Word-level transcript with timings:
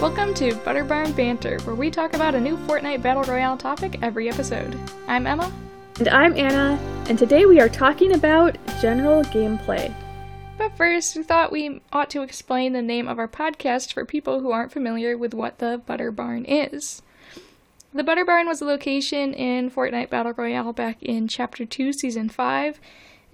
Welcome 0.00 0.32
to 0.36 0.54
Butter 0.54 0.84
Barn 0.84 1.12
Banter, 1.12 1.60
where 1.64 1.74
we 1.74 1.90
talk 1.90 2.14
about 2.14 2.34
a 2.34 2.40
new 2.40 2.56
Fortnite 2.56 3.02
Battle 3.02 3.22
Royale 3.24 3.58
topic 3.58 3.98
every 4.00 4.30
episode. 4.30 4.74
I'm 5.06 5.26
Emma. 5.26 5.52
And 5.98 6.08
I'm 6.08 6.34
Anna, 6.38 6.78
and 7.10 7.18
today 7.18 7.44
we 7.44 7.60
are 7.60 7.68
talking 7.68 8.14
about 8.14 8.56
general 8.80 9.22
gameplay. 9.24 9.92
But 10.56 10.74
first, 10.74 11.16
we 11.16 11.22
thought 11.22 11.52
we 11.52 11.82
ought 11.92 12.08
to 12.10 12.22
explain 12.22 12.72
the 12.72 12.80
name 12.80 13.08
of 13.08 13.18
our 13.18 13.28
podcast 13.28 13.92
for 13.92 14.06
people 14.06 14.40
who 14.40 14.52
aren't 14.52 14.72
familiar 14.72 15.18
with 15.18 15.34
what 15.34 15.58
the 15.58 15.82
Butter 15.84 16.10
Barn 16.10 16.46
is. 16.46 17.02
The 17.92 18.02
Butter 18.02 18.24
Barn 18.24 18.46
was 18.46 18.62
a 18.62 18.64
location 18.64 19.34
in 19.34 19.70
Fortnite 19.70 20.08
Battle 20.08 20.32
Royale 20.32 20.72
back 20.72 21.02
in 21.02 21.28
Chapter 21.28 21.66
2, 21.66 21.92
Season 21.92 22.30
5, 22.30 22.80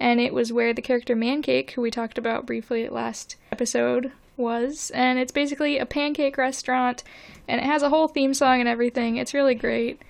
and 0.01 0.19
it 0.19 0.33
was 0.33 0.51
where 0.51 0.73
the 0.73 0.81
character 0.81 1.15
Mancake, 1.15 1.71
who 1.71 1.81
we 1.81 1.91
talked 1.91 2.17
about 2.17 2.45
briefly 2.45 2.89
last 2.89 3.37
episode, 3.53 4.11
was. 4.37 4.91
And 4.91 5.19
it's 5.19 5.31
basically 5.31 5.77
a 5.77 5.85
pancake 5.85 6.37
restaurant, 6.37 7.03
and 7.47 7.59
it 7.59 7.65
has 7.65 7.83
a 7.83 7.89
whole 7.89 8.07
theme 8.07 8.33
song 8.33 8.59
and 8.59 8.69
everything. 8.69 9.17
It's 9.17 9.33
really 9.33 9.55
great. 9.55 10.01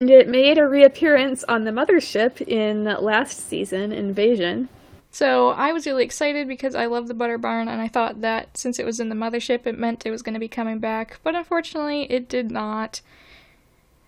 And 0.00 0.10
it 0.10 0.28
made 0.28 0.58
a 0.58 0.66
reappearance 0.66 1.44
on 1.44 1.64
the 1.64 1.70
mothership 1.70 2.40
in 2.46 2.84
last 2.84 3.48
season, 3.48 3.92
Invasion. 3.92 4.68
So 5.12 5.50
I 5.50 5.72
was 5.72 5.86
really 5.86 6.04
excited 6.04 6.48
because 6.48 6.74
I 6.74 6.86
love 6.86 7.06
the 7.06 7.14
Butter 7.14 7.38
Barn, 7.38 7.68
and 7.68 7.80
I 7.80 7.88
thought 7.88 8.22
that 8.22 8.56
since 8.56 8.78
it 8.78 8.86
was 8.86 8.98
in 8.98 9.10
the 9.10 9.14
mothership, 9.14 9.66
it 9.66 9.78
meant 9.78 10.06
it 10.06 10.10
was 10.10 10.22
going 10.22 10.32
to 10.34 10.40
be 10.40 10.48
coming 10.48 10.78
back. 10.78 11.20
But 11.22 11.34
unfortunately, 11.34 12.10
it 12.10 12.28
did 12.28 12.50
not. 12.50 13.02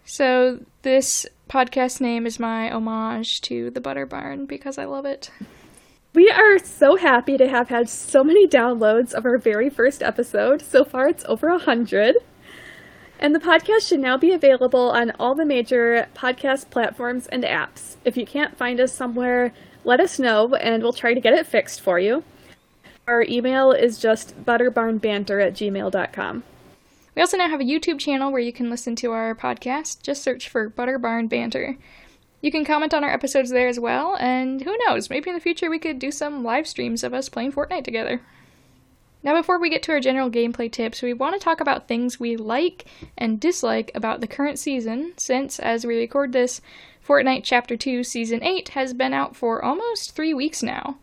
So 0.07 0.61
this 0.83 1.27
podcast 1.49 2.01
name 2.01 2.27
is 2.27 2.41
my 2.41 2.71
homage 2.71 3.41
to 3.43 3.71
the 3.71 3.81
Butter 3.81 4.07
Barn 4.07 4.47
because 4.47 4.79
I 4.79 4.87
love 4.87 5.05
it. 5.05 5.31
We 6.15 6.31
are 6.31 6.61
so 6.61 6.95
happy 6.95 7.37
to 7.39 7.49
have 7.49 7.71
had 7.71 7.89
so 7.89 8.23
many 8.23 8.47
downloads 8.47 9.13
of 9.13 9.25
our 9.27 9.37
very 9.37 9.69
first 9.69 10.01
episode. 10.01 10.63
So 10.63 10.85
far, 10.85 11.09
it's 11.09 11.25
over 11.25 11.49
a 11.49 11.59
hundred. 11.59 12.15
And 13.19 13.35
the 13.35 13.41
podcast 13.41 13.89
should 13.89 13.99
now 13.99 14.17
be 14.17 14.31
available 14.31 14.91
on 14.91 15.11
all 15.19 15.35
the 15.35 15.45
major 15.45 16.07
podcast 16.15 16.71
platforms 16.71 17.27
and 17.27 17.43
apps. 17.43 17.97
If 18.05 18.17
you 18.17 18.27
can't 18.27 18.57
find 18.57 18.79
us 18.79 18.93
somewhere, 18.93 19.53
let 19.83 19.99
us 19.99 20.21
know 20.21 20.55
and 20.55 20.85
we'll 20.85 20.93
try 20.93 21.15
to 21.15 21.21
get 21.21 21.35
it 21.35 21.49
fixed 21.49 21.81
for 21.81 21.99
you. 21.99 22.23
Our 23.09 23.25
email 23.29 23.73
is 23.73 23.99
just 23.99 24.41
butterbarnbanter 24.45 25.45
at 25.45 25.55
gmail.com. 25.55 26.45
We 27.17 27.23
also 27.23 27.37
now 27.37 27.49
have 27.49 27.61
a 27.61 27.65
YouTube 27.65 27.99
channel 27.99 28.31
where 28.31 28.41
you 28.41 28.53
can 28.53 28.71
listen 28.71 28.95
to 28.97 29.11
our 29.11 29.35
podcast. 29.35 30.03
Just 30.03 30.23
search 30.23 30.49
for 30.49 30.69
Butter 30.69 30.99
Barn 30.99 31.27
Banter. 31.27 31.77
You 32.45 32.51
can 32.51 32.67
comment 32.67 32.93
on 32.93 33.03
our 33.03 33.11
episodes 33.11 33.49
there 33.49 33.69
as 33.69 33.81
well, 33.81 34.19
and 34.21 34.61
who 34.61 34.77
knows, 34.87 35.09
maybe 35.09 35.31
in 35.31 35.35
the 35.35 35.41
future 35.41 35.71
we 35.71 35.79
could 35.79 35.99
do 35.99 36.11
some 36.11 36.45
live 36.45 36.67
streams 36.67 37.03
of 37.03 37.15
us 37.15 37.31
playing 37.31 37.53
Fortnite 37.53 37.85
together. 37.85 38.21
Now, 39.23 39.35
before 39.35 39.59
we 39.59 39.71
get 39.71 39.83
to 39.85 39.93
our 39.93 40.01
general 40.01 40.29
gameplay 40.29 40.71
tips, 40.71 41.01
we 41.01 41.15
want 41.15 41.33
to 41.33 41.43
talk 41.43 41.63
about 41.63 41.89
things 41.89 42.21
we 42.21 42.37
like 42.37 42.85
and 43.17 43.41
dislike 43.41 43.91
about 43.95 44.21
the 44.21 44.27
current 44.27 44.59
season, 44.59 45.15
since, 45.17 45.59
as 45.59 45.87
we 45.87 45.97
record 45.97 46.35
this, 46.35 46.61
Fortnite 47.03 47.45
Chapter 47.45 47.79
2 47.79 48.05
Season 48.05 48.43
8 48.43 48.69
has 48.69 48.93
been 48.93 49.15
out 49.15 49.35
for 49.35 49.65
almost 49.65 50.15
three 50.15 50.35
weeks 50.35 50.63
now. 50.63 50.99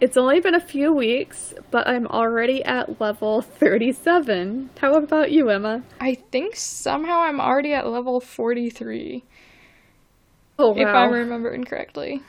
It's 0.00 0.16
only 0.16 0.40
been 0.40 0.54
a 0.54 0.58
few 0.60 0.90
weeks, 0.90 1.52
but 1.70 1.86
I'm 1.86 2.06
already 2.06 2.64
at 2.64 2.98
level 2.98 3.42
37. 3.42 4.70
How 4.78 4.94
about 4.94 5.32
you, 5.32 5.50
Emma? 5.50 5.82
I 6.00 6.14
think 6.14 6.56
somehow 6.56 7.20
I'm 7.20 7.42
already 7.42 7.74
at 7.74 7.86
level 7.86 8.20
43. 8.20 9.22
Oh, 10.62 10.70
wow. 10.70 10.80
If 10.82 10.88
I'm 10.88 11.12
remembering 11.12 11.64
correctly. 11.64 12.22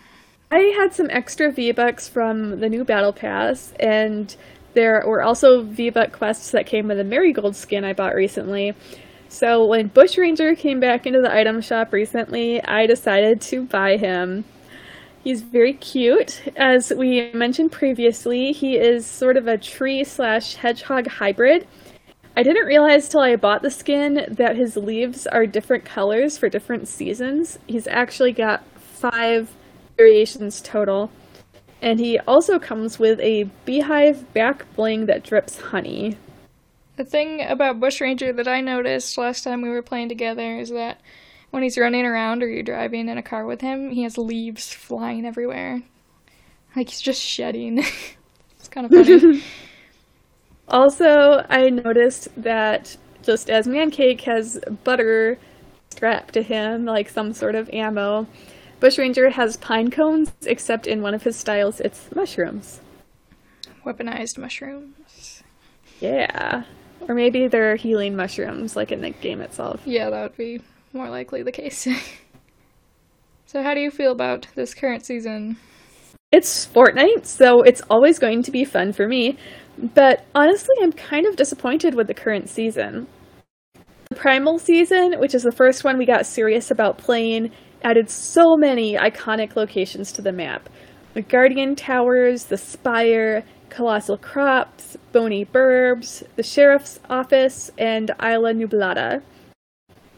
I 0.52 0.60
had 0.78 0.94
some 0.94 1.08
extra 1.10 1.52
V-Bucks 1.52 2.10
from 2.10 2.60
the 2.60 2.70
new 2.70 2.84
Battle 2.84 3.14
Pass, 3.14 3.74
and 3.80 4.36
there 4.74 5.04
were 5.06 5.22
also 5.22 5.62
V-Buck 5.64 6.12
quests 6.12 6.52
that 6.52 6.66
came 6.66 6.88
with 6.88 7.00
a 7.00 7.04
Marigold 7.04 7.56
skin 7.56 7.84
I 7.84 7.94
bought 7.94 8.16
recently. 8.16 8.74
So 9.30 9.66
when 9.66 9.90
Bushranger 9.90 10.56
came 10.58 10.80
back 10.80 11.06
into 11.06 11.22
the 11.22 11.34
item 11.34 11.62
shop 11.62 11.94
recently, 11.94 12.64
I 12.64 12.86
decided 12.86 13.42
to 13.42 13.66
buy 13.66 13.98
him. 13.98 14.46
He's 15.24 15.42
very 15.42 15.74
cute. 15.74 16.42
As 16.56 16.92
we 16.96 17.32
mentioned 17.34 17.72
previously, 17.72 18.52
he 18.52 18.78
is 18.78 19.06
sort 19.06 19.38
of 19.38 19.48
a 19.48 19.58
tree 19.58 20.04
slash 20.04 20.56
hedgehog 20.56 21.08
hybrid. 21.08 21.66
I 22.36 22.42
didn't 22.42 22.66
realize 22.66 23.10
till 23.10 23.20
I 23.20 23.36
bought 23.36 23.62
the 23.62 23.70
skin 23.70 24.26
that 24.28 24.56
his 24.56 24.76
leaves 24.76 25.28
are 25.28 25.46
different 25.46 25.86
colors 25.86 26.38
for 26.38 26.50
different 26.50 26.88
seasons. 26.88 27.60
He's 27.68 27.88
actually 27.88 28.32
got 28.32 28.66
five 28.76 29.52
variations 29.98 30.60
total. 30.62 31.12
And 31.82 32.00
he 32.00 32.18
also 32.20 32.60
comes 32.60 32.98
with 32.98 33.20
a 33.20 33.44
beehive 33.66 34.34
back 34.34 34.66
bling 34.76 35.06
that 35.08 35.24
drips 35.24 35.60
honey. 35.60 36.18
The 36.96 37.04
thing 37.04 37.42
about 37.42 37.80
Bushranger 37.80 38.36
that 38.38 38.48
I 38.48 38.62
noticed 38.62 39.18
last 39.18 39.44
time 39.44 39.62
we 39.62 39.70
were 39.70 39.82
playing 39.82 40.10
together 40.10 40.58
is 40.58 40.70
that 40.70 41.02
when 41.52 41.62
he's 41.62 41.78
running 41.78 42.06
around 42.06 42.42
or 42.42 42.48
you're 42.48 42.64
driving 42.64 43.10
in 43.10 43.18
a 43.18 43.24
car 43.24 43.46
with 43.46 43.62
him, 43.62 43.92
he 43.92 44.04
has 44.04 44.18
leaves 44.18 44.74
flying 44.74 45.26
everywhere. 45.26 45.84
Like 46.76 46.90
he's 46.90 47.02
just 47.02 47.22
shedding. 47.22 47.78
it's 48.58 48.70
kind 48.72 48.86
of 48.86 48.92
funny. 48.92 49.44
also, 50.68 51.46
I 51.50 51.70
noticed 51.70 52.30
that 52.42 52.96
just 53.22 53.50
as 53.50 53.68
Mancake 53.68 54.22
has 54.22 54.60
butter 54.84 55.38
strapped 55.90 56.34
to 56.34 56.44
him, 56.44 56.86
like 56.86 57.10
some 57.10 57.34
sort 57.34 57.56
of 57.56 57.70
ammo, 57.72 58.28
Bushranger 58.80 59.32
has 59.32 59.56
pine 59.58 59.90
cones, 59.90 60.32
except 60.46 60.88
in 60.88 61.02
one 61.02 61.14
of 61.14 61.24
his 61.24 61.38
styles, 61.38 61.80
it's 61.80 62.14
mushrooms. 62.14 62.82
Weaponized 63.86 64.38
mushrooms. 64.38 65.44
Yeah. 66.02 66.64
Or 67.08 67.16
maybe 67.16 67.48
they're 67.48 67.78
healing 67.78 68.16
mushrooms, 68.16 68.76
like 68.76 68.92
in 68.92 69.02
the 69.02 69.12
game 69.12 69.42
itself. 69.42 69.82
Yeah, 69.86 70.10
that 70.10 70.22
would 70.22 70.38
be 70.38 70.62
more 70.92 71.10
likely 71.10 71.44
the 71.44 71.52
case. 71.52 71.88
so, 73.46 73.64
how 73.64 73.74
do 73.74 73.80
you 73.80 73.92
feel 73.92 74.12
about 74.12 74.48
this 74.56 74.74
current 74.74 75.06
season? 75.06 75.58
It's 76.34 76.66
Fortnite, 76.66 77.26
so 77.26 77.62
it's 77.62 77.82
always 77.90 78.20
going 78.20 78.44
to 78.44 78.52
be 78.52 78.66
fun 78.66 78.92
for 78.92 79.08
me. 79.08 79.38
But 79.78 80.26
honestly, 80.36 80.76
I'm 80.82 80.92
kind 80.92 81.26
of 81.26 81.36
disappointed 81.36 81.96
with 81.96 82.08
the 82.08 82.14
current 82.14 82.50
season. 82.50 83.08
The 84.10 84.16
Primal 84.16 84.60
season, 84.60 85.20
which 85.20 85.34
is 85.34 85.44
the 85.44 85.52
first 85.52 85.84
one 85.84 85.98
we 85.98 86.06
got 86.06 86.26
serious 86.26 86.70
about 86.70 86.98
playing, 86.98 87.52
added 87.84 88.10
so 88.10 88.56
many 88.56 88.96
iconic 88.96 89.56
locations 89.56 90.12
to 90.14 90.22
the 90.22 90.32
map. 90.32 90.70
The 91.14 91.22
Guardian 91.22 91.76
Towers, 91.76 92.46
the 92.46 92.58
Spire, 92.58 93.44
Colossal 93.70 94.18
Crops, 94.18 94.98
Bony 95.12 95.46
Burbs, 95.46 96.24
the 96.36 96.44
Sheriff's 96.44 97.00
Office, 97.10 97.72
and 97.78 98.12
Isla 98.22 98.54
Nublada. 98.54 99.22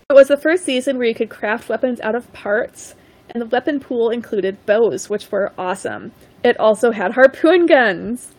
It 0.09 0.13
was 0.13 0.27
the 0.27 0.37
first 0.37 0.66
season 0.66 0.97
where 0.97 1.07
you 1.07 1.16
could 1.16 1.29
craft 1.29 1.69
weapons 1.69 1.99
out 2.01 2.16
of 2.16 2.31
parts, 2.33 2.95
and 3.29 3.41
the 3.41 3.47
weapon 3.47 3.79
pool 3.79 4.09
included 4.09 4.63
bows, 4.66 5.09
which 5.09 5.31
were 5.31 5.53
awesome. 5.57 6.11
It 6.43 6.59
also 6.59 6.91
had 6.91 7.13
harpoon 7.13 7.66
guns. 7.66 8.33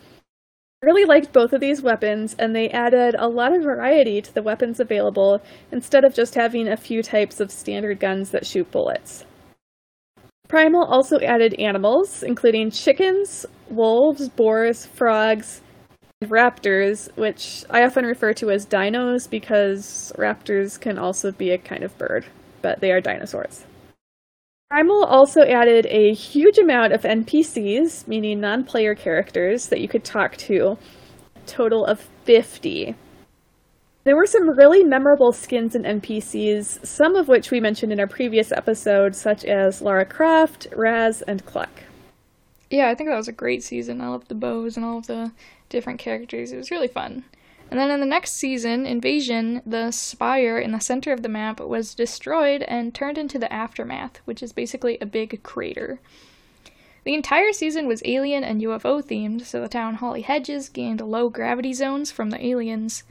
I 0.83 0.85
really 0.85 1.05
liked 1.05 1.33
both 1.33 1.53
of 1.53 1.61
these 1.61 1.81
weapons, 1.81 2.35
and 2.37 2.55
they 2.55 2.69
added 2.69 3.15
a 3.17 3.27
lot 3.27 3.55
of 3.55 3.63
variety 3.63 4.21
to 4.21 4.31
the 4.31 4.43
weapons 4.43 4.79
available 4.79 5.41
instead 5.71 6.05
of 6.05 6.13
just 6.13 6.35
having 6.35 6.67
a 6.67 6.77
few 6.77 7.01
types 7.01 7.39
of 7.39 7.51
standard 7.51 7.99
guns 7.99 8.29
that 8.29 8.45
shoot 8.45 8.69
bullets. 8.69 9.25
Primal 10.47 10.85
also 10.85 11.19
added 11.19 11.59
animals, 11.59 12.21
including 12.21 12.69
chickens, 12.69 13.45
wolves, 13.69 14.29
boars, 14.29 14.85
frogs, 14.85 15.61
and 16.21 16.29
raptors, 16.29 17.09
which 17.17 17.65
I 17.71 17.83
often 17.83 18.05
refer 18.05 18.33
to 18.33 18.51
as 18.51 18.65
dinos 18.65 19.27
because 19.27 20.13
raptors 20.15 20.79
can 20.79 20.99
also 20.99 21.31
be 21.31 21.49
a 21.49 21.57
kind 21.57 21.83
of 21.83 21.97
bird, 21.97 22.27
but 22.61 22.81
they 22.81 22.91
are 22.91 23.01
dinosaurs. 23.01 23.65
Primal 24.69 25.05
also 25.05 25.43
added 25.43 25.85
a 25.85 26.13
huge 26.13 26.57
amount 26.57 26.91
of 26.91 27.03
NPCs, 27.03 28.05
meaning 28.05 28.41
non 28.41 28.65
player 28.65 28.95
characters, 28.95 29.67
that 29.67 29.79
you 29.79 29.87
could 29.87 30.03
talk 30.03 30.35
to, 30.37 30.77
a 31.37 31.39
total 31.45 31.85
of 31.85 32.01
50. 32.25 32.93
There 34.03 34.15
were 34.17 34.25
some 34.25 34.49
really 34.49 34.83
memorable 34.83 35.31
skins 35.31 35.73
and 35.73 35.85
NPCs, 35.85 36.85
some 36.85 37.15
of 37.15 37.29
which 37.29 37.49
we 37.49 37.61
mentioned 37.61 37.93
in 37.93 37.99
our 38.01 38.07
previous 38.07 38.51
episode, 38.51 39.15
such 39.15 39.45
as 39.45 39.81
Lara 39.81 40.05
Croft, 40.05 40.67
Raz, 40.75 41.21
and 41.21 41.45
Cluck. 41.45 41.83
Yeah, 42.69 42.89
I 42.89 42.95
think 42.95 43.09
that 43.09 43.15
was 43.15 43.29
a 43.29 43.33
great 43.33 43.63
season. 43.63 44.01
I 44.01 44.09
loved 44.09 44.27
the 44.27 44.35
bows 44.35 44.75
and 44.75 44.85
all 44.85 44.97
of 44.97 45.07
the 45.07 45.31
different 45.69 45.99
characters. 45.99 46.51
It 46.51 46.57
was 46.57 46.71
really 46.71 46.89
fun. 46.89 47.23
And 47.69 47.79
then 47.79 47.91
in 47.91 47.99
the 47.99 48.05
next 48.05 48.33
season, 48.33 48.85
Invasion, 48.85 49.61
the 49.65 49.91
spire 49.91 50.57
in 50.57 50.71
the 50.71 50.79
center 50.79 51.11
of 51.11 51.21
the 51.21 51.29
map 51.29 51.59
was 51.59 51.93
destroyed 51.93 52.63
and 52.63 52.95
turned 52.95 53.17
into 53.17 53.37
the 53.37 53.51
aftermath, 53.51 54.21
which 54.25 54.41
is 54.41 54.53
basically 54.53 54.97
a 55.01 55.05
big 55.05 55.43
crater. 55.43 55.99
The 57.03 57.13
entire 57.13 57.53
season 57.53 57.87
was 57.87 58.01
alien 58.05 58.43
and 58.43 58.61
UFO 58.61 59.01
themed, 59.01 59.45
so 59.45 59.61
the 59.61 59.67
town 59.67 59.95
Holly 59.95 60.21
Hedges 60.21 60.69
gained 60.69 61.01
low 61.01 61.29
gravity 61.29 61.73
zones 61.73 62.11
from 62.11 62.29
the 62.29 62.45
aliens. 62.45 63.03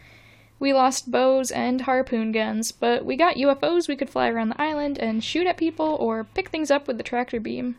We 0.58 0.72
lost 0.72 1.10
bows 1.10 1.50
and 1.50 1.82
harpoon 1.82 2.32
guns, 2.32 2.72
but 2.72 3.04
we 3.04 3.16
got 3.16 3.36
UFOs 3.36 3.88
we 3.88 3.96
could 3.96 4.10
fly 4.10 4.28
around 4.28 4.50
the 4.50 4.60
island 4.60 4.98
and 4.98 5.22
shoot 5.22 5.46
at 5.46 5.58
people 5.58 5.96
or 6.00 6.24
pick 6.24 6.48
things 6.48 6.70
up 6.70 6.86
with 6.86 6.96
the 6.96 7.02
tractor 7.02 7.40
beam. 7.40 7.76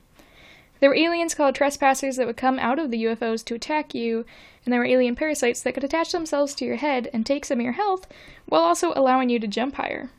There 0.80 0.90
were 0.90 0.96
aliens 0.96 1.34
called 1.34 1.56
trespassers 1.56 2.18
that 2.18 2.28
would 2.28 2.38
come 2.38 2.60
out 2.60 2.80
of 2.80 2.92
the 2.92 3.04
UFOs 3.06 3.44
to 3.46 3.56
attack 3.56 3.96
you, 3.96 4.26
and 4.64 4.72
there 4.72 4.80
were 4.80 4.86
alien 4.86 5.16
parasites 5.16 5.62
that 5.62 5.74
could 5.74 5.84
attach 5.84 6.12
themselves 6.12 6.54
to 6.56 6.66
your 6.66 6.76
head 6.76 7.10
and 7.14 7.26
take 7.26 7.46
some 7.46 7.60
of 7.60 7.64
your 7.64 7.74
health 7.74 8.08
while 8.46 8.62
also 8.62 8.94
allowing 8.96 9.30
you 9.30 9.40
to 9.40 9.48
jump 9.48 9.76
higher. 9.76 10.10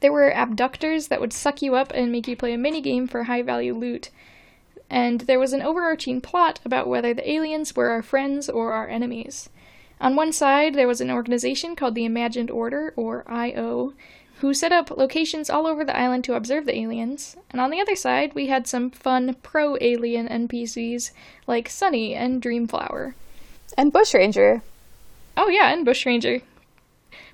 There 0.00 0.12
were 0.12 0.30
abductors 0.30 1.08
that 1.08 1.20
would 1.20 1.32
suck 1.32 1.62
you 1.62 1.74
up 1.74 1.90
and 1.94 2.12
make 2.12 2.28
you 2.28 2.36
play 2.36 2.52
a 2.52 2.58
minigame 2.58 3.08
for 3.08 3.24
high 3.24 3.42
value 3.42 3.74
loot. 3.74 4.10
And 4.88 5.22
there 5.22 5.40
was 5.40 5.52
an 5.52 5.62
overarching 5.62 6.20
plot 6.20 6.60
about 6.64 6.86
whether 6.86 7.12
the 7.12 7.28
aliens 7.28 7.74
were 7.74 7.88
our 7.88 8.02
friends 8.02 8.48
or 8.48 8.72
our 8.72 8.88
enemies. 8.88 9.48
On 10.00 10.14
one 10.14 10.32
side, 10.32 10.74
there 10.74 10.86
was 10.86 11.00
an 11.00 11.10
organization 11.10 11.74
called 11.74 11.94
the 11.94 12.04
Imagined 12.04 12.50
Order, 12.50 12.92
or 12.96 13.24
IO, 13.26 13.94
who 14.40 14.52
set 14.52 14.72
up 14.72 14.90
locations 14.90 15.48
all 15.48 15.66
over 15.66 15.84
the 15.84 15.96
island 15.96 16.24
to 16.24 16.34
observe 16.34 16.66
the 16.66 16.76
aliens. 16.76 17.36
And 17.50 17.60
on 17.60 17.70
the 17.70 17.80
other 17.80 17.96
side, 17.96 18.34
we 18.34 18.48
had 18.48 18.66
some 18.66 18.90
fun 18.90 19.36
pro 19.42 19.76
alien 19.80 20.28
NPCs 20.28 21.10
like 21.46 21.68
Sunny 21.68 22.14
and 22.14 22.42
Dreamflower. 22.42 23.14
And 23.78 23.92
Bushranger. 23.92 24.62
Oh, 25.36 25.48
yeah, 25.48 25.72
and 25.72 25.86
Bushranger. 25.86 26.42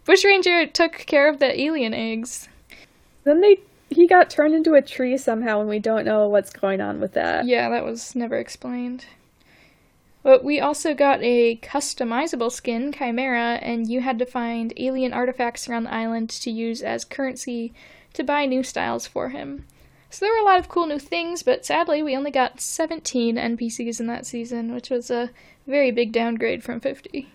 Bushranger 0.05 0.67
took 0.67 0.93
care 0.93 1.29
of 1.29 1.39
the 1.39 1.61
alien 1.61 1.95
eggs. 1.95 2.49
Then 3.25 3.41
they 3.41 3.59
he 3.89 4.07
got 4.07 4.31
turned 4.31 4.55
into 4.55 4.75
a 4.75 4.83
tree 4.83 5.17
somehow 5.19 5.61
and 5.61 5.69
we 5.69 5.79
don't 5.79 6.05
know 6.05 6.27
what's 6.29 6.51
going 6.51 6.81
on 6.81 6.99
with 6.99 7.13
that. 7.13 7.47
Yeah, 7.47 7.69
that 7.69 7.85
was 7.85 8.17
never 8.17 8.39
explained. 8.39 9.05
But 10.23 10.45
we 10.45 10.61
also 10.61 10.95
got 10.95 11.23
a 11.23 11.57
customizable 11.57 12.53
skin, 12.53 12.93
Kymera, 12.93 13.59
and 13.61 13.89
you 13.89 14.01
had 14.01 14.19
to 14.21 14.27
find 14.27 14.73
alien 14.77 15.13
artifacts 15.13 15.69
around 15.69 15.85
the 15.85 15.95
island 15.95 16.31
to 16.31 16.51
use 16.51 16.81
as 16.83 17.05
currency 17.05 17.75
to 18.13 18.23
buy 18.23 18.47
new 18.47 18.63
styles 18.63 19.07
for 19.07 19.31
him. 19.31 19.67
So 20.11 20.25
there 20.25 20.33
were 20.33 20.41
a 20.41 20.45
lot 20.45 20.59
of 20.59 20.69
cool 20.69 20.87
new 20.87 20.99
things, 20.99 21.43
but 21.43 21.65
sadly 21.65 22.03
we 22.03 22.17
only 22.17 22.31
got 22.31 22.61
17 22.61 23.37
NPCs 23.37 23.99
in 23.99 24.07
that 24.09 24.27
season, 24.27 24.75
which 24.75 24.91
was 24.91 25.11
a 25.11 25.31
very 25.67 25.91
big 25.91 26.13
downgrade 26.13 26.63
from 26.63 26.81
50. 26.81 27.29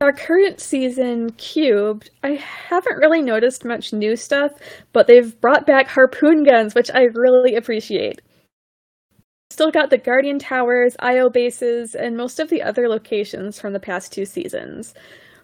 Our 0.00 0.14
current 0.14 0.60
season, 0.60 1.32
Cubed, 1.32 2.08
I 2.24 2.30
haven't 2.30 2.96
really 2.96 3.20
noticed 3.20 3.66
much 3.66 3.92
new 3.92 4.16
stuff, 4.16 4.52
but 4.94 5.06
they've 5.06 5.38
brought 5.42 5.66
back 5.66 5.88
harpoon 5.88 6.42
guns, 6.42 6.74
which 6.74 6.90
I 6.90 7.02
really 7.02 7.54
appreciate. 7.54 8.22
Still 9.60 9.70
got 9.70 9.90
the 9.90 9.98
Guardian 9.98 10.38
Towers, 10.38 10.96
IO 11.00 11.28
bases, 11.28 11.94
and 11.94 12.16
most 12.16 12.40
of 12.40 12.48
the 12.48 12.62
other 12.62 12.88
locations 12.88 13.60
from 13.60 13.74
the 13.74 13.78
past 13.78 14.10
two 14.10 14.24
seasons. 14.24 14.94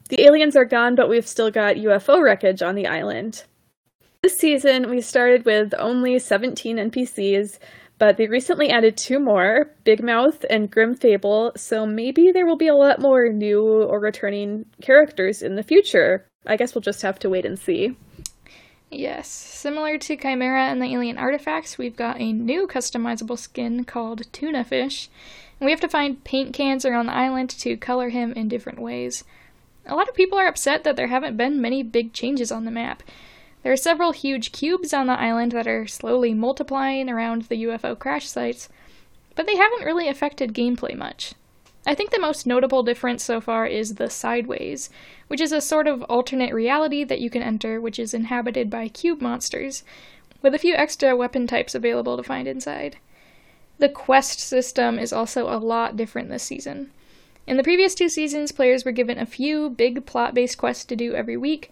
The 0.09 0.23
aliens 0.23 0.57
are 0.57 0.65
gone, 0.65 0.95
but 0.95 1.11
we've 1.11 1.29
still 1.29 1.51
got 1.51 1.77
UFO 1.77 2.23
wreckage 2.23 2.63
on 2.63 2.77
the 2.77 2.87
island. 2.87 3.45
This 4.23 4.39
season, 4.39 4.89
we 4.89 5.03
started 5.03 5.45
with 5.45 5.75
only 5.79 6.19
17 6.19 6.79
NPCs, 6.79 7.59
but 7.99 8.17
they 8.17 8.27
recently 8.27 8.71
added 8.71 8.97
two 8.97 9.21
more 9.21 9.71
Big 9.85 10.03
Mouth 10.03 10.47
and 10.49 10.71
Grim 10.71 10.95
Fable, 10.95 11.53
so 11.55 11.85
maybe 11.85 12.31
there 12.33 12.47
will 12.47 12.57
be 12.57 12.69
a 12.69 12.75
lot 12.75 13.03
more 13.03 13.29
new 13.29 13.63
or 13.63 14.01
returning 14.01 14.65
characters 14.81 15.43
in 15.43 15.57
the 15.57 15.63
future. 15.63 16.27
I 16.47 16.57
guess 16.57 16.75
we'll 16.75 16.81
just 16.81 17.03
have 17.03 17.19
to 17.19 17.29
wait 17.29 17.45
and 17.45 17.59
see. 17.59 17.95
Yes, 18.97 19.29
similar 19.29 19.99
to 19.99 20.17
Kymera 20.17 20.71
and 20.71 20.81
the 20.81 20.87
alien 20.87 21.19
artifacts, 21.19 21.77
we've 21.77 21.97
got 21.97 22.19
a 22.19 22.33
new 22.33 22.67
customizable 22.67 23.39
skin 23.39 23.85
called 23.85 24.33
Toona 24.33 24.65
Fish, 24.65 25.11
we 25.61 25.71
have 25.71 25.81
to 25.81 25.89
find 25.89 26.25
paint 26.25 26.55
cans 26.55 26.87
around 26.87 27.07
the 27.07 27.15
island 27.15 27.51
to 27.51 27.77
color 27.77 28.09
him 28.09 28.33
in 28.33 28.49
different 28.49 28.79
ways. 28.79 29.25
A 29.85 29.95
lot 29.95 30.09
of 30.09 30.15
people 30.15 30.39
are 30.39 30.47
upset 30.47 30.83
that 30.85 30.97
there 30.97 31.09
haven't 31.09 31.37
been 31.37 31.61
many 31.61 31.83
big 31.83 32.15
changes 32.15 32.51
on 32.51 32.65
the 32.65 32.71
map. 32.71 33.03
There 33.63 33.73
are 33.73 33.77
several 33.77 34.13
huge 34.13 34.51
cubes 34.53 34.95
on 34.95 35.07
the 35.07 35.21
island 35.21 35.53
that 35.53 35.67
are 35.67 35.87
slowly 35.87 36.33
multiplying 36.33 37.11
around 37.11 37.43
the 37.43 37.65
UFO 37.65 37.99
crash 37.99 38.27
sites, 38.27 38.71
but 39.35 39.47
they 39.47 39.57
haven't 39.57 39.85
really 39.85 40.09
affected 40.09 40.55
gameplay 40.55 40.97
much. 40.97 41.35
I 41.89 41.95
think 41.95 42.11
the 42.11 42.19
most 42.19 42.49
notable 42.49 42.83
difference 42.83 43.23
so 43.23 43.41
far 43.41 43.65
is 43.65 43.95
the 43.95 44.11
Sideways, 44.11 44.91
which 45.29 45.41
is 45.41 45.53
a 45.53 45.61
sort 45.61 45.87
of 45.87 46.03
alternate 46.05 46.53
reality 46.53 47.05
that 47.05 47.21
you 47.21 47.31
can 47.31 47.43
enter, 47.43 47.81
which 47.81 48.01
is 48.01 48.13
inhabited 48.13 48.69
by 48.69 48.89
cube 48.89 49.23
monsters, 49.23 49.85
with 50.43 50.53
a 50.53 50.59
few 50.59 50.75
extra 50.75 51.15
weapon 51.15 51.47
types 51.47 51.77
available 51.77 52.17
to 52.17 52.25
find 52.25 52.49
inside. 52.49 52.97
The 53.79 53.89
quest 53.89 54.41
system 54.41 54.99
is 54.99 55.13
also 55.13 55.49
a 55.49 55.63
lot 55.63 55.97
different 55.97 56.29
this 56.29 56.43
season. 56.43 56.91
In 57.47 57.57
the 57.57 57.63
previous 57.63 57.95
two 57.95 58.09
seasons, 58.09 58.51
players 58.51 58.85
were 58.85 58.91
given 58.91 59.19
a 59.19 59.27
few 59.27 59.71
big 59.71 60.07
plot 60.07 60.35
based 60.35 60.59
quests 60.59 60.85
to 60.87 60.97
do 60.97 61.15
every 61.15 61.37
week, 61.37 61.71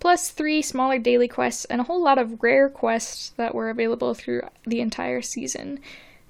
plus 0.00 0.30
three 0.30 0.60
smaller 0.60 0.98
daily 0.98 1.28
quests 1.28 1.66
and 1.66 1.80
a 1.80 1.84
whole 1.84 2.02
lot 2.02 2.18
of 2.18 2.42
rare 2.42 2.68
quests 2.68 3.30
that 3.36 3.54
were 3.54 3.70
available 3.70 4.12
through 4.14 4.42
the 4.66 4.80
entire 4.80 5.22
season 5.22 5.78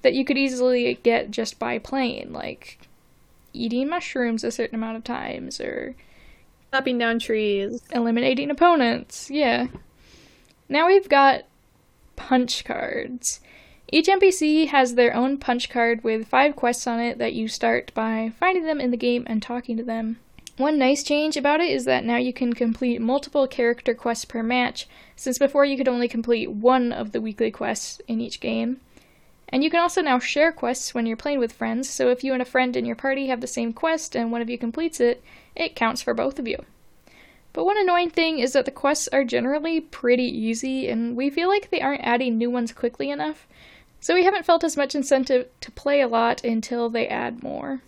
that 0.03 0.13
you 0.13 0.23
could 0.23 0.37
easily 0.37 0.99
get 1.01 1.31
just 1.31 1.57
by 1.57 1.79
playing, 1.79 2.31
like 2.31 2.77
eating 3.53 3.87
mushrooms 3.89 4.43
a 4.43 4.51
certain 4.51 4.75
amount 4.75 4.97
of 4.97 5.03
times 5.03 5.61
or 5.61 5.95
chopping 6.71 6.97
down 6.97 7.19
trees, 7.19 7.81
eliminating 7.91 8.49
opponents. 8.49 9.29
Yeah. 9.29 9.67
Now 10.67 10.87
we've 10.87 11.07
got 11.07 11.43
punch 12.15 12.65
cards. 12.65 13.39
Each 13.91 14.07
NPC 14.07 14.67
has 14.69 14.95
their 14.95 15.13
own 15.13 15.37
punch 15.37 15.69
card 15.69 16.03
with 16.03 16.27
five 16.27 16.55
quests 16.55 16.87
on 16.87 16.99
it 16.99 17.19
that 17.19 17.33
you 17.33 17.47
start 17.47 17.93
by 17.93 18.31
finding 18.39 18.65
them 18.65 18.81
in 18.81 18.89
the 18.89 18.97
game 18.97 19.23
and 19.27 19.41
talking 19.41 19.77
to 19.77 19.83
them. 19.83 20.17
One 20.57 20.77
nice 20.77 21.03
change 21.03 21.35
about 21.35 21.61
it 21.61 21.69
is 21.69 21.85
that 21.85 22.05
now 22.05 22.17
you 22.17 22.31
can 22.31 22.53
complete 22.53 23.01
multiple 23.01 23.47
character 23.47 23.93
quests 23.93 24.25
per 24.25 24.43
match, 24.43 24.87
since 25.15 25.39
before 25.39 25.65
you 25.65 25.77
could 25.77 25.87
only 25.87 26.07
complete 26.07 26.51
one 26.51 26.91
of 26.91 27.11
the 27.11 27.21
weekly 27.21 27.49
quests 27.49 28.01
in 28.07 28.21
each 28.21 28.39
game. 28.39 28.79
And 29.53 29.63
you 29.63 29.69
can 29.69 29.81
also 29.81 30.01
now 30.01 30.17
share 30.17 30.51
quests 30.51 30.95
when 30.95 31.05
you're 31.05 31.15
playing 31.15 31.37
with 31.37 31.53
friends, 31.53 31.87
so 31.87 32.09
if 32.09 32.23
you 32.23 32.33
and 32.33 32.41
a 32.41 32.45
friend 32.45 32.75
in 32.75 32.85
your 32.85 32.95
party 32.95 33.27
have 33.27 33.39
the 33.39 33.45
same 33.45 33.71
quest 33.71 34.15
and 34.15 34.31
one 34.31 34.41
of 34.41 34.49
you 34.49 34.57
completes 34.57 34.99
it, 34.99 35.23
it 35.55 35.75
counts 35.75 36.01
for 36.01 36.15
both 36.15 36.39
of 36.39 36.47
you. 36.47 36.57
But 37.53 37.65
one 37.65 37.77
annoying 37.77 38.09
thing 38.09 38.39
is 38.39 38.53
that 38.53 38.65
the 38.65 38.71
quests 38.71 39.07
are 39.09 39.23
generally 39.23 39.79
pretty 39.79 40.23
easy, 40.23 40.89
and 40.89 41.15
we 41.15 41.29
feel 41.29 41.49
like 41.49 41.69
they 41.69 41.81
aren't 41.81 42.01
adding 42.01 42.35
new 42.35 42.49
ones 42.49 42.73
quickly 42.73 43.11
enough, 43.11 43.45
so 43.99 44.15
we 44.15 44.23
haven't 44.23 44.47
felt 44.47 44.63
as 44.63 44.75
much 44.75 44.95
incentive 44.95 45.47
to 45.61 45.69
play 45.69 46.01
a 46.01 46.07
lot 46.07 46.43
until 46.43 46.89
they 46.89 47.07
add 47.07 47.43
more. 47.43 47.83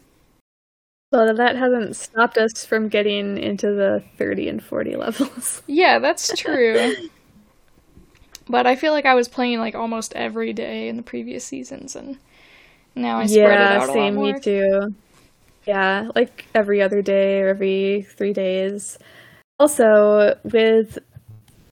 Well, 1.11 1.33
that 1.33 1.55
hasn't 1.55 1.95
stopped 1.95 2.37
us 2.37 2.63
from 2.63 2.89
getting 2.89 3.39
into 3.39 3.71
the 3.73 4.03
30 4.19 4.49
and 4.49 4.63
40 4.63 4.97
levels. 4.97 5.63
Yeah, 5.65 5.97
that's 5.97 6.31
true. 6.37 6.93
But 8.47 8.67
I 8.67 8.75
feel 8.75 8.93
like 8.93 9.05
I 9.05 9.15
was 9.15 9.27
playing 9.27 9.59
like 9.59 9.75
almost 9.75 10.13
every 10.13 10.53
day 10.53 10.87
in 10.87 10.97
the 10.97 11.03
previous 11.03 11.43
seasons, 11.43 11.95
and 11.95 12.17
now 12.93 13.17
I 13.17 13.25
spread 13.25 13.59
yeah, 13.59 13.75
it 13.75 13.81
out 13.81 13.89
a 13.89 13.93
same. 13.93 14.21
Me 14.21 14.39
too. 14.39 14.93
Yeah, 15.65 16.09
like 16.15 16.45
every 16.53 16.81
other 16.81 17.01
day 17.01 17.41
or 17.41 17.49
every 17.49 18.05
three 18.15 18.33
days. 18.33 18.99
Also, 19.59 20.37
with 20.43 20.99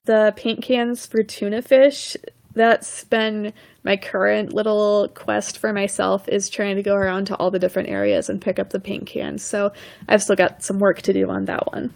the 0.06 0.34
paint 0.36 0.64
cans 0.64 1.06
for 1.06 1.24
toona 1.24 1.64
fish, 1.64 2.18
that's 2.54 3.04
been 3.06 3.54
my 3.84 3.98
current 3.98 4.54
little 4.54 5.10
quest 5.10 5.58
for 5.58 5.74
myself 5.74 6.28
is 6.30 6.50
trying 6.50 6.76
to 6.78 6.84
go 6.84 6.96
around 6.96 7.26
to 7.26 7.36
all 7.36 7.52
the 7.52 7.60
different 7.60 7.90
areas 7.90 8.30
and 8.30 8.42
pick 8.42 8.58
up 8.58 8.70
the 8.70 8.80
paint 8.80 9.06
cans. 9.06 9.44
So 9.44 9.72
I've 10.08 10.24
still 10.24 10.36
got 10.36 10.64
some 10.64 10.80
work 10.80 11.02
to 11.04 11.14
do 11.14 11.30
on 11.30 11.46
that 11.46 11.72
one. 11.72 11.94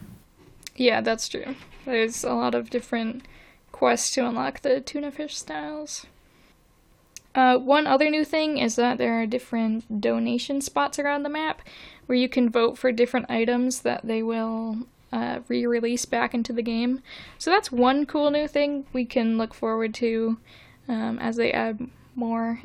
Yeah, 0.76 1.02
that's 1.02 1.28
true. 1.28 1.56
There's 1.86 2.24
a 2.24 2.34
lot 2.34 2.54
of 2.54 2.70
different 2.70 3.26
quest 3.78 4.16
to 4.16 4.28
unlock 4.28 4.62
the 4.62 4.82
toona 4.82 5.14
fish 5.14 5.38
styles. 5.38 6.08
Uh, 7.36 7.60
one 7.60 7.86
other 7.86 8.10
new 8.10 8.26
thing 8.26 8.58
is 8.58 8.76
that 8.76 8.98
there 8.98 9.22
are 9.22 9.28
different 9.28 10.02
donation 10.02 10.60
spots 10.62 10.98
around 10.98 11.22
the 11.22 11.30
map 11.30 11.62
where 12.08 12.18
you 12.18 12.28
can 12.28 12.50
vote 12.50 12.76
for 12.76 12.92
different 12.92 13.30
items 13.30 13.82
that 13.82 14.02
they 14.04 14.24
will 14.24 14.78
uh, 15.14 15.42
re 15.48 15.68
release 15.68 16.06
back 16.06 16.34
into 16.34 16.52
the 16.52 16.64
game. 16.64 17.04
So 17.38 17.52
that's 17.52 17.72
one 17.72 18.08
cool 18.08 18.32
new 18.32 18.48
thing 18.48 18.88
we 18.94 19.06
can 19.06 19.38
look 19.38 19.54
forward 19.54 19.94
to 19.96 20.40
um, 20.88 21.20
as 21.20 21.36
they 21.36 21.52
add 21.52 21.88
more 22.16 22.62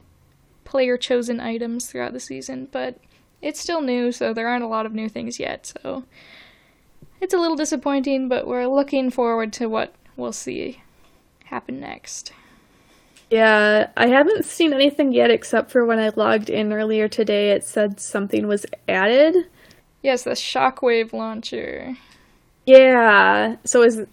player 0.65 0.97
chosen 0.97 1.41
items 1.41 1.91
throughout 1.91 2.15
the 2.15 2.21
season. 2.21 2.69
But 2.73 2.99
it's 3.43 3.61
still 3.61 3.83
new, 3.83 4.13
so 4.13 4.33
there 4.33 4.49
aren't 4.49 4.65
a 4.65 4.69
lot 4.69 4.87
of 4.87 4.95
new 4.95 5.11
things 5.11 5.39
yet. 5.39 5.75
So 5.83 6.05
it's 7.21 7.35
a 7.35 7.39
little 7.39 7.57
disappointing, 7.57 8.31
but 8.31 8.47
we're 8.47 8.67
looking 8.67 9.11
forward 9.11 9.53
to 9.55 9.67
what 9.67 9.95
we'll 10.17 10.33
see 10.33 10.81
happen 11.53 11.79
next. 11.79 12.33
Yeah, 13.31 13.91
I 13.97 14.09
haven't 14.09 14.45
seen 14.45 14.73
anything 14.73 15.13
yet 15.13 15.31
except 15.31 15.71
for 15.71 15.85
when 15.87 15.99
I 15.99 16.11
logged 16.17 16.51
in 16.51 16.73
earlier 16.73 17.09
today, 17.09 17.53
it 17.53 17.65
said 17.65 18.01
something 18.01 18.47
was 18.47 18.67
added. 18.89 19.47
Yes, 20.03 20.25
the 20.25 20.33
shockwave 20.33 21.13
launcher. 21.13 21.97
Yeah, 22.67 23.57
so 23.65 23.83
is. 23.83 24.05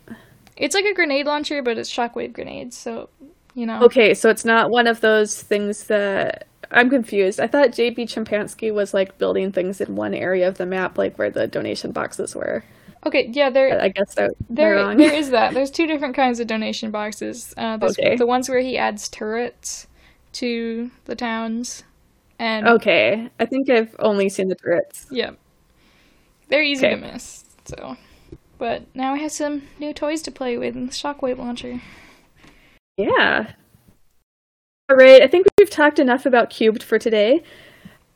It's 0.55 0.75
like 0.75 0.85
a 0.85 0.93
grenade 0.93 1.25
launcher, 1.25 1.63
but 1.63 1.77
it's 1.77 1.91
shockwave 1.91 2.33
grenades, 2.33 2.77
so, 2.77 3.09
you 3.55 3.65
know. 3.65 3.81
Okay, 3.83 4.13
so 4.13 4.29
it's 4.29 4.45
not 4.45 4.69
one 4.69 4.87
of 4.87 5.01
those 5.01 5.41
things 5.41 5.85
that. 5.85 6.45
I'm 6.71 6.91
confused. 6.91 7.39
I 7.39 7.47
thought 7.47 7.69
JB 7.69 8.01
Chimpanski 8.01 8.71
was 8.71 8.93
like 8.93 9.17
building 9.17 9.51
things 9.51 9.81
in 9.81 9.95
one 9.95 10.13
area 10.13 10.47
of 10.47 10.59
the 10.59 10.67
map, 10.67 10.99
like 10.99 11.17
where 11.17 11.31
the 11.31 11.47
donation 11.47 11.91
boxes 11.91 12.35
were. 12.35 12.63
Okay, 13.05 13.29
yeah, 13.31 13.49
there. 13.49 13.81
I 13.81 13.89
guess 13.89 14.15
that 14.15 14.31
there 14.49 14.95
there 14.95 15.13
is 15.13 15.29
that. 15.29 15.53
There's 15.53 15.71
two 15.71 15.87
different 15.87 16.15
kinds 16.15 16.39
of 16.39 16.47
donation 16.47 16.91
boxes. 16.91 17.53
Uh, 17.57 17.77
okay. 17.81 18.15
the 18.17 18.25
ones 18.25 18.49
where 18.49 18.59
he 18.59 18.77
adds 18.77 19.07
turrets 19.07 19.87
to 20.33 20.91
the 21.05 21.15
towns. 21.15 21.83
And 22.37 22.67
Okay, 22.67 23.29
I 23.39 23.45
think 23.45 23.69
I've 23.69 23.95
only 23.99 24.29
seen 24.29 24.47
the 24.47 24.55
turrets. 24.55 25.07
Yep. 25.11 25.37
They're 26.49 26.63
easy 26.63 26.87
Okay. 26.87 26.95
to 26.95 27.01
miss. 27.13 27.45
So, 27.65 27.97
but 28.57 28.83
now 28.95 29.13
we 29.13 29.21
have 29.21 29.31
some 29.31 29.63
new 29.79 29.93
toys 29.93 30.21
to 30.23 30.31
play 30.31 30.57
with 30.57 30.75
in 30.75 30.87
the 30.87 30.91
Shockwave 30.91 31.37
launcher. 31.37 31.81
Yeah. 32.97 33.53
All 34.89 34.95
right, 34.97 35.21
I 35.21 35.27
think 35.27 35.47
we've 35.57 35.69
talked 35.69 35.99
enough 35.99 36.25
about 36.25 36.49
Cubed 36.49 36.81
for 36.83 36.97
today. 36.97 37.43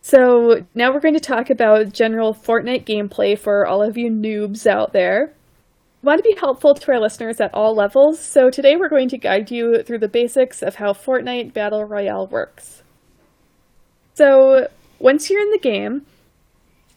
So 0.06 0.66
now 0.76 0.92
we're 0.92 1.00
going 1.00 1.14
to 1.14 1.22
talk 1.22 1.50
about 1.50 1.94
general 1.94 2.34
Fortnite 2.34 2.84
gameplay 2.86 3.40
for 3.40 3.66
all 3.66 3.82
of 3.82 3.98
you 3.98 4.12
noobs 4.12 4.68
out 4.68 4.92
there. 4.92 5.34
We 6.02 6.08
want 6.08 6.22
to 6.22 6.30
be 6.30 6.38
helpful 6.38 6.74
to 6.74 6.92
our 6.92 7.00
listeners 7.00 7.40
at 7.40 7.54
all 7.54 7.74
levels, 7.74 8.20
so 8.20 8.50
today 8.50 8.76
we're 8.76 8.90
going 8.90 9.08
to 9.08 9.18
guide 9.18 9.50
you 9.50 9.82
through 9.82 10.00
the 10.00 10.10
basics 10.10 10.62
of 10.62 10.76
how 10.76 10.92
Fortnite 10.92 11.54
Battle 11.54 11.86
Royale 11.86 12.28
works. 12.28 12.84
So, 14.16 14.68
once 15.00 15.30
you're 15.30 15.42
in 15.42 15.52
the 15.52 15.58
game, 15.58 16.06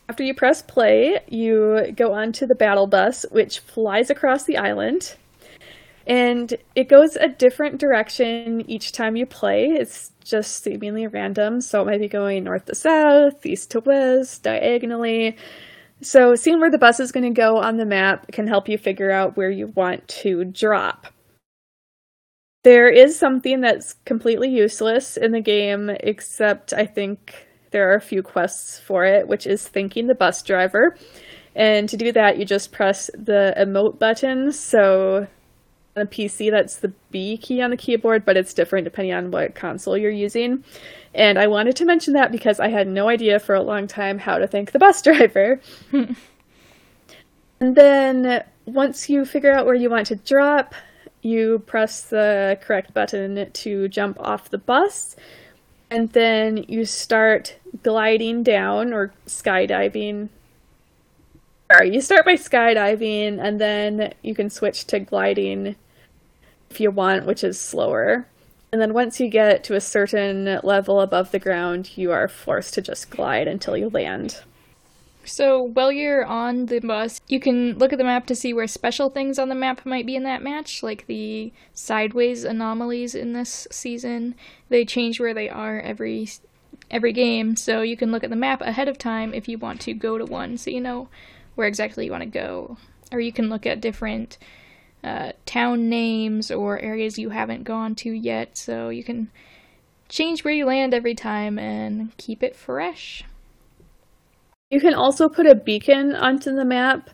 after 0.08 0.24
you 0.24 0.34
press 0.34 0.60
play, 0.60 1.20
you 1.28 1.92
go 1.94 2.12
onto 2.12 2.44
the 2.44 2.56
battle 2.56 2.88
bus, 2.88 3.24
which 3.30 3.60
flies 3.60 4.10
across 4.10 4.42
the 4.42 4.56
island. 4.56 5.14
And 6.06 6.54
it 6.76 6.88
goes 6.88 7.16
a 7.16 7.28
different 7.28 7.78
direction 7.78 8.68
each 8.70 8.92
time 8.92 9.16
you 9.16 9.26
play. 9.26 9.66
It's 9.66 10.12
just 10.22 10.62
seemingly 10.62 11.06
random, 11.08 11.60
so 11.60 11.82
it 11.82 11.86
might 11.86 12.00
be 12.00 12.08
going 12.08 12.44
north 12.44 12.66
to 12.66 12.74
south, 12.74 13.44
east 13.44 13.72
to 13.72 13.80
west, 13.80 14.44
diagonally. 14.44 15.36
So, 16.02 16.34
seeing 16.34 16.60
where 16.60 16.70
the 16.70 16.78
bus 16.78 17.00
is 17.00 17.10
going 17.10 17.24
to 17.24 17.40
go 17.40 17.56
on 17.56 17.76
the 17.76 17.86
map 17.86 18.30
can 18.30 18.46
help 18.46 18.68
you 18.68 18.78
figure 18.78 19.10
out 19.10 19.36
where 19.36 19.50
you 19.50 19.68
want 19.68 20.06
to 20.08 20.44
drop. 20.44 21.08
There 22.62 22.88
is 22.88 23.18
something 23.18 23.60
that's 23.60 23.94
completely 24.04 24.50
useless 24.50 25.16
in 25.16 25.32
the 25.32 25.40
game, 25.40 25.90
except 26.00 26.72
I 26.72 26.84
think 26.84 27.46
there 27.70 27.90
are 27.90 27.94
a 27.94 28.00
few 28.00 28.22
quests 28.22 28.78
for 28.78 29.04
it, 29.04 29.26
which 29.28 29.46
is 29.46 29.66
thanking 29.66 30.06
the 30.06 30.14
bus 30.14 30.42
driver. 30.42 30.96
And 31.54 31.88
to 31.88 31.96
do 31.96 32.12
that, 32.12 32.38
you 32.38 32.44
just 32.44 32.72
press 32.72 33.08
the 33.14 33.54
emote 33.56 33.98
button. 33.98 34.52
So 34.52 35.26
on 35.96 36.02
a 36.02 36.06
PC, 36.06 36.50
that's 36.50 36.76
the 36.76 36.92
B 37.10 37.36
key 37.38 37.62
on 37.62 37.70
the 37.70 37.76
keyboard, 37.76 38.24
but 38.24 38.36
it's 38.36 38.52
different 38.52 38.84
depending 38.84 39.14
on 39.14 39.30
what 39.30 39.54
console 39.54 39.96
you're 39.96 40.10
using. 40.10 40.62
And 41.14 41.38
I 41.38 41.46
wanted 41.46 41.76
to 41.76 41.84
mention 41.84 42.12
that 42.12 42.30
because 42.30 42.60
I 42.60 42.68
had 42.68 42.86
no 42.86 43.08
idea 43.08 43.40
for 43.40 43.54
a 43.54 43.62
long 43.62 43.86
time 43.86 44.18
how 44.18 44.38
to 44.38 44.46
thank 44.46 44.72
the 44.72 44.78
bus 44.78 45.00
driver. 45.02 45.60
and 45.92 46.16
then 47.74 48.44
once 48.66 49.08
you 49.08 49.24
figure 49.24 49.52
out 49.52 49.64
where 49.64 49.74
you 49.74 49.88
want 49.88 50.06
to 50.08 50.16
drop, 50.16 50.74
you 51.22 51.60
press 51.60 52.02
the 52.02 52.58
correct 52.60 52.92
button 52.92 53.50
to 53.50 53.88
jump 53.88 54.20
off 54.20 54.50
the 54.50 54.58
bus. 54.58 55.16
And 55.90 56.10
then 56.12 56.58
you 56.68 56.84
start 56.84 57.56
gliding 57.82 58.42
down 58.42 58.92
or 58.92 59.12
skydiving 59.26 60.28
you 61.84 62.00
start 62.00 62.24
by 62.24 62.34
skydiving 62.34 63.40
and 63.40 63.60
then 63.60 64.14
you 64.22 64.34
can 64.34 64.48
switch 64.48 64.84
to 64.86 65.00
gliding 65.00 65.74
if 66.70 66.80
you 66.80 66.90
want, 66.90 67.26
which 67.26 67.44
is 67.44 67.60
slower. 67.60 68.26
And 68.72 68.80
then 68.80 68.92
once 68.92 69.20
you 69.20 69.28
get 69.28 69.64
to 69.64 69.74
a 69.74 69.80
certain 69.80 70.60
level 70.62 71.00
above 71.00 71.30
the 71.30 71.38
ground, 71.38 71.96
you 71.96 72.12
are 72.12 72.28
forced 72.28 72.74
to 72.74 72.82
just 72.82 73.10
glide 73.10 73.48
until 73.48 73.76
you 73.76 73.88
land. 73.88 74.42
So 75.26 75.60
while 75.60 75.90
you're 75.90 76.24
on 76.24 76.66
the 76.66 76.78
bus, 76.78 77.20
you 77.26 77.40
can 77.40 77.78
look 77.78 77.92
at 77.92 77.98
the 77.98 78.04
map 78.04 78.26
to 78.26 78.34
see 78.34 78.52
where 78.54 78.68
special 78.68 79.10
things 79.10 79.40
on 79.40 79.48
the 79.48 79.56
map 79.56 79.84
might 79.84 80.06
be 80.06 80.14
in 80.14 80.22
that 80.22 80.42
match, 80.42 80.84
like 80.84 81.06
the 81.06 81.52
sideways 81.74 82.44
anomalies 82.44 83.14
in 83.14 83.32
this 83.32 83.66
season. 83.70 84.36
They 84.68 84.84
change 84.84 85.18
where 85.18 85.34
they 85.34 85.48
are 85.48 85.80
every 85.80 86.28
every 86.88 87.12
game, 87.12 87.56
so 87.56 87.82
you 87.82 87.96
can 87.96 88.12
look 88.12 88.22
at 88.22 88.30
the 88.30 88.36
map 88.36 88.60
ahead 88.60 88.86
of 88.86 88.98
time 88.98 89.34
if 89.34 89.48
you 89.48 89.58
want 89.58 89.80
to 89.80 89.92
go 89.92 90.16
to 90.16 90.24
one, 90.24 90.56
so 90.56 90.70
you 90.70 90.80
know 90.80 91.08
where 91.56 91.66
exactly 91.66 92.04
you 92.04 92.12
want 92.12 92.22
to 92.22 92.26
go. 92.26 92.76
Or 93.10 93.18
you 93.18 93.32
can 93.32 93.48
look 93.48 93.66
at 93.66 93.80
different 93.80 94.38
uh, 95.04 95.32
town 95.44 95.88
names 95.88 96.50
or 96.50 96.78
areas 96.78 97.18
you 97.18 97.30
haven't 97.30 97.64
gone 97.64 97.94
to 97.96 98.10
yet, 98.10 98.56
so 98.56 98.88
you 98.88 99.04
can 99.04 99.30
change 100.08 100.44
where 100.44 100.54
you 100.54 100.66
land 100.66 100.94
every 100.94 101.14
time 101.14 101.58
and 101.58 102.16
keep 102.16 102.42
it 102.42 102.56
fresh. 102.56 103.24
You 104.70 104.80
can 104.80 104.94
also 104.94 105.28
put 105.28 105.46
a 105.46 105.54
beacon 105.54 106.14
onto 106.14 106.52
the 106.52 106.64
map 106.64 107.10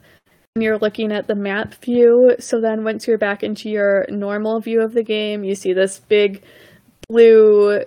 when 0.54 0.62
you're 0.62 0.78
looking 0.78 1.12
at 1.12 1.26
the 1.26 1.34
map 1.34 1.74
view. 1.74 2.36
So 2.38 2.60
then 2.60 2.84
once 2.84 3.06
you're 3.06 3.18
back 3.18 3.42
into 3.42 3.68
your 3.68 4.06
normal 4.08 4.60
view 4.60 4.82
of 4.82 4.94
the 4.94 5.02
game, 5.02 5.44
you 5.44 5.54
see 5.54 5.72
this 5.72 5.98
big 5.98 6.42
blue 7.08 7.84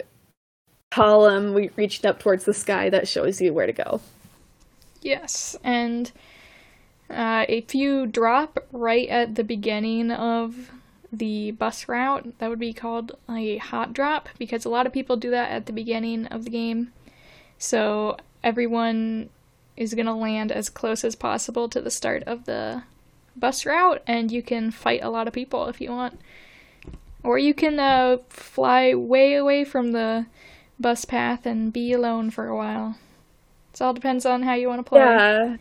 column 0.91 1.53
we 1.53 1.71
reached 1.75 2.05
up 2.05 2.19
towards 2.19 2.45
the 2.45 2.53
sky 2.53 2.89
that 2.89 3.07
shows 3.07 3.41
you 3.41 3.53
where 3.53 3.65
to 3.65 3.73
go. 3.73 4.01
Yes, 5.01 5.55
and 5.63 6.11
uh, 7.09 7.45
if 7.47 7.75
you 7.75 8.07
drop 8.07 8.65
right 8.71 9.07
at 9.09 9.35
the 9.35 9.43
beginning 9.43 10.11
of 10.11 10.71
the 11.11 11.51
bus 11.51 11.87
route, 11.87 12.37
that 12.39 12.49
would 12.49 12.59
be 12.59 12.73
called 12.73 13.17
a 13.29 13.57
hot 13.57 13.93
drop 13.93 14.29
because 14.37 14.65
a 14.65 14.69
lot 14.69 14.85
of 14.85 14.93
people 14.93 15.15
do 15.15 15.29
that 15.29 15.51
at 15.51 15.65
the 15.65 15.73
beginning 15.73 16.25
of 16.27 16.43
the 16.43 16.49
game. 16.49 16.91
So 17.57 18.17
everyone 18.43 19.29
is 19.77 19.93
going 19.93 20.05
to 20.05 20.13
land 20.13 20.51
as 20.51 20.69
close 20.69 21.03
as 21.03 21.15
possible 21.15 21.69
to 21.69 21.81
the 21.81 21.91
start 21.91 22.23
of 22.23 22.45
the 22.45 22.83
bus 23.35 23.65
route, 23.65 24.01
and 24.07 24.31
you 24.31 24.41
can 24.41 24.71
fight 24.71 25.03
a 25.03 25.09
lot 25.09 25.27
of 25.27 25.33
people 25.33 25.67
if 25.67 25.81
you 25.81 25.91
want. 25.91 26.19
Or 27.23 27.37
you 27.37 27.53
can 27.53 27.79
uh, 27.79 28.17
fly 28.29 28.93
way 28.93 29.35
away 29.35 29.63
from 29.63 29.91
the 29.91 30.27
bus 30.79 31.05
path 31.05 31.45
and 31.45 31.73
be 31.73 31.91
alone 31.91 32.29
for 32.29 32.47
a 32.47 32.55
while. 32.55 32.97
It 33.73 33.81
all 33.81 33.93
depends 33.93 34.25
on 34.25 34.43
how 34.43 34.53
you 34.53 34.69
want 34.69 34.79
to 34.79 34.89
play. 34.89 35.01
Yeah. 35.01 35.57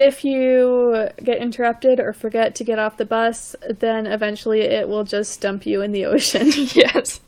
If 0.00 0.24
you 0.24 1.08
get 1.22 1.38
interrupted 1.38 1.98
or 1.98 2.12
forget 2.12 2.54
to 2.56 2.64
get 2.64 2.78
off 2.78 2.96
the 2.96 3.04
bus, 3.04 3.56
then 3.68 4.06
eventually 4.06 4.60
it 4.60 4.88
will 4.88 5.04
just 5.04 5.40
dump 5.40 5.66
you 5.66 5.82
in 5.82 5.92
the 5.92 6.06
ocean. 6.14 6.50
yes. 6.54 7.20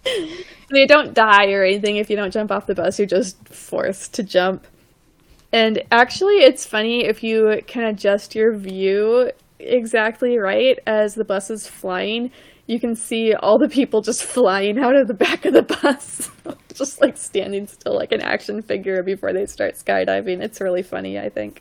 you 0.71 0.87
don't 0.87 1.15
die 1.15 1.51
or 1.51 1.65
anything 1.65 1.97
if 1.97 2.09
you 2.11 2.17
don't 2.17 2.33
jump 2.33 2.51
off 2.53 2.67
the 2.67 2.75
bus, 2.75 2.99
you're 2.99 3.09
just 3.09 3.49
forced 3.49 4.15
to 4.15 4.23
jump. 4.23 4.67
And 5.53 5.83
actually, 5.91 6.37
it's 6.37 6.65
funny 6.65 7.05
if 7.05 7.25
you 7.25 7.61
can 7.67 7.83
adjust 7.85 8.37
your 8.37 8.57
view 8.57 9.33
exactly 9.59 10.39
right 10.39 10.79
as 10.87 11.15
the 11.15 11.25
bus 11.25 11.51
is 11.51 11.67
flying, 11.67 12.31
you 12.67 12.79
can 12.79 12.95
see 12.95 13.35
all 13.35 13.59
the 13.59 13.69
people 13.69 14.01
just 14.01 14.23
flying 14.23 14.79
out 14.79 14.95
of 14.95 15.09
the 15.09 15.15
back 15.15 15.45
of 15.45 15.53
the 15.53 15.63
bus, 15.63 16.31
just 16.75 17.01
like 17.01 17.17
standing 17.17 17.67
still 17.67 17.97
like 17.97 18.13
an 18.13 18.21
action 18.21 18.63
figure 18.63 19.03
before 19.03 19.33
they 19.33 19.47
start 19.47 19.75
skydiving. 19.75 20.41
It's 20.41 20.61
really 20.61 20.83
funny, 20.83 21.19
I 21.19 21.31
think. 21.31 21.61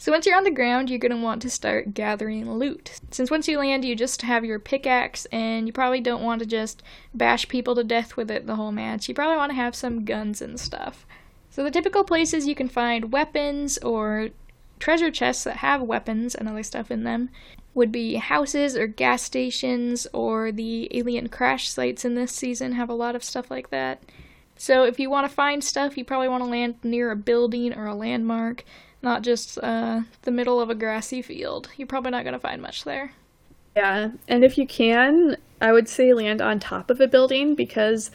So 0.00 0.12
once 0.12 0.26
you're 0.26 0.36
on 0.36 0.44
the 0.44 0.50
ground, 0.52 0.88
you're 0.88 1.00
going 1.00 1.10
to 1.10 1.18
want 1.18 1.42
to 1.42 1.50
start 1.50 1.92
gathering 1.92 2.48
loot. 2.48 3.00
Since 3.10 3.32
once 3.32 3.48
you 3.48 3.58
land, 3.58 3.84
you 3.84 3.96
just 3.96 4.22
have 4.22 4.44
your 4.44 4.60
pickaxe, 4.60 5.26
and 5.32 5.66
you 5.66 5.72
probably 5.72 6.00
don't 6.00 6.22
want 6.22 6.38
to 6.38 6.46
just 6.46 6.84
bash 7.12 7.48
people 7.48 7.74
to 7.74 7.82
death 7.82 8.16
with 8.16 8.30
it 8.30 8.46
the 8.46 8.54
whole 8.54 8.70
match. 8.70 9.08
You 9.08 9.14
probably 9.14 9.36
want 9.36 9.50
to 9.50 9.56
have 9.56 9.74
some 9.74 10.04
guns 10.04 10.40
and 10.40 10.58
stuff. 10.58 11.04
So 11.50 11.64
the 11.64 11.72
typical 11.72 12.04
places 12.04 12.46
you 12.46 12.54
can 12.54 12.68
find 12.68 13.10
weapons 13.10 13.76
or 13.78 14.28
treasure 14.78 15.10
chests 15.10 15.42
that 15.42 15.56
have 15.56 15.82
weapons 15.82 16.36
and 16.36 16.48
other 16.48 16.62
stuff 16.62 16.92
in 16.92 17.02
them 17.02 17.30
would 17.74 17.90
be 17.90 18.14
houses 18.14 18.76
or 18.76 18.86
gas 18.86 19.24
stations 19.24 20.06
or 20.12 20.52
the 20.52 20.88
alien 20.96 21.28
crash 21.28 21.68
sites 21.68 22.04
in 22.04 22.14
this 22.14 22.30
season 22.30 22.72
have 22.72 22.88
a 22.88 22.94
lot 22.94 23.16
of 23.16 23.24
stuff 23.24 23.50
like 23.50 23.70
that. 23.70 24.00
So 24.56 24.84
if 24.84 25.00
you 25.00 25.10
want 25.10 25.28
to 25.28 25.34
find 25.34 25.62
stuff, 25.62 25.98
you 25.98 26.04
probably 26.04 26.28
want 26.28 26.44
to 26.44 26.50
land 26.50 26.76
near 26.84 27.10
a 27.10 27.16
building 27.16 27.74
or 27.74 27.86
a 27.86 27.94
landmark 27.94 28.64
not 29.02 29.22
just 29.22 29.58
uh, 29.58 30.00
the 30.22 30.30
middle 30.30 30.60
of 30.60 30.70
a 30.70 30.74
grassy 30.74 31.22
field. 31.22 31.70
You're 31.76 31.86
probably 31.86 32.10
not 32.10 32.24
going 32.24 32.34
to 32.34 32.40
find 32.40 32.60
much 32.60 32.84
there. 32.84 33.12
Yeah, 33.76 34.10
and 34.26 34.44
if 34.44 34.58
you 34.58 34.66
can, 34.66 35.36
I 35.60 35.72
would 35.72 35.88
say 35.88 36.12
land 36.12 36.40
on 36.40 36.58
top 36.58 36.90
of 36.90 37.00
a 37.00 37.06
building 37.06 37.54
because 37.54 38.10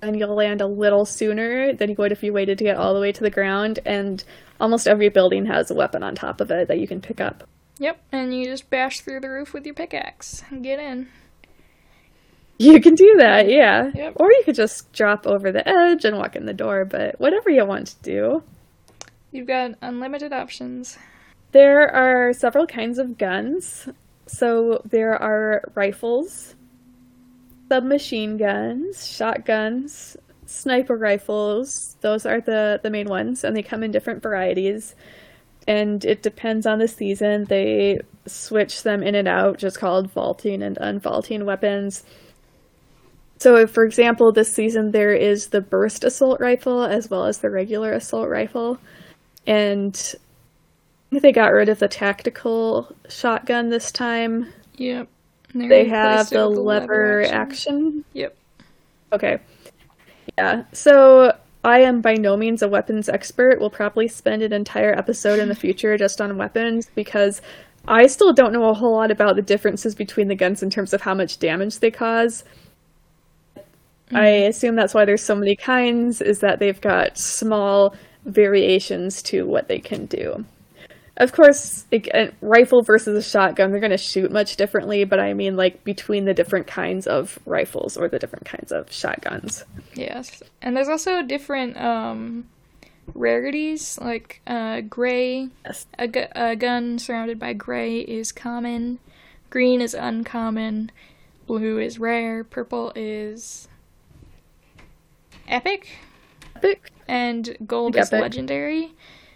then 0.00 0.14
you'll 0.14 0.34
land 0.34 0.60
a 0.60 0.66
little 0.66 1.04
sooner 1.04 1.72
than 1.72 1.90
you 1.90 1.96
would 1.98 2.12
if 2.12 2.22
you 2.22 2.32
waited 2.32 2.58
to 2.58 2.64
get 2.64 2.76
all 2.76 2.94
the 2.94 3.00
way 3.00 3.12
to 3.12 3.22
the 3.22 3.30
ground. 3.30 3.80
And 3.84 4.22
almost 4.60 4.86
every 4.86 5.08
building 5.08 5.46
has 5.46 5.70
a 5.70 5.74
weapon 5.74 6.02
on 6.02 6.14
top 6.14 6.40
of 6.40 6.50
it 6.50 6.68
that 6.68 6.78
you 6.78 6.88
can 6.88 7.00
pick 7.00 7.20
up. 7.20 7.48
Yep, 7.78 8.00
and 8.12 8.34
you 8.34 8.44
just 8.44 8.70
bash 8.70 9.00
through 9.00 9.20
the 9.20 9.30
roof 9.30 9.52
with 9.52 9.66
your 9.66 9.74
pickaxe 9.74 10.44
and 10.50 10.62
get 10.62 10.78
in. 10.78 11.08
You 12.58 12.80
can 12.80 12.94
do 12.94 13.16
that, 13.18 13.48
yeah. 13.48 13.90
Yep. 13.94 14.14
Or 14.16 14.30
you 14.30 14.42
could 14.44 14.54
just 14.54 14.92
drop 14.92 15.26
over 15.26 15.50
the 15.50 15.68
edge 15.68 16.04
and 16.04 16.16
walk 16.16 16.36
in 16.36 16.46
the 16.46 16.54
door, 16.54 16.84
but 16.84 17.18
whatever 17.18 17.50
you 17.50 17.66
want 17.66 17.88
to 17.88 18.02
do. 18.02 18.42
You've 19.34 19.48
got 19.48 19.72
unlimited 19.82 20.32
options. 20.32 20.96
There 21.50 21.92
are 21.92 22.32
several 22.32 22.68
kinds 22.68 23.00
of 23.00 23.18
guns. 23.18 23.88
So 24.26 24.80
there 24.84 25.20
are 25.20 25.72
rifles, 25.74 26.54
submachine 27.68 28.36
guns, 28.36 29.10
shotguns, 29.10 30.16
sniper 30.46 30.96
rifles. 30.96 31.96
Those 32.00 32.26
are 32.26 32.40
the, 32.40 32.78
the 32.84 32.90
main 32.90 33.08
ones, 33.08 33.42
and 33.42 33.56
they 33.56 33.62
come 33.62 33.82
in 33.82 33.90
different 33.90 34.22
varieties. 34.22 34.94
And 35.66 36.04
it 36.04 36.22
depends 36.22 36.64
on 36.64 36.78
the 36.78 36.86
season. 36.86 37.46
They 37.48 37.98
switch 38.26 38.84
them 38.84 39.02
in 39.02 39.16
and 39.16 39.26
out, 39.26 39.58
just 39.58 39.80
called 39.80 40.12
vaulting 40.12 40.62
and 40.62 40.78
unvaulting 40.78 41.44
weapons. 41.44 42.04
So, 43.38 43.66
for 43.66 43.84
example, 43.84 44.30
this 44.30 44.54
season 44.54 44.92
there 44.92 45.12
is 45.12 45.48
the 45.48 45.60
burst 45.60 46.04
assault 46.04 46.38
rifle 46.40 46.84
as 46.84 47.10
well 47.10 47.24
as 47.24 47.38
the 47.38 47.50
regular 47.50 47.92
assault 47.92 48.28
rifle, 48.28 48.78
and 49.46 50.14
they 51.10 51.32
got 51.32 51.52
rid 51.52 51.68
of 51.68 51.78
the 51.78 51.88
tactical 51.88 52.94
shotgun 53.08 53.68
this 53.68 53.92
time. 53.92 54.52
Yep. 54.76 55.08
They 55.54 55.86
have 55.86 56.30
the 56.30 56.48
lever, 56.48 56.62
lever 56.62 57.22
action. 57.22 57.34
action. 57.34 58.04
Yep. 58.14 58.36
Okay. 59.12 59.38
Yeah. 60.36 60.64
So 60.72 61.36
I 61.62 61.80
am 61.80 62.00
by 62.00 62.14
no 62.14 62.36
means 62.36 62.62
a 62.62 62.68
weapons 62.68 63.08
expert. 63.08 63.60
We'll 63.60 63.70
probably 63.70 64.08
spend 64.08 64.42
an 64.42 64.52
entire 64.52 64.92
episode 64.92 65.38
in 65.38 65.48
the 65.48 65.54
future 65.54 65.96
just 65.96 66.20
on 66.20 66.36
weapons 66.36 66.90
because 66.94 67.40
I 67.86 68.06
still 68.06 68.32
don't 68.32 68.52
know 68.52 68.68
a 68.68 68.74
whole 68.74 68.92
lot 68.92 69.10
about 69.10 69.36
the 69.36 69.42
differences 69.42 69.94
between 69.94 70.28
the 70.28 70.34
guns 70.34 70.62
in 70.62 70.70
terms 70.70 70.92
of 70.92 71.02
how 71.02 71.14
much 71.14 71.38
damage 71.38 71.78
they 71.78 71.90
cause. 71.90 72.42
Mm-hmm. 73.56 74.16
I 74.16 74.26
assume 74.26 74.74
that's 74.74 74.94
why 74.94 75.04
there's 75.04 75.22
so 75.22 75.34
many 75.34 75.54
kinds, 75.54 76.20
is 76.20 76.40
that 76.40 76.58
they've 76.58 76.80
got 76.80 77.16
small 77.16 77.94
variations 78.24 79.22
to 79.22 79.44
what 79.44 79.68
they 79.68 79.78
can 79.78 80.06
do. 80.06 80.44
Of 81.16 81.32
course, 81.32 81.84
a 81.92 82.32
rifle 82.40 82.82
versus 82.82 83.16
a 83.16 83.22
shotgun, 83.22 83.70
they're 83.70 83.78
going 83.78 83.92
to 83.92 83.96
shoot 83.96 84.32
much 84.32 84.56
differently, 84.56 85.04
but 85.04 85.20
I 85.20 85.32
mean, 85.32 85.54
like, 85.56 85.84
between 85.84 86.24
the 86.24 86.34
different 86.34 86.66
kinds 86.66 87.06
of 87.06 87.38
rifles 87.46 87.96
or 87.96 88.08
the 88.08 88.18
different 88.18 88.46
kinds 88.46 88.72
of 88.72 88.90
shotguns. 88.90 89.64
Yes. 89.94 90.42
And 90.60 90.76
there's 90.76 90.88
also 90.88 91.22
different 91.22 91.76
um, 91.76 92.48
rarities, 93.14 93.96
like 94.00 94.40
uh, 94.48 94.80
gray. 94.80 95.50
Yes. 95.64 95.86
A, 96.00 96.08
gu- 96.08 96.32
a 96.34 96.56
gun 96.56 96.98
surrounded 96.98 97.38
by 97.38 97.52
gray 97.52 98.00
is 98.00 98.32
common, 98.32 98.98
green 99.50 99.80
is 99.80 99.94
uncommon, 99.94 100.90
blue 101.46 101.78
is 101.78 102.00
rare, 102.00 102.42
purple 102.42 102.90
is 102.96 103.68
epic. 105.46 105.90
Epic. 106.56 106.90
And 107.08 107.56
gold 107.66 107.96
is 107.96 108.12
epic. 108.12 108.22
legendary. 108.22 108.94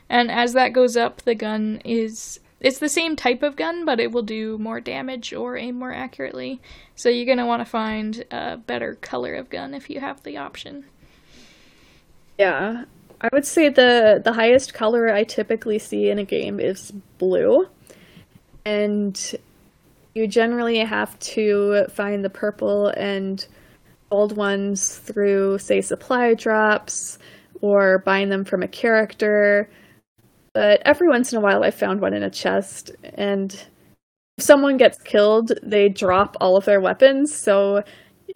And 0.08 0.30
as 0.30 0.54
that 0.54 0.72
goes 0.72 0.96
up, 0.96 1.22
the 1.22 1.34
gun 1.34 1.80
is 1.84 2.40
it's 2.60 2.78
the 2.78 2.88
same 2.88 3.14
type 3.14 3.42
of 3.42 3.56
gun, 3.56 3.84
but 3.84 4.00
it 4.00 4.10
will 4.10 4.22
do 4.22 4.58
more 4.58 4.80
damage 4.80 5.32
or 5.32 5.56
aim 5.56 5.78
more 5.78 5.92
accurately. 5.92 6.60
So 6.96 7.08
you're 7.08 7.26
gonna 7.26 7.46
want 7.46 7.60
to 7.60 7.70
find 7.70 8.25
a 8.30 8.56
better 8.56 8.96
color 8.96 9.34
of 9.34 9.50
gun 9.50 9.75
if 9.75 9.88
you 9.88 10.00
have 10.00 10.22
the 10.22 10.38
option. 10.38 10.84
Yeah, 12.38 12.84
I 13.20 13.28
would 13.32 13.44
say 13.46 13.68
the 13.68 14.20
the 14.25 14.32
highest 14.32 14.75
color 14.75 15.12
I 15.12 15.25
typically 15.25 15.78
see 15.78 16.08
in 16.08 16.18
a 16.18 16.25
game 16.25 16.58
is 16.58 16.92
blue, 17.18 17.66
and 18.64 19.37
you 20.14 20.26
generally 20.26 20.78
have 20.78 21.18
to 21.20 21.87
find 21.90 22.25
the 22.25 22.30
purple 22.30 22.88
and 22.88 23.46
gold 24.10 24.37
ones 24.37 24.96
through, 24.96 25.58
say, 25.58 25.80
supply 25.80 26.34
drops 26.34 27.18
or 27.60 27.98
buying 28.04 28.28
them 28.28 28.44
from 28.44 28.62
a 28.62 28.68
character 28.68 29.68
but 30.58 30.82
every 30.84 31.06
once 31.06 31.32
in 31.32 31.38
a 31.38 31.40
while, 31.40 31.62
I 31.62 31.70
found 31.70 32.00
one 32.00 32.14
in 32.14 32.24
a 32.24 32.30
chest, 32.30 32.90
and 33.14 33.52
if 34.36 34.44
someone 34.44 34.76
gets 34.76 34.98
killed, 35.02 35.52
they 35.62 35.88
drop 35.88 36.36
all 36.40 36.56
of 36.56 36.64
their 36.64 36.80
weapons. 36.80 37.32
So 37.32 37.84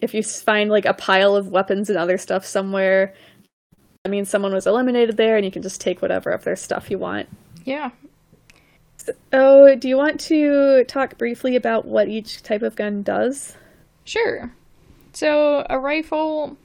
if 0.00 0.14
you 0.14 0.22
find 0.22 0.70
like 0.70 0.84
a 0.84 0.94
pile 0.94 1.34
of 1.34 1.48
weapons 1.48 1.90
and 1.90 1.98
other 1.98 2.18
stuff 2.18 2.44
somewhere, 2.44 3.12
I 4.04 4.08
mean, 4.08 4.24
someone 4.24 4.52
was 4.52 4.68
eliminated 4.68 5.16
there, 5.16 5.36
and 5.36 5.44
you 5.44 5.50
can 5.50 5.62
just 5.62 5.80
take 5.80 6.00
whatever 6.00 6.30
of 6.30 6.44
their 6.44 6.54
stuff 6.54 6.92
you 6.92 6.98
want. 6.98 7.28
Yeah. 7.64 7.90
So, 9.32 9.74
do 9.76 9.88
you 9.88 9.96
want 9.96 10.20
to 10.20 10.84
talk 10.84 11.18
briefly 11.18 11.56
about 11.56 11.86
what 11.86 12.06
each 12.06 12.44
type 12.44 12.62
of 12.62 12.76
gun 12.76 13.02
does? 13.02 13.56
Sure. 14.04 14.52
So, 15.12 15.66
a 15.68 15.78
rifle 15.78 16.56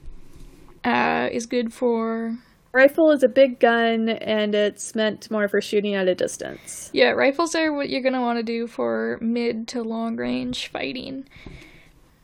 uh, 0.84 1.30
is 1.32 1.48
good 1.48 1.74
for 1.74 2.38
Rifle 2.78 3.10
is 3.10 3.24
a 3.24 3.28
big 3.28 3.60
gun 3.60 4.08
and 4.08 4.54
it's 4.54 4.94
meant 4.94 5.32
more 5.32 5.48
for 5.48 5.62
shooting 5.62 5.96
at 5.96 6.08
a 6.08 6.14
distance. 6.14 6.92
Yeah, 6.94 7.10
rifles 7.10 7.56
are 7.56 7.74
what 7.74 7.90
you're 7.90 8.04
going 8.04 8.14
to 8.14 8.22
want 8.22 8.38
to 8.38 8.44
do 8.44 8.68
for 8.68 9.18
mid 9.20 9.68
to 9.70 9.82
long 9.82 10.16
range 10.16 10.68
fighting. 10.68 11.26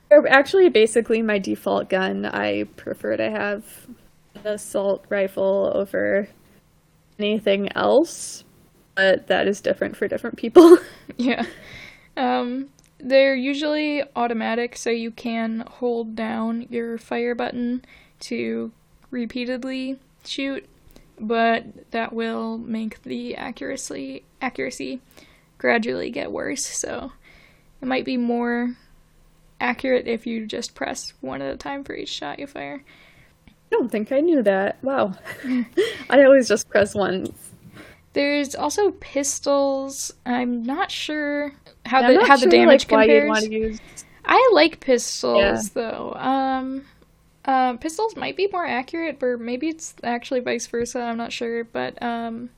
They're 0.10 0.28
actually 0.28 0.70
basically 0.70 1.24
my 1.24 1.40
default 1.40 1.90
gun. 1.90 2.28
I 2.28 2.66
prefer 2.76 3.18
to 3.18 3.32
have 3.32 3.66
an 4.36 4.46
assault 4.46 5.04
rifle 5.10 5.72
over 5.74 6.30
anything 7.18 7.76
else, 7.76 8.44
but 8.94 9.26
that 9.26 9.48
is 9.48 9.60
different 9.60 9.98
for 9.98 10.08
different 10.08 10.38
people. 10.38 10.78
yeah. 11.18 11.48
Um, 12.16 12.70
they're 13.00 13.36
usually 13.36 14.04
automatic, 14.16 14.78
so 14.78 14.92
you 14.92 15.10
can 15.10 15.62
hold 15.62 16.16
down 16.16 16.68
your 16.70 17.00
fire 17.00 17.34
button 17.34 17.84
to 18.20 18.72
repeatedly 19.10 19.98
shoot, 20.26 20.68
but 21.20 21.92
that 21.92 22.14
will 22.14 22.58
make 22.58 23.02
the 23.04 23.36
accuracy 23.36 24.24
accuracy 24.42 25.02
gradually 25.58 26.10
get 26.10 26.32
worse. 26.32 26.66
So 26.66 27.12
it 27.82 27.86
might 27.88 28.06
be 28.06 28.18
more 28.18 28.76
accurate 29.60 30.08
if 30.08 30.28
you 30.28 30.46
just 30.46 30.76
press 30.76 31.14
one 31.22 31.42
at 31.42 31.54
a 31.54 31.58
time 31.58 31.84
for 31.84 31.96
each 31.96 32.10
shot 32.10 32.40
you 32.40 32.48
fire. 32.48 32.84
I 33.48 33.52
don't 33.72 33.90
think 33.90 34.12
I 34.12 34.20
knew 34.20 34.44
that. 34.44 34.84
Wow. 34.84 35.14
I 36.10 36.24
always 36.24 36.48
just 36.48 36.70
press 36.70 36.94
once. 36.94 37.32
There's 38.14 38.54
also 38.54 38.92
pistols. 38.92 40.14
I'm 40.26 40.64
not 40.64 40.92
sure 40.92 41.52
how 41.86 42.02
the 42.02 42.26
how 42.26 42.38
sure, 42.38 42.50
the 42.50 42.58
damage 42.58 42.90
like, 42.92 43.10
compares. 43.10 43.80
I 44.26 44.50
like 44.54 44.80
pistols 44.80 45.40
yeah. 45.40 45.62
though. 45.74 46.14
Um 46.14 46.86
uh, 47.46 47.78
pistols 47.78 48.16
might 48.16 48.38
be 48.38 48.48
more 48.52 48.66
accurate, 48.66 49.22
or 49.22 49.38
maybe 49.38 49.70
it's 49.70 49.96
actually 50.04 50.40
vice 50.40 50.68
versa. 50.68 51.02
I'm 51.02 51.18
not 51.18 51.32
sure, 51.32 51.64
but 51.64 52.02
um, 52.02 52.50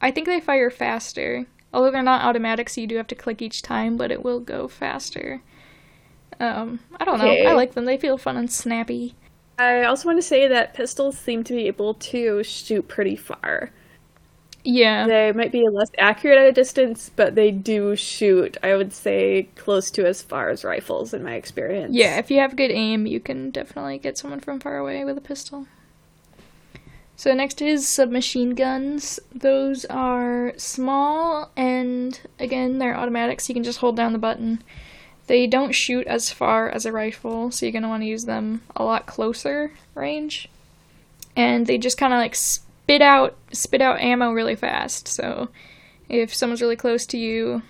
I 0.00 0.10
think 0.10 0.26
they 0.26 0.40
fire 0.40 0.70
faster. 0.70 1.46
Although 1.72 1.90
they're 1.90 2.02
not 2.02 2.24
automatic, 2.24 2.68
so 2.68 2.80
you 2.80 2.86
do 2.86 2.96
have 2.96 3.08
to 3.08 3.14
click 3.16 3.42
each 3.42 3.62
time, 3.62 3.96
but 3.96 4.12
it 4.12 4.22
will 4.22 4.40
go 4.40 4.68
faster. 4.68 5.42
Um, 6.38 6.80
I 6.96 7.04
don't 7.04 7.20
okay. 7.20 7.42
know. 7.44 7.50
I 7.50 7.54
like 7.54 7.74
them. 7.74 7.84
They 7.84 7.96
feel 7.96 8.18
fun 8.18 8.36
and 8.36 8.50
snappy. 8.50 9.14
I 9.58 9.84
also 9.84 10.08
want 10.08 10.18
to 10.18 10.22
say 10.22 10.48
that 10.48 10.74
pistols 10.74 11.16
seem 11.16 11.44
to 11.44 11.52
be 11.52 11.66
able 11.66 11.94
to 11.94 12.42
shoot 12.42 12.88
pretty 12.88 13.16
far. 13.16 13.70
Yeah. 14.64 15.06
They 15.06 15.32
might 15.32 15.52
be 15.52 15.68
less 15.68 15.90
accurate 15.98 16.38
at 16.38 16.46
a 16.46 16.52
distance, 16.52 17.10
but 17.14 17.34
they 17.34 17.50
do 17.50 17.94
shoot, 17.94 18.56
I 18.62 18.74
would 18.74 18.92
say, 18.92 19.48
close 19.56 19.90
to 19.92 20.06
as 20.06 20.22
far 20.22 20.48
as 20.48 20.64
rifles 20.64 21.12
in 21.12 21.22
my 21.22 21.34
experience. 21.34 21.94
Yeah, 21.94 22.18
if 22.18 22.30
you 22.30 22.40
have 22.40 22.56
good 22.56 22.70
aim, 22.70 23.06
you 23.06 23.20
can 23.20 23.50
definitely 23.50 23.98
get 23.98 24.16
someone 24.16 24.40
from 24.40 24.60
far 24.60 24.78
away 24.78 25.04
with 25.04 25.18
a 25.18 25.20
pistol. 25.20 25.66
So 27.16 27.32
next 27.32 27.62
is 27.62 27.88
submachine 27.88 28.54
guns. 28.54 29.20
Those 29.32 29.84
are 29.84 30.52
small 30.56 31.50
and 31.56 32.18
again, 32.40 32.78
they're 32.78 32.96
automatic, 32.96 33.40
so 33.40 33.50
you 33.50 33.54
can 33.54 33.64
just 33.64 33.78
hold 33.78 33.96
down 33.96 34.12
the 34.12 34.18
button. 34.18 34.62
They 35.26 35.46
don't 35.46 35.72
shoot 35.72 36.06
as 36.06 36.30
far 36.30 36.68
as 36.68 36.84
a 36.84 36.92
rifle, 36.92 37.50
so 37.50 37.64
you're 37.64 37.72
going 37.72 37.82
to 37.82 37.88
want 37.88 38.02
to 38.02 38.08
use 38.08 38.24
them 38.24 38.62
a 38.74 38.84
lot 38.84 39.06
closer 39.06 39.72
range. 39.94 40.48
And 41.36 41.66
they 41.66 41.78
just 41.78 41.98
kind 41.98 42.12
of 42.12 42.18
like 42.18 42.34
spit 42.84 43.00
out 43.00 43.34
spit 43.50 43.80
out 43.80 43.98
ammo 44.00 44.30
really 44.32 44.54
fast. 44.54 45.08
So 45.08 45.48
if 46.10 46.34
someone's 46.34 46.60
really 46.60 46.76
close 46.76 47.06
to 47.06 47.18
you, 47.18 47.62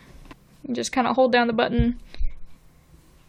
you 0.66 0.74
just 0.74 0.90
kind 0.90 1.07
of 1.07 1.14
hold 1.14 1.31
down 1.31 1.46
the 1.46 1.53
button 1.53 2.00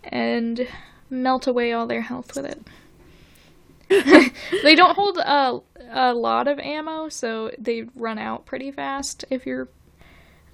and 0.04 0.68
melt 1.12 1.46
away 1.46 1.74
all 1.74 1.86
their 1.86 2.02
health 2.02 2.36
with 2.36 2.46
it. 2.46 4.34
they 4.64 4.74
don't 4.74 4.96
hold 4.96 5.20
a, 5.20 5.60
a 5.92 6.14
lot 6.14 6.48
of 6.48 6.58
ammo, 6.58 7.08
so 7.08 7.52
they 7.60 7.84
run 7.96 8.18
out 8.18 8.48
pretty 8.48 8.72
fast 8.72 9.26
if 9.30 9.46
you're 9.46 9.68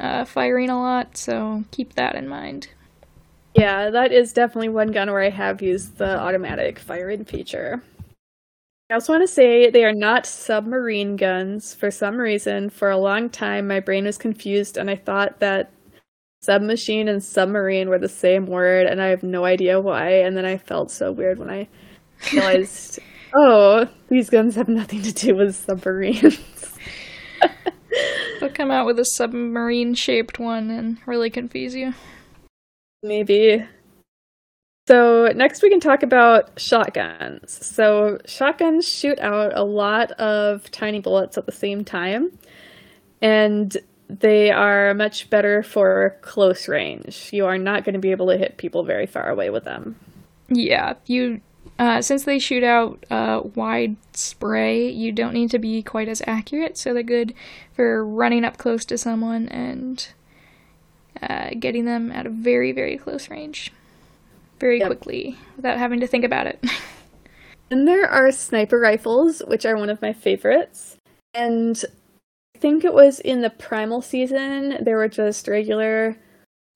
uh, 0.02 0.26
firing 0.26 0.70
a 0.70 0.78
lot, 0.78 1.16
so 1.16 1.64
keep 1.72 1.94
that 1.94 2.16
in 2.16 2.28
mind. 2.28 2.68
Yeah, 3.56 3.90
that 3.90 4.12
is 4.12 4.34
definitely 4.34 4.70
one 4.70 4.92
gun 4.92 5.10
where 5.10 5.22
I 5.22 5.30
have 5.30 5.62
used 5.62 5.98
the 5.98 6.20
automatic 6.20 6.78
firing 6.78 7.24
feature. 7.24 7.82
I 8.92 8.96
also 8.96 9.14
want 9.14 9.24
to 9.24 9.34
say 9.34 9.70
they 9.70 9.86
are 9.86 9.94
not 9.94 10.26
submarine 10.26 11.16
guns. 11.16 11.74
For 11.74 11.90
some 11.92 12.18
reason, 12.18 12.70
for 12.70 12.90
a 12.90 12.98
long 12.98 13.30
time, 13.30 13.66
my 13.66 13.80
brain 13.80 14.04
was 14.04 14.18
confused 14.18 14.76
and 14.76 14.90
I 14.90 14.98
thought 14.98 15.40
that 15.40 15.72
submachine 16.42 17.08
and 17.08 17.24
submarine 17.24 17.88
were 17.88 18.00
the 18.00 18.10
same 18.10 18.48
word, 18.48 18.88
and 18.88 19.02
I 19.02 19.08
have 19.08 19.24
no 19.24 19.46
idea 19.46 19.80
why. 19.80 20.10
And 20.10 20.36
then 20.36 20.44
I 20.44 20.58
felt 20.58 20.92
so 20.92 21.10
weird 21.14 21.40
when 21.40 21.50
I 21.50 21.70
realized, 22.34 23.00
oh, 23.34 23.88
these 24.10 24.30
guns 24.30 24.56
have 24.56 24.68
nothing 24.68 25.02
to 25.04 25.14
do 25.14 25.36
with 25.36 25.56
submarines. 25.56 26.38
They'll 28.42 28.50
come 28.50 28.72
out 28.72 28.88
with 28.88 29.00
a 29.00 29.06
submarine 29.06 29.94
shaped 29.94 30.38
one 30.38 30.70
and 30.70 30.98
really 31.06 31.30
confuse 31.30 31.76
you. 31.76 31.94
Maybe. 33.04 33.64
So, 34.92 35.32
next 35.34 35.64
we 35.64 35.70
can 35.70 35.80
talk 35.80 36.04
about 36.04 36.60
shotguns. 36.60 37.66
So, 37.66 38.20
shotguns 38.26 38.86
shoot 38.86 39.18
out 39.20 39.58
a 39.58 39.64
lot 39.64 40.12
of 40.12 40.70
tiny 40.70 41.00
bullets 41.00 41.38
at 41.38 41.46
the 41.46 41.54
same 41.54 41.86
time, 41.86 42.38
and 43.22 43.78
they 44.10 44.52
are 44.52 44.94
much 44.94 45.30
better 45.30 45.64
for 45.64 46.18
close 46.20 46.68
range. 46.68 47.30
You 47.32 47.46
are 47.46 47.58
not 47.58 47.86
going 47.86 47.94
to 47.94 48.00
be 48.00 48.12
able 48.12 48.28
to 48.32 48.38
hit 48.38 48.58
people 48.58 48.84
very 48.84 49.06
far 49.06 49.30
away 49.30 49.50
with 49.50 49.64
them. 49.64 49.96
Yeah, 50.50 50.96
you 51.06 51.40
uh, 51.80 52.02
since 52.02 52.26
they 52.26 52.38
shoot 52.38 52.62
out 52.62 53.06
uh, 53.10 53.44
wide 53.56 53.96
spray, 54.12 54.90
you 54.90 55.14
don't 55.14 55.34
need 55.34 55.52
to 55.52 55.60
be 55.60 55.82
quite 55.82 56.10
as 56.10 56.22
accurate, 56.28 56.78
so 56.78 56.94
they're 56.94 57.02
good 57.02 57.34
for 57.72 58.06
running 58.06 58.44
up 58.44 58.58
close 58.58 58.84
to 58.84 58.98
someone 58.98 59.48
and 59.48 60.10
uh, 61.22 61.52
getting 61.58 61.86
them 61.86 62.12
at 62.12 62.26
a 62.26 62.30
very, 62.30 62.74
very 62.74 62.98
close 62.98 63.30
range 63.30 63.72
very 64.62 64.80
yep. 64.80 64.88
quickly 64.88 65.36
without 65.58 65.78
having 65.78 66.00
to 66.00 66.08
think 66.08 66.24
about 66.24 66.48
it. 66.48 66.64
and 67.72 67.86
there 67.86 68.08
are 68.08 68.32
sniper 68.32 68.80
rifles, 68.80 69.42
which 69.48 69.66
are 69.66 69.76
one 69.76 69.90
of 69.90 70.02
my 70.02 70.14
favorites. 70.14 70.96
And 71.34 71.84
I 72.56 72.60
think 72.60 72.86
it 72.86 72.94
was 72.94 73.20
in 73.20 73.42
the 73.42 73.50
primal 73.50 74.02
season, 74.02 74.82
there 74.82 74.96
were 74.96 75.10
just 75.10 75.48
regular 75.50 76.16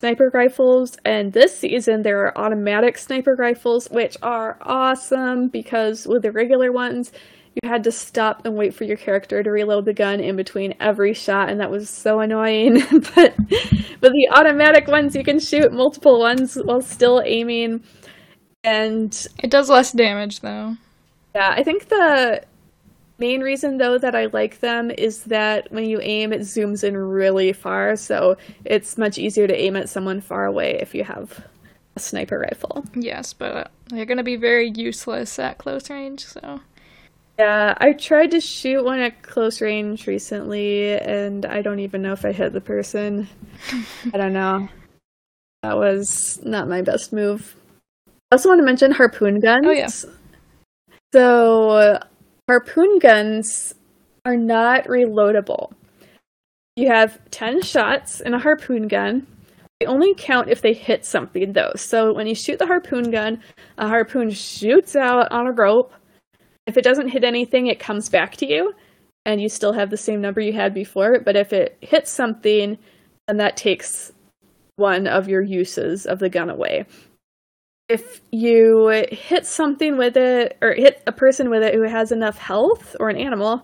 sniper 0.01 0.29
rifles, 0.33 0.97
and 1.05 1.31
this 1.31 1.57
season 1.57 2.01
there 2.01 2.19
are 2.25 2.37
automatic 2.37 2.97
sniper 2.97 3.35
rifles, 3.35 3.87
which 3.89 4.17
are 4.21 4.57
awesome 4.61 5.47
because 5.47 6.05
with 6.05 6.23
the 6.23 6.31
regular 6.31 6.71
ones, 6.71 7.13
you 7.61 7.69
had 7.69 7.85
to 7.85 7.91
stop 7.91 8.45
and 8.45 8.55
wait 8.55 8.73
for 8.73 8.83
your 8.83 8.97
character 8.97 9.41
to 9.41 9.49
reload 9.49 9.85
the 9.85 9.93
gun 9.93 10.19
in 10.19 10.35
between 10.35 10.75
every 10.79 11.13
shot, 11.13 11.49
and 11.49 11.61
that 11.61 11.71
was 11.71 11.89
so 11.89 12.19
annoying. 12.19 12.75
but 13.15 13.37
with 13.37 14.11
the 14.11 14.29
automatic 14.33 14.87
ones, 14.87 15.15
you 15.15 15.23
can 15.23 15.39
shoot 15.39 15.71
multiple 15.71 16.19
ones 16.19 16.55
while 16.55 16.81
still 16.81 17.21
aiming, 17.25 17.81
and 18.63 19.27
it 19.41 19.49
does 19.49 19.69
less 19.69 19.93
damage 19.93 20.41
though. 20.41 20.75
Yeah, 21.33 21.53
I 21.55 21.63
think 21.63 21.87
the 21.87 22.43
main 23.17 23.39
reason 23.39 23.77
though 23.77 23.97
that 23.97 24.15
I 24.15 24.25
like 24.25 24.59
them 24.59 24.91
is 24.91 25.23
that 25.25 25.71
when 25.71 25.85
you 25.85 25.99
aim, 26.01 26.33
it 26.33 26.41
zooms 26.41 26.83
in 26.83 26.97
really 26.97 27.53
far, 27.53 27.95
so 27.95 28.35
it's 28.65 28.97
much 28.97 29.17
easier 29.17 29.47
to 29.47 29.55
aim 29.55 29.77
at 29.77 29.87
someone 29.87 30.19
far 30.19 30.45
away 30.45 30.77
if 30.81 30.93
you 30.93 31.05
have 31.05 31.41
a 31.95 31.99
sniper 32.01 32.39
rifle. 32.39 32.83
Yes, 32.95 33.31
but 33.31 33.55
uh, 33.55 33.63
they're 33.87 34.05
going 34.05 34.17
to 34.17 34.23
be 34.23 34.35
very 34.35 34.71
useless 34.75 35.39
at 35.39 35.57
close 35.57 35.89
range, 35.89 36.25
so. 36.25 36.59
Yeah, 37.37 37.73
I 37.77 37.91
tried 37.91 38.31
to 38.31 38.39
shoot 38.39 38.83
one 38.83 38.99
at 38.99 39.21
close 39.21 39.59
range 39.59 40.07
recently, 40.07 40.93
and 40.93 41.45
I 41.45 41.61
don't 41.61 41.79
even 41.79 42.01
know 42.01 42.13
if 42.13 42.23
I 42.23 42.31
hit 42.31 42.53
the 42.53 42.61
person. 42.61 43.27
I 44.13 44.17
don't 44.17 44.31
know. 44.31 44.69
That 45.61 45.77
was 45.77 46.39
not 46.43 46.69
my 46.69 46.81
best 46.81 47.11
move. 47.11 47.55
I 48.07 48.35
also 48.35 48.49
want 48.49 48.59
to 48.59 48.65
mention 48.65 48.91
harpoon 48.91 49.41
guns. 49.41 49.65
Oh, 49.67 49.71
yeah. 49.71 49.89
So, 51.13 51.99
harpoon 52.47 52.99
guns 52.99 53.75
are 54.23 54.37
not 54.37 54.85
reloadable. 54.85 55.73
You 56.77 56.87
have 56.87 57.19
10 57.31 57.63
shots 57.63 58.21
in 58.21 58.33
a 58.33 58.39
harpoon 58.39 58.87
gun. 58.87 59.27
They 59.79 59.87
only 59.87 60.13
count 60.15 60.49
if 60.49 60.61
they 60.61 60.73
hit 60.73 61.05
something, 61.05 61.51
though. 61.51 61.73
So, 61.75 62.13
when 62.13 62.27
you 62.27 62.35
shoot 62.35 62.59
the 62.59 62.65
harpoon 62.65 63.11
gun, 63.11 63.41
a 63.77 63.89
harpoon 63.89 64.29
shoots 64.31 64.95
out 64.95 65.29
on 65.33 65.47
a 65.47 65.51
rope 65.51 65.91
if 66.67 66.77
it 66.77 66.83
doesn't 66.83 67.09
hit 67.09 67.23
anything, 67.23 67.67
it 67.67 67.79
comes 67.79 68.09
back 68.09 68.37
to 68.37 68.47
you, 68.47 68.73
and 69.25 69.41
you 69.41 69.49
still 69.49 69.73
have 69.73 69.89
the 69.89 69.97
same 69.97 70.21
number 70.21 70.41
you 70.41 70.53
had 70.53 70.73
before. 70.73 71.19
But 71.19 71.35
if 71.35 71.53
it 71.53 71.77
hits 71.81 72.11
something, 72.11 72.77
then 73.27 73.37
that 73.37 73.57
takes 73.57 74.11
one 74.75 75.07
of 75.07 75.29
your 75.29 75.41
uses 75.41 76.05
of 76.05 76.19
the 76.19 76.29
gun 76.29 76.49
away. 76.49 76.85
If 77.87 78.21
you 78.31 79.05
hit 79.11 79.45
something 79.45 79.97
with 79.97 80.17
it, 80.17 80.57
or 80.61 80.73
hit 80.73 81.03
a 81.05 81.11
person 81.11 81.49
with 81.49 81.61
it 81.61 81.75
who 81.75 81.83
has 81.83 82.11
enough 82.11 82.37
health, 82.37 82.95
or 82.99 83.09
an 83.09 83.17
animal, 83.17 83.63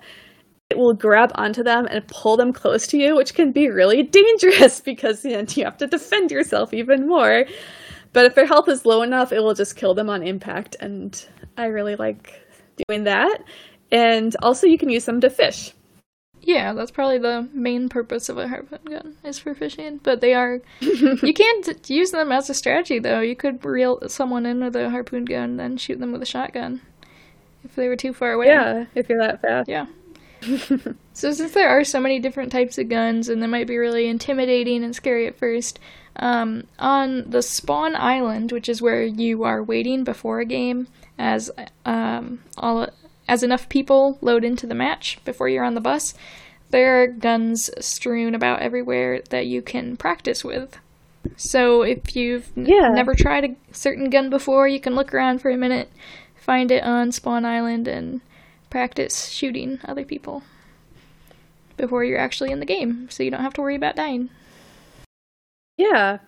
it 0.70 0.78
will 0.78 0.94
grab 0.94 1.32
onto 1.36 1.64
them 1.64 1.88
and 1.90 2.08
pull 2.08 2.38
them 2.38 2.54
close 2.54 2.88
to 2.88 2.98
you, 2.98 3.16
which 3.16 3.34
can 3.34 3.52
be 3.52 3.68
really 3.70 4.04
dangerous 4.20 4.80
because 4.80 5.26
know, 5.26 5.44
you 5.50 5.66
have 5.66 5.78
to 5.78 5.88
defend 5.88 6.32
yourself 6.32 6.74
even 6.74 7.08
more. 7.08 7.46
But 8.14 8.26
if 8.26 8.36
their 8.36 8.46
health 8.46 8.70
is 8.70 8.86
low 8.86 9.02
enough, 9.02 9.32
it 9.32 9.40
will 9.40 9.54
just 9.54 9.76
kill 9.76 9.94
them 9.96 10.10
on 10.10 10.22
impact, 10.22 10.76
and 10.80 11.26
I 11.58 11.66
really 11.66 11.96
like 11.96 12.41
doing 12.88 13.06
that. 13.06 13.44
And 13.92 14.36
also, 14.42 14.68
you 14.68 14.78
can 14.78 14.90
use 14.90 15.06
them 15.06 15.22
to 15.22 15.30
fish. 15.30 15.74
Yeah, 16.44 16.74
that's 16.74 16.92
probably 16.92 17.20
the 17.20 17.48
main 17.54 17.88
purpose 17.88 18.28
of 18.28 18.38
a 18.38 18.48
harpoon 18.48 18.80
gun 18.90 19.16
is 19.24 19.38
for 19.38 19.54
fishing. 19.54 20.00
But 20.02 20.22
they 20.22 20.34
are 20.34 20.62
you 20.80 21.34
can't 21.34 21.90
use 21.90 22.12
them 22.12 22.32
as 22.32 22.50
a 22.50 22.56
strategy 22.56 22.98
though. 22.98 23.20
You 23.20 23.36
could 23.36 23.64
reel 23.64 24.00
someone 24.08 24.48
in 24.48 24.64
with 24.64 24.76
a 24.76 24.90
harpoon 24.90 25.26
gun, 25.26 25.58
then 25.58 25.78
shoot 25.78 26.00
them 26.00 26.12
with 26.12 26.24
a 26.24 26.26
shotgun 26.26 26.82
if 27.64 27.76
they 27.76 27.88
were 27.88 27.96
too 27.96 28.14
far 28.14 28.34
away. 28.34 28.48
Yeah, 28.48 28.86
if 28.96 29.08
you're 29.08 29.20
that 29.20 29.42
fast. 29.42 29.70
Yeah. 29.70 29.86
so 31.14 31.32
since 31.32 31.52
there 31.52 31.70
are 31.70 31.84
so 31.84 32.00
many 32.00 32.20
different 32.20 32.52
types 32.52 32.80
of 32.80 32.90
guns 32.90 33.30
and 33.30 33.44
they 33.44 33.48
might 33.48 33.68
be 33.68 33.78
really 33.78 34.08
intimidating 34.08 34.84
and 34.84 34.96
scary 34.96 35.28
at 35.28 35.38
first, 35.38 35.80
um, 36.16 36.64
on 36.80 37.30
the 37.30 37.44
spawn 37.44 37.96
island, 37.96 38.52
which 38.52 38.68
is 38.68 38.82
where 38.82 39.04
you 39.04 39.44
are 39.44 39.64
waiting 39.64 40.04
before 40.04 40.40
a 40.40 40.46
game, 40.46 40.88
as 41.22 41.52
um, 41.86 42.40
all 42.58 42.90
as 43.28 43.44
enough 43.44 43.70
people 43.70 44.18
load 44.22 44.44
into 44.44 44.66
the 44.66 44.76
match 44.76 45.24
before 45.24 45.48
you're 45.48 45.64
on 45.64 45.76
the 45.76 45.82
bus. 45.82 46.14
There 46.72 47.04
are 47.04 47.08
guns 47.08 47.70
strewn 47.80 48.34
about 48.34 48.62
everywhere 48.62 49.22
that 49.30 49.46
you 49.46 49.62
can 49.62 49.96
practice 49.96 50.44
with. 50.44 50.78
So 51.38 51.84
if 51.84 52.16
you've 52.16 52.50
yeah. 52.56 52.90
never 52.90 53.14
tried 53.14 53.46
a 53.46 53.56
certain 53.72 54.10
gun 54.10 54.30
before, 54.30 54.68
you 54.68 54.80
can 54.80 54.96
look 54.96 55.14
around 55.14 55.40
for 55.40 55.52
a 55.52 55.58
minute, 55.58 55.92
find 56.36 56.72
it 56.72 56.84
on 56.84 57.12
Spawn 57.12 57.46
Island, 57.46 57.88
and 57.88 58.22
practice 58.70 59.30
shooting 59.30 59.80
other 59.86 60.04
people 60.04 60.44
before 61.78 62.04
you're 62.04 62.20
actually 62.20 62.52
in 62.52 62.60
the 62.60 62.66
game, 62.66 63.08
so 63.10 63.22
you 63.22 63.30
don't 63.30 63.42
have 63.42 63.54
to 63.54 63.62
worry 63.62 63.76
about 63.76 63.96
dying. 63.96 64.30
Yeah. 65.78 66.20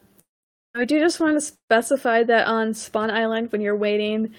I 0.75 0.85
do 0.85 0.99
just 0.99 1.19
want 1.19 1.35
to 1.35 1.41
specify 1.41 2.23
that 2.23 2.47
on 2.47 2.73
Spawn 2.73 3.11
Island, 3.11 3.51
when 3.51 3.61
you're 3.61 3.75
waiting, 3.75 4.33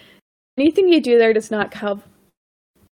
anything 0.57 0.89
you 0.89 1.01
do 1.01 1.19
there 1.19 1.33
does 1.33 1.51
not 1.51 1.71
come 1.71 2.03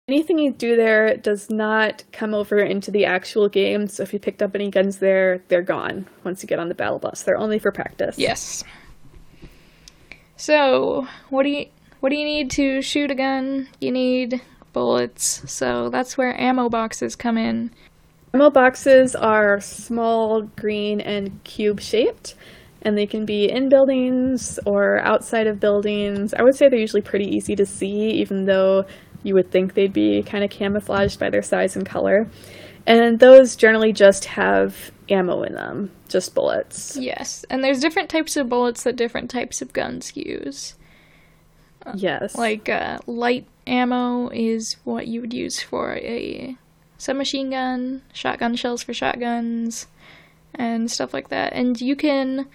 anything 0.08 0.38
you 0.38 0.52
do 0.52 0.76
there 0.76 1.16
does 1.16 1.50
not 1.50 2.04
come 2.12 2.32
over 2.32 2.58
into 2.60 2.92
the 2.92 3.04
actual 3.04 3.48
game. 3.48 3.88
So 3.88 4.04
if 4.04 4.12
you 4.12 4.20
picked 4.20 4.40
up 4.40 4.54
any 4.54 4.70
guns 4.70 4.98
there, 4.98 5.42
they're 5.48 5.62
gone 5.62 6.06
once 6.22 6.42
you 6.42 6.46
get 6.46 6.60
on 6.60 6.68
the 6.68 6.74
battle 6.74 7.00
bus. 7.00 7.22
They're 7.22 7.38
only 7.38 7.58
for 7.58 7.72
practice. 7.72 8.16
Yes. 8.16 8.62
So 10.36 11.08
what 11.30 11.42
do 11.42 11.48
you 11.48 11.66
what 12.00 12.10
do 12.10 12.16
you 12.16 12.24
need 12.24 12.50
to 12.52 12.82
shoot 12.82 13.10
a 13.10 13.14
gun? 13.14 13.68
You 13.80 13.90
need 13.90 14.40
bullets. 14.72 15.42
So 15.50 15.88
that's 15.90 16.16
where 16.16 16.38
ammo 16.40 16.68
boxes 16.68 17.16
come 17.16 17.36
in. 17.36 17.72
Ammo 18.32 18.50
boxes 18.50 19.16
are 19.16 19.60
small, 19.60 20.42
green, 20.42 21.00
and 21.00 21.42
cube 21.42 21.80
shaped 21.80 22.34
and 22.86 22.96
they 22.96 23.04
can 23.04 23.26
be 23.26 23.50
in 23.50 23.68
buildings 23.68 24.60
or 24.64 25.00
outside 25.00 25.48
of 25.48 25.58
buildings. 25.58 26.32
I 26.32 26.42
would 26.42 26.54
say 26.54 26.68
they're 26.68 26.78
usually 26.78 27.02
pretty 27.02 27.26
easy 27.26 27.56
to 27.56 27.66
see, 27.66 28.10
even 28.10 28.44
though 28.44 28.84
you 29.24 29.34
would 29.34 29.50
think 29.50 29.74
they'd 29.74 29.92
be 29.92 30.22
kind 30.22 30.44
of 30.44 30.50
camouflaged 30.50 31.18
by 31.18 31.28
their 31.28 31.42
size 31.42 31.74
and 31.74 31.84
color. 31.84 32.30
And 32.86 33.18
those 33.18 33.56
generally 33.56 33.92
just 33.92 34.26
have 34.26 34.92
ammo 35.08 35.42
in 35.42 35.54
them, 35.54 35.90
just 36.08 36.32
bullets. 36.32 36.96
Yes, 36.96 37.44
and 37.50 37.64
there's 37.64 37.80
different 37.80 38.08
types 38.08 38.36
of 38.36 38.48
bullets 38.48 38.84
that 38.84 38.94
different 38.94 39.32
types 39.32 39.60
of 39.60 39.72
guns 39.72 40.16
use. 40.16 40.76
Yes. 41.96 42.36
Like 42.36 42.68
uh, 42.68 42.98
light 43.08 43.48
ammo 43.66 44.28
is 44.28 44.76
what 44.84 45.08
you 45.08 45.22
would 45.22 45.34
use 45.34 45.60
for 45.60 45.96
a 45.96 46.56
submachine 46.98 47.50
gun, 47.50 48.02
shotgun 48.12 48.54
shells 48.54 48.84
for 48.84 48.94
shotguns, 48.94 49.88
and 50.54 50.88
stuff 50.88 51.12
like 51.12 51.30
that. 51.30 51.52
And 51.52 51.80
you 51.80 51.96
can 51.96 52.46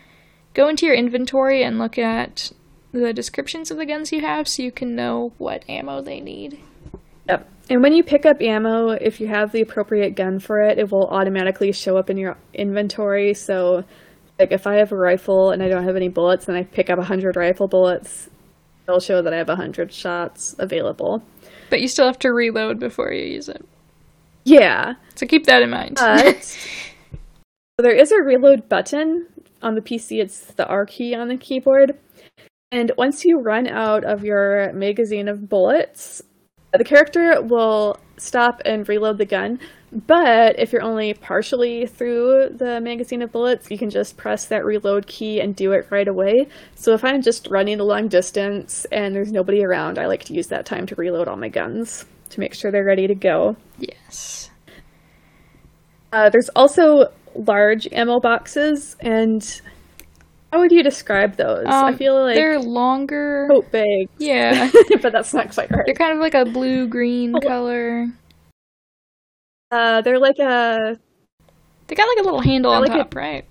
go 0.53 0.67
into 0.67 0.85
your 0.85 0.95
inventory 0.95 1.63
and 1.63 1.79
look 1.79 1.97
at 1.97 2.51
the 2.91 3.13
descriptions 3.13 3.71
of 3.71 3.77
the 3.77 3.85
guns 3.85 4.11
you 4.11 4.21
have 4.21 4.47
so 4.47 4.63
you 4.63 4.71
can 4.71 4.95
know 4.95 5.33
what 5.37 5.67
ammo 5.69 6.01
they 6.01 6.19
need. 6.19 6.59
Yep. 7.27 7.47
And 7.69 7.81
when 7.81 7.93
you 7.93 8.03
pick 8.03 8.25
up 8.25 8.41
ammo, 8.41 8.89
if 8.89 9.21
you 9.21 9.27
have 9.27 9.51
the 9.51 9.61
appropriate 9.61 10.15
gun 10.15 10.39
for 10.39 10.61
it, 10.61 10.77
it 10.77 10.91
will 10.91 11.07
automatically 11.07 11.71
show 11.71 11.97
up 11.97 12.09
in 12.09 12.17
your 12.17 12.37
inventory. 12.53 13.33
So, 13.33 13.85
like 14.39 14.51
if 14.51 14.67
I 14.67 14.75
have 14.75 14.91
a 14.91 14.97
rifle 14.97 15.51
and 15.51 15.63
I 15.63 15.69
don't 15.69 15.85
have 15.85 15.95
any 15.95 16.09
bullets, 16.09 16.47
and 16.47 16.57
I 16.57 16.63
pick 16.63 16.89
up 16.89 16.97
100 16.97 17.35
rifle 17.35 17.67
bullets, 17.67 18.29
it'll 18.87 18.99
show 18.99 19.21
that 19.21 19.33
I 19.33 19.37
have 19.37 19.47
100 19.47 19.93
shots 19.93 20.55
available. 20.59 21.23
But 21.69 21.79
you 21.79 21.87
still 21.87 22.07
have 22.07 22.19
to 22.19 22.33
reload 22.33 22.79
before 22.79 23.13
you 23.13 23.23
use 23.23 23.47
it. 23.47 23.65
Yeah. 24.43 24.95
So 25.15 25.25
keep 25.25 25.45
that 25.45 25.61
in 25.61 25.69
mind. 25.69 25.95
But 25.95 26.57
there 27.77 27.95
is 27.95 28.11
a 28.11 28.21
reload 28.21 28.67
button 28.67 29.27
on 29.62 29.76
the 29.76 29.82
PC, 29.82 30.21
it's 30.21 30.39
the 30.54 30.67
R 30.67 30.86
key 30.86 31.15
on 31.15 31.28
the 31.28 31.38
keyboard. 31.38 31.97
And 32.71 32.91
once 32.97 33.26
you 33.26 33.39
run 33.39 33.67
out 33.67 34.04
of 34.04 34.24
your 34.24 34.71
magazine 34.74 35.28
of 35.28 35.50
bullets, 35.50 36.21
the 36.71 36.84
character 36.84 37.41
will 37.41 38.00
stop 38.17 38.62
and 38.65 38.88
reload 38.88 39.17
the 39.17 39.26
gun. 39.26 39.60
But 39.91 40.58
if 40.58 40.71
you're 40.71 40.82
only 40.82 41.13
partially 41.13 41.86
through 41.86 42.52
the 42.56 42.80
magazine 42.80 43.21
of 43.21 43.32
bullets, 43.34 43.69
you 43.69 43.78
can 43.78 43.89
just 43.89 44.15
press 44.15 44.45
that 44.45 44.63
reload 44.63 45.06
key 45.06 45.41
and 45.41 45.54
do 45.54 45.74
it 45.74 45.88
right 45.89 46.08
away. 46.08 46.47
So 46.76 46.93
if 46.93 47.04
I'm 47.04 47.21
just 47.21 47.47
running 47.47 47.82
a 47.82 47.84
long 47.84 48.08
distance 48.08 48.86
and 48.86 49.13
there's 49.13 49.34
nobody 49.34 49.65
around, 49.65 50.00
I 50.00 50.06
like 50.06 50.24
to 50.26 50.34
use 50.34 50.47
that 50.47 50.65
time 50.65 50.86
to 50.88 50.95
reload 50.95 51.28
all 51.28 51.36
my 51.36 51.50
guns 51.50 52.06
to 52.30 52.39
make 52.39 52.54
sure 52.54 52.71
they're 52.71 52.86
ready 52.86 53.08
to 53.08 53.15
go. 53.15 53.58
Yes. 53.78 54.50
Uh, 56.13 56.30
there's 56.30 56.50
also 56.56 57.12
large 57.36 57.88
ammo 57.91 58.20
boxes, 58.20 58.96
and 59.00 59.62
How 60.52 60.60
would 60.60 60.72
you 60.74 60.84
describe 60.84 61.38
those? 61.38 61.65
I 61.65 61.89
Um, 61.89 61.98
feel 61.98 62.24
like 62.24 62.36
they're 62.36 62.60
longer. 62.60 63.48
tote 63.50 63.72
bags. 63.72 64.10
Yeah. 64.17 64.70
but 65.02 65.13
that's 65.13 65.34
not 65.34 65.54
quite 65.54 65.72
right. 65.72 65.86
They're 65.86 65.96
kind 65.96 66.12
of 66.12 66.20
like 66.20 66.34
a 66.34 66.44
blue 66.44 66.88
green 66.88 67.34
Oh. 67.36 67.39
color. 67.39 68.08
Uh, 69.72 70.02
they're 70.02 70.20
like 70.20 70.39
a 70.39 70.98
They 71.88 71.96
got 71.96 72.08
like 72.08 72.17
a 72.20 72.24
little 72.24 72.41
handle 72.41 72.72
on 72.72 72.82
like 72.82 72.91
top, 72.91 73.15
right? 73.15 73.46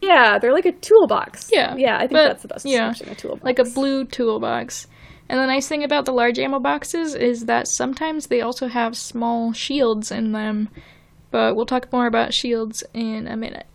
yeah, 0.00 0.38
they're 0.38 0.52
like 0.52 0.66
a 0.66 0.72
toolbox. 0.72 1.50
Yeah, 1.52 1.74
yeah, 1.76 1.96
I 1.96 2.00
think 2.00 2.12
but- 2.12 2.28
that's 2.28 2.42
the 2.42 2.48
best 2.48 2.66
yeah, 2.66 2.88
description. 2.88 3.12
A 3.12 3.20
toolbox, 3.20 3.44
Like 3.44 3.58
a 3.58 3.64
blue 3.64 4.04
toolbox. 4.04 4.86
And 5.28 5.40
the 5.40 5.46
nice 5.46 5.66
thing 5.68 5.82
about 5.82 6.04
the 6.04 6.12
large 6.12 6.38
ammo 6.38 6.60
boxes 6.60 7.14
is 7.16 7.46
that 7.46 7.66
sometimes 7.66 8.28
they 8.28 8.40
also 8.40 8.68
have 8.68 8.96
small 8.96 9.52
shields 9.52 10.12
in 10.12 10.30
them. 10.32 10.68
But 11.36 11.54
we'll 11.54 11.66
talk 11.66 11.92
more 11.92 12.06
about 12.06 12.32
shields 12.32 12.82
in 12.94 13.28
a 13.28 13.36
minute. 13.36 13.66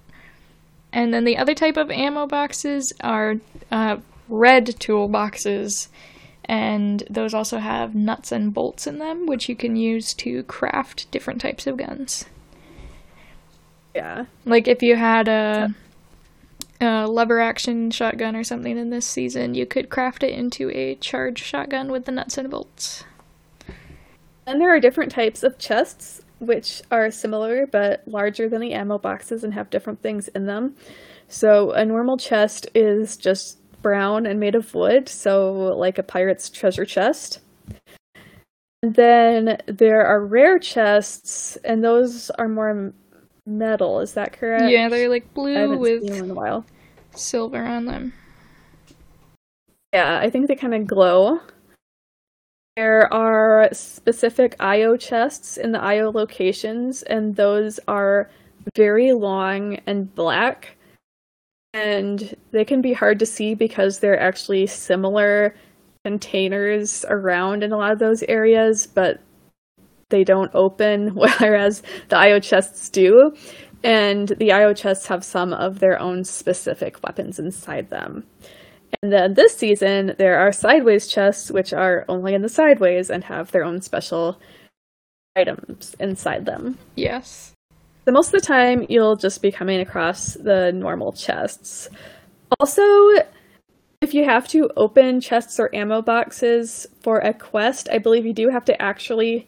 And 0.91 1.13
then 1.13 1.25
the 1.25 1.37
other 1.37 1.53
type 1.53 1.77
of 1.77 1.91
ammo 1.91 2.25
boxes 2.25 2.91
are 3.01 3.35
uh, 3.71 3.97
red 4.27 4.65
toolboxes. 4.65 5.87
And 6.45 7.03
those 7.07 7.35
also 7.35 7.59
have 7.59 7.93
nuts 7.93 8.31
and 8.31 8.51
bolts 8.51 8.87
in 8.87 8.97
them, 8.97 9.27
which 9.27 9.47
you 9.47 9.55
can 9.55 9.75
use 9.75 10.15
to 10.15 10.41
craft 10.45 11.11
different 11.11 11.39
types 11.39 11.67
of 11.67 11.77
guns. 11.77 12.25
Yeah, 13.93 14.25
Like 14.43 14.67
if 14.67 14.81
you 14.81 14.95
had 14.95 15.27
a, 15.27 15.75
a 16.79 17.05
lever 17.05 17.39
action 17.39 17.91
shotgun 17.91 18.35
or 18.35 18.43
something 18.43 18.75
in 18.75 18.89
this 18.89 19.05
season, 19.05 19.53
you 19.53 19.67
could 19.67 19.91
craft 19.91 20.23
it 20.23 20.33
into 20.33 20.71
a 20.71 20.95
charged 20.95 21.45
shotgun 21.45 21.91
with 21.91 22.05
the 22.05 22.11
nuts 22.11 22.39
and 22.39 22.49
bolts. 22.49 23.03
and 24.47 24.59
there 24.59 24.73
are 24.75 24.79
different 24.79 25.11
types 25.11 25.43
of 25.43 25.59
chests 25.59 26.20
which 26.41 26.81
are 26.91 27.11
similar 27.11 27.67
but 27.67 28.01
larger 28.07 28.49
than 28.49 28.59
the 28.59 28.73
ammo 28.73 28.97
boxes 28.97 29.43
and 29.43 29.53
have 29.53 29.69
different 29.69 30.01
things 30.01 30.27
in 30.29 30.47
them. 30.47 30.75
So 31.27 31.71
a 31.71 31.85
normal 31.85 32.17
chest 32.17 32.67
is 32.75 33.15
just 33.15 33.59
brown 33.81 34.25
and 34.25 34.39
made 34.39 34.55
of 34.55 34.73
wood, 34.73 35.07
so 35.07 35.53
like 35.77 35.97
a 35.97 36.03
pirate's 36.03 36.49
treasure 36.49 36.85
chest. 36.85 37.39
And 38.83 38.95
then 38.95 39.57
there 39.67 40.05
are 40.05 40.25
rare 40.25 40.57
chests, 40.57 41.55
and 41.63 41.83
those 41.83 42.31
are 42.31 42.47
more 42.47 42.91
metal. 43.45 43.99
Is 43.99 44.13
that 44.13 44.33
correct? 44.33 44.71
Yeah, 44.71 44.89
they're 44.89 45.09
like 45.09 45.33
blue 45.33 45.77
with 45.77 46.01
seen 46.01 46.11
them 46.13 46.23
in 46.25 46.31
a 46.31 46.33
while. 46.33 46.65
silver 47.15 47.63
on 47.63 47.85
them. 47.85 48.13
Yeah, 49.93 50.19
I 50.19 50.29
think 50.29 50.47
they 50.47 50.55
kind 50.55 50.73
of 50.73 50.87
glow. 50.87 51.39
There 52.77 53.13
are 53.13 53.67
specific 53.73 54.55
IO 54.59 54.95
chests 54.95 55.57
in 55.57 55.73
the 55.73 55.81
IO 55.81 56.09
locations, 56.09 57.03
and 57.03 57.35
those 57.35 57.81
are 57.87 58.29
very 58.77 59.11
long 59.11 59.79
and 59.85 60.13
black. 60.15 60.77
And 61.73 62.33
they 62.51 62.63
can 62.63 62.81
be 62.81 62.93
hard 62.93 63.19
to 63.19 63.25
see 63.25 63.55
because 63.55 63.99
they're 63.99 64.19
actually 64.19 64.67
similar 64.67 65.53
containers 66.05 67.05
around 67.09 67.63
in 67.63 67.73
a 67.73 67.77
lot 67.77 67.91
of 67.91 67.99
those 67.99 68.23
areas, 68.23 68.87
but 68.87 69.19
they 70.09 70.23
don't 70.23 70.51
open, 70.53 71.09
whereas 71.15 71.83
the 72.07 72.17
IO 72.17 72.39
chests 72.39 72.89
do. 72.89 73.35
And 73.83 74.29
the 74.29 74.53
IO 74.53 74.73
chests 74.73 75.07
have 75.07 75.25
some 75.25 75.53
of 75.53 75.79
their 75.79 75.99
own 75.99 76.23
specific 76.23 77.03
weapons 77.03 77.37
inside 77.37 77.89
them. 77.89 78.25
And 79.01 79.11
then 79.11 79.33
this 79.33 79.55
season, 79.55 80.15
there 80.17 80.37
are 80.37 80.51
sideways 80.51 81.07
chests, 81.07 81.49
which 81.49 81.73
are 81.73 82.05
only 82.07 82.33
in 82.33 82.41
the 82.41 82.49
sideways 82.49 83.09
and 83.09 83.23
have 83.23 83.51
their 83.51 83.63
own 83.63 83.81
special 83.81 84.39
items 85.35 85.95
inside 85.99 86.45
them. 86.45 86.77
Yes. 86.95 87.53
So 88.05 88.11
most 88.11 88.33
of 88.33 88.41
the 88.41 88.47
time, 88.47 88.85
you'll 88.89 89.15
just 89.15 89.41
be 89.41 89.51
coming 89.51 89.79
across 89.79 90.33
the 90.33 90.71
normal 90.71 91.13
chests. 91.13 91.89
Also, 92.59 92.83
if 94.01 94.13
you 94.13 94.25
have 94.25 94.47
to 94.49 94.69
open 94.75 95.21
chests 95.21 95.59
or 95.59 95.73
ammo 95.73 96.01
boxes 96.01 96.87
for 97.01 97.19
a 97.19 97.33
quest, 97.33 97.87
I 97.91 97.99
believe 97.99 98.25
you 98.25 98.33
do 98.33 98.49
have 98.49 98.65
to 98.65 98.81
actually 98.81 99.47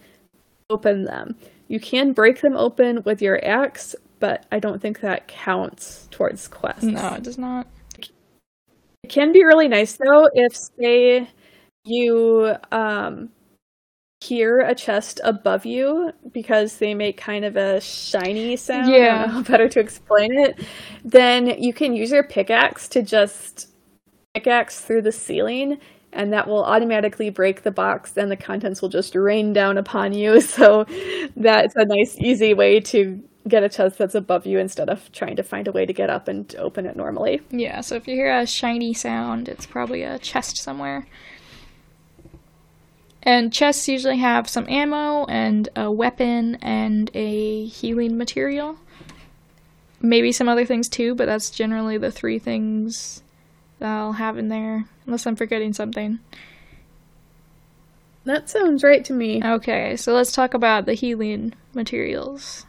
open 0.69 1.06
them. 1.06 1.36
You 1.67 1.79
can 1.79 2.13
break 2.13 2.41
them 2.41 2.56
open 2.56 3.01
with 3.03 3.21
your 3.21 3.43
axe, 3.43 3.95
but 4.19 4.45
I 4.51 4.60
don't 4.60 4.82
think 4.82 4.99
that 5.01 5.27
counts 5.27 6.08
towards 6.12 6.47
quests. 6.47 6.84
No, 6.84 7.15
it 7.15 7.23
does 7.23 7.38
not. 7.38 7.67
It 9.03 9.09
can 9.09 9.31
be 9.31 9.43
really 9.43 9.67
nice 9.67 9.97
though 9.97 10.29
if 10.33 10.55
say 10.55 11.29
you 11.83 12.55
um 12.71 13.29
hear 14.23 14.59
a 14.61 14.73
chest 14.73 15.19
above 15.23 15.65
you 15.65 16.11
because 16.31 16.77
they 16.77 16.93
make 16.93 17.17
kind 17.17 17.43
of 17.43 17.57
a 17.57 17.81
shiny 17.81 18.55
sound. 18.55 18.89
Yeah. 18.89 19.43
better 19.47 19.67
to 19.69 19.79
explain 19.79 20.33
it. 20.33 20.59
Then 21.03 21.61
you 21.61 21.73
can 21.73 21.93
use 21.93 22.11
your 22.11 22.23
pickaxe 22.23 22.87
to 22.89 23.01
just 23.01 23.69
pickaxe 24.33 24.79
through 24.79 25.01
the 25.01 25.11
ceiling 25.11 25.77
and 26.13 26.31
that 26.31 26.47
will 26.47 26.63
automatically 26.63 27.29
break 27.29 27.63
the 27.63 27.71
box 27.71 28.15
and 28.15 28.31
the 28.31 28.37
contents 28.37 28.81
will 28.81 28.89
just 28.89 29.15
rain 29.15 29.51
down 29.51 29.77
upon 29.77 30.13
you. 30.13 30.39
So 30.53 30.85
that's 31.35 31.75
a 31.75 31.85
nice 31.85 32.15
easy 32.19 32.53
way 32.53 32.79
to 32.79 33.21
get 33.47 33.63
a 33.63 33.69
chest 33.69 33.97
that's 33.97 34.15
above 34.15 34.45
you 34.45 34.60
instead 34.60 34.89
of 34.89 35.12
trying 35.12 35.36
to 35.36 35.43
find 35.43 35.67
a 35.67 35.71
way 35.71 35.86
to 35.86 35.93
get 35.93 36.10
up 36.10 36.27
and 36.27 36.56
open 36.58 36.86
it 36.86 36.95
normally. 36.95 37.41
Yeah, 37.49 37.82
so 37.82 37.95
if 37.95 38.08
you 38.08 38.15
hear 38.15 38.36
a 38.36 38.47
shiny 38.47 38.93
sound, 38.93 39.49
it's 39.49 39.65
probably 39.65 40.03
a 40.03 40.19
chest 40.19 40.58
somewhere. 40.58 41.08
And 43.21 43.53
chests 43.53 43.88
usually 43.88 44.17
have 44.17 44.49
some 44.49 44.67
ammo 44.67 45.25
and 45.25 45.69
a 45.75 45.89
weapon 45.91 46.56
and 46.56 47.10
a 47.13 47.65
healing 47.65 48.17
material. 48.17 48.77
Maybe 50.01 50.34
some 50.34 50.49
other 50.49 50.65
things 50.65 50.89
too, 50.89 51.15
but 51.15 51.25
that's 51.25 51.49
generally 51.49 51.97
the 51.97 52.12
three 52.12 52.38
things 52.38 53.23
that 53.79 53.89
I'll 53.89 54.13
have 54.13 54.38
in 54.38 54.49
there, 54.49 54.86
unless 55.06 55.25
I'm 55.25 55.38
forgetting 55.38 55.71
something. 55.71 56.19
That 58.25 58.49
sounds 58.49 58.84
right 58.84 59.03
to 59.06 59.13
me. 59.13 59.41
Okay, 59.43 59.95
so 59.95 60.13
let's 60.13 60.32
talk 60.32 60.53
about 60.53 60.86
the 60.86 60.93
healing 60.93 61.53
materials. 61.73 62.65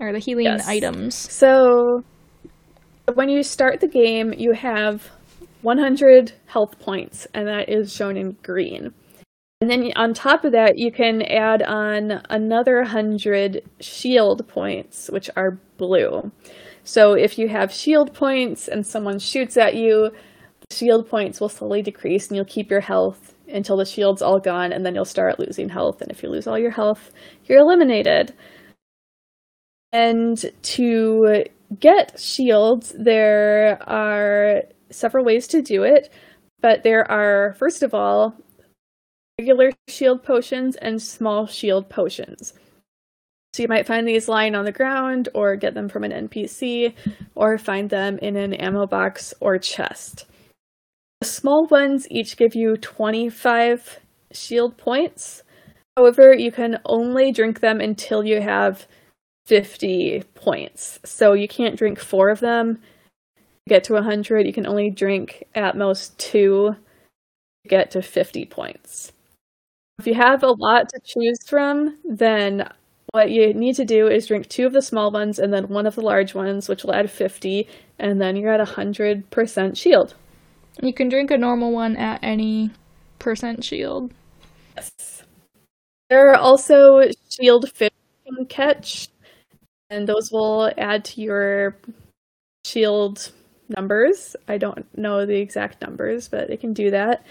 Or 0.00 0.12
the 0.12 0.18
healing 0.18 0.46
Yes. 0.46 0.66
items. 0.68 1.14
So, 1.14 2.02
when 3.14 3.28
you 3.28 3.42
start 3.42 3.80
the 3.80 3.88
game, 3.88 4.32
you 4.36 4.52
have 4.52 5.10
100 5.62 6.32
health 6.46 6.78
points, 6.80 7.26
and 7.34 7.46
that 7.46 7.68
is 7.68 7.92
shown 7.92 8.16
in 8.16 8.36
green. 8.42 8.92
And 9.60 9.70
then 9.70 9.92
on 9.96 10.12
top 10.12 10.44
of 10.44 10.52
that, 10.52 10.78
you 10.78 10.90
can 10.90 11.22
add 11.22 11.62
on 11.62 12.22
another 12.28 12.82
100 12.82 13.62
shield 13.80 14.46
points, 14.48 15.08
which 15.10 15.30
are 15.36 15.58
blue. 15.78 16.30
So, 16.82 17.14
if 17.14 17.38
you 17.38 17.48
have 17.48 17.72
shield 17.72 18.12
points 18.12 18.68
and 18.68 18.86
someone 18.86 19.18
shoots 19.18 19.56
at 19.56 19.74
you, 19.74 20.10
the 20.68 20.74
shield 20.74 21.08
points 21.08 21.40
will 21.40 21.48
slowly 21.48 21.82
decrease, 21.82 22.28
and 22.28 22.36
you'll 22.36 22.44
keep 22.44 22.70
your 22.70 22.80
health 22.80 23.34
until 23.48 23.76
the 23.76 23.84
shield's 23.84 24.22
all 24.22 24.40
gone, 24.40 24.72
and 24.72 24.84
then 24.84 24.94
you'll 24.94 25.04
start 25.04 25.38
losing 25.38 25.68
health. 25.68 26.02
And 26.02 26.10
if 26.10 26.22
you 26.22 26.28
lose 26.28 26.46
all 26.46 26.58
your 26.58 26.70
health, 26.70 27.10
you're 27.46 27.60
eliminated. 27.60 28.34
And 29.94 30.44
to 30.62 31.44
get 31.78 32.18
shields, 32.18 32.92
there 32.98 33.78
are 33.88 34.64
several 34.90 35.24
ways 35.24 35.46
to 35.48 35.62
do 35.62 35.84
it, 35.84 36.12
but 36.60 36.82
there 36.82 37.08
are, 37.08 37.54
first 37.54 37.84
of 37.84 37.94
all, 37.94 38.34
regular 39.38 39.70
shield 39.88 40.24
potions 40.24 40.74
and 40.74 41.00
small 41.00 41.46
shield 41.46 41.88
potions. 41.88 42.54
So 43.52 43.62
you 43.62 43.68
might 43.68 43.86
find 43.86 44.06
these 44.06 44.28
lying 44.28 44.56
on 44.56 44.64
the 44.64 44.72
ground, 44.72 45.28
or 45.32 45.54
get 45.54 45.74
them 45.74 45.88
from 45.88 46.02
an 46.02 46.28
NPC, 46.28 46.92
or 47.36 47.56
find 47.56 47.88
them 47.88 48.18
in 48.18 48.34
an 48.34 48.52
ammo 48.52 48.88
box 48.88 49.32
or 49.38 49.58
chest. 49.58 50.26
The 51.20 51.28
small 51.28 51.68
ones 51.70 52.08
each 52.10 52.36
give 52.36 52.56
you 52.56 52.76
25 52.76 54.00
shield 54.32 54.76
points. 54.76 55.44
However, 55.96 56.34
you 56.34 56.50
can 56.50 56.80
only 56.84 57.30
drink 57.30 57.60
them 57.60 57.80
until 57.80 58.24
you 58.24 58.40
have 58.40 58.88
50 59.46 60.22
points. 60.34 60.98
So 61.04 61.32
you 61.32 61.48
can't 61.48 61.76
drink 61.76 61.98
four 61.98 62.30
of 62.30 62.40
them. 62.40 62.80
To 63.36 63.68
get 63.68 63.84
to 63.84 63.94
100, 63.94 64.46
you 64.46 64.52
can 64.52 64.66
only 64.66 64.90
drink 64.90 65.44
at 65.54 65.76
most 65.76 66.18
two 66.18 66.76
to 67.62 67.68
get 67.68 67.90
to 67.92 68.02
50 68.02 68.46
points. 68.46 69.12
If 69.98 70.06
you 70.06 70.14
have 70.14 70.42
a 70.42 70.50
lot 70.50 70.88
to 70.90 71.00
choose 71.04 71.38
from, 71.46 71.96
then 72.04 72.68
what 73.12 73.30
you 73.30 73.54
need 73.54 73.76
to 73.76 73.84
do 73.84 74.08
is 74.08 74.26
drink 74.26 74.48
two 74.48 74.66
of 74.66 74.72
the 74.72 74.82
small 74.82 75.12
ones 75.12 75.38
and 75.38 75.52
then 75.52 75.68
one 75.68 75.86
of 75.86 75.94
the 75.94 76.00
large 76.00 76.34
ones, 76.34 76.68
which 76.68 76.82
will 76.82 76.94
add 76.94 77.10
50, 77.10 77.68
and 78.00 78.20
then 78.20 78.36
you're 78.36 78.52
at 78.52 78.66
100% 78.66 79.76
shield. 79.76 80.14
You 80.82 80.92
can 80.92 81.08
drink 81.08 81.30
a 81.30 81.38
normal 81.38 81.72
one 81.72 81.96
at 81.96 82.18
any 82.24 82.70
percent 83.20 83.62
shield. 83.62 84.12
Yes. 84.74 85.22
There 86.10 86.30
are 86.30 86.36
also 86.36 87.08
shield 87.30 87.70
fish 87.70 87.90
you 88.26 88.34
can 88.34 88.46
catch, 88.46 89.08
and 89.94 90.08
those 90.08 90.30
will 90.32 90.70
add 90.76 91.04
to 91.06 91.20
your 91.20 91.76
shield 92.64 93.30
numbers. 93.68 94.36
I 94.48 94.58
don't 94.58 94.86
know 94.98 95.24
the 95.24 95.38
exact 95.38 95.80
numbers, 95.80 96.28
but 96.28 96.50
it 96.50 96.60
can 96.60 96.72
do 96.72 96.90
that. 96.90 97.24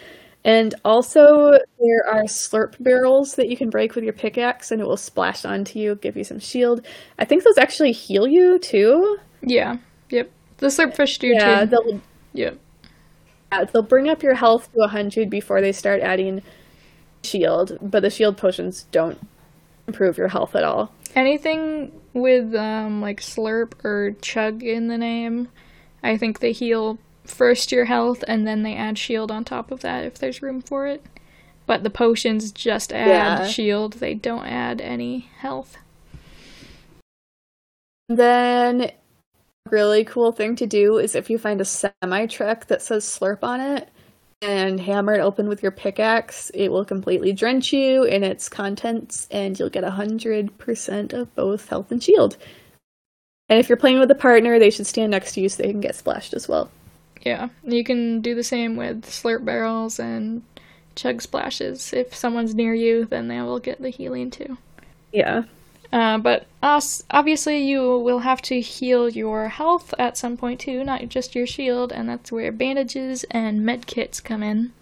And 0.45 0.76
also, 0.84 1.52
there 1.80 2.06
are 2.12 2.23
slurp 2.23 2.76
barrels 2.80 3.36
that 3.36 3.47
you 3.49 3.56
can 3.56 3.69
break 3.69 3.95
with 3.95 4.04
your 4.04 4.13
pickaxe, 4.13 4.71
and 4.71 4.82
it 4.82 4.88
will 4.88 4.97
splash 4.97 5.45
onto 5.45 5.80
you, 5.80 5.95
give 5.95 6.17
you 6.17 6.23
some 6.26 6.39
shield. 6.39 6.86
I 7.17 7.26
think 7.26 7.43
those 7.43 7.58
actually 7.58 7.93
heal 7.93 8.28
you 8.28 8.60
too. 8.60 9.17
Yeah. 9.41 9.78
Yep. 10.10 10.30
The 10.58 10.67
slurp 10.67 10.95
fish 10.95 11.17
do 11.17 11.28
Yeah, 11.28 11.62
too. 11.65 11.69
they'll 11.71 12.02
Yep. 12.34 12.58
Yeah, 13.52 13.63
they'll 13.65 13.84
bring 13.84 14.10
up 14.10 14.23
your 14.23 14.34
health 14.34 14.71
to 14.73 14.80
100 14.80 15.30
before 15.30 15.62
they 15.62 15.71
start 15.71 16.02
adding 16.02 16.41
shield, 17.23 17.78
but 17.82 18.02
the 18.02 18.10
shield 18.10 18.36
potions 18.38 18.86
don't 18.91 19.19
improve 19.88 20.17
your 20.17 20.28
health 20.30 20.56
at 20.56 20.63
all. 20.63 20.91
Anything 21.15 21.91
with 22.13 22.56
um, 22.56 23.02
like 23.02 23.21
slurp 23.21 23.84
or 23.86 24.15
chug 24.21 24.63
in 24.63 24.88
the 24.88 24.97
name, 24.97 25.49
I 26.04 26.17
think 26.17 26.39
they 26.39 26.52
heal 26.52 26.99
first 27.26 27.71
your 27.71 27.86
health 27.86 28.23
and 28.28 28.47
then 28.47 28.63
they 28.63 28.76
add 28.76 28.97
shield 28.97 29.32
on 29.32 29.43
top 29.45 29.71
of 29.71 29.82
that 29.82 30.06
if 30.06 30.15
there's 30.19 30.41
room 30.41 30.62
for 30.62 30.88
it. 30.88 31.06
But 31.65 31.84
the 31.84 31.89
potions 31.89 32.52
just 32.52 32.91
add 32.93 33.08
Yeah. 33.08 33.45
shield, 33.45 33.93
they 33.95 34.13
don't 34.15 34.45
add 34.45 34.82
any 34.82 35.30
health. 35.38 35.78
Then, 38.10 38.82
a 38.84 38.93
really 39.71 40.06
cool 40.06 40.32
thing 40.32 40.56
to 40.58 40.67
do 40.67 40.97
is 40.99 41.15
if 41.15 41.30
you 41.30 41.38
find 41.39 41.62
a 41.62 41.65
semi 41.65 42.28
truck 42.28 42.67
that 42.67 42.82
says 42.82 43.06
slurp 43.06 43.43
on 43.43 43.62
it 43.62 43.89
and 44.43 44.79
hammer 44.79 45.13
it 45.13 45.21
open 45.21 45.47
with 45.47 45.63
your 45.63 45.71
pickaxe, 45.71 46.51
it 46.53 46.69
will 46.71 46.86
completely 46.86 47.34
drench 47.34 47.71
you 47.71 48.03
in 48.03 48.23
its 48.23 48.49
contents 48.49 49.27
and 49.32 49.58
you'll 49.58 49.69
get 49.69 49.84
100% 49.84 51.13
of 51.13 51.36
both 51.36 51.69
health 51.69 51.91
and 51.91 52.03
shield. 52.03 52.38
And 53.49 53.60
if 53.60 53.69
you're 53.69 53.77
playing 53.77 53.99
with 53.99 54.12
a 54.12 54.15
partner, 54.15 54.60
they 54.60 54.69
should 54.69 54.88
stand 54.88 55.12
next 55.12 55.34
to 55.34 55.41
you 55.41 55.49
so 55.49 55.63
they 55.63 55.71
can 55.71 55.82
get 55.82 55.95
splashed 55.95 56.34
as 56.34 56.47
well. 56.47 56.69
Yeah, 57.21 57.49
you 57.63 57.84
can 57.84 58.21
do 58.21 58.36
the 58.36 58.43
same 58.43 58.75
with 58.75 59.06
slurp 59.06 59.45
barrels 59.45 59.99
and 59.99 60.43
chug 60.95 61.21
splashes. 61.21 61.93
If 61.93 62.13
someone's 62.13 62.53
near 62.53 62.73
you, 62.73 63.06
then 63.06 63.27
they 63.27 63.41
will 63.41 63.60
get 63.60 63.82
the 63.82 63.89
healing 63.89 64.29
too. 64.29 64.58
Yeah. 65.12 65.43
Uh, 65.93 66.17
but 66.17 66.47
us, 66.63 67.03
obviously, 67.12 67.60
you 67.60 67.99
will 67.99 68.19
have 68.19 68.41
to 68.41 68.60
heal 68.60 69.08
your 69.08 69.47
health 69.47 69.93
at 69.99 70.17
some 70.17 70.36
point 70.36 70.60
too, 70.60 70.84
not 70.84 71.08
just 71.08 71.36
your 71.36 71.45
shield, 71.45 71.91
and 71.91 72.10
that's 72.10 72.32
where 72.32 72.51
bandages 72.51 73.23
and 73.29 73.63
med 73.63 73.86
kits 73.86 74.19
come 74.19 74.41
in. 74.41 74.73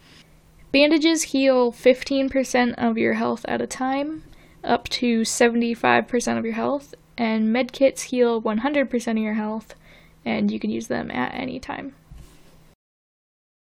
Bandages 0.71 1.24
heal 1.24 1.74
15% 1.74 2.76
of 2.78 2.97
your 2.97 3.15
health 3.15 3.43
at 3.50 3.62
a 3.62 3.67
time, 3.67 4.24
up 4.63 4.88
to 4.88 5.24
75% 5.24 6.38
of 6.38 6.45
your 6.45 6.54
health, 6.54 6.95
and 7.17 7.52
med 7.52 7.74
kits 7.74 8.04
heal 8.04 8.41
100% 8.41 9.12
of 9.12 9.17
your 9.17 9.34
health, 9.34 9.76
and 10.24 10.50
you 10.50 10.62
can 10.62 10.69
use 10.69 10.88
them 10.88 11.12
at 11.12 11.34
any 11.34 11.60
time. 11.60 11.93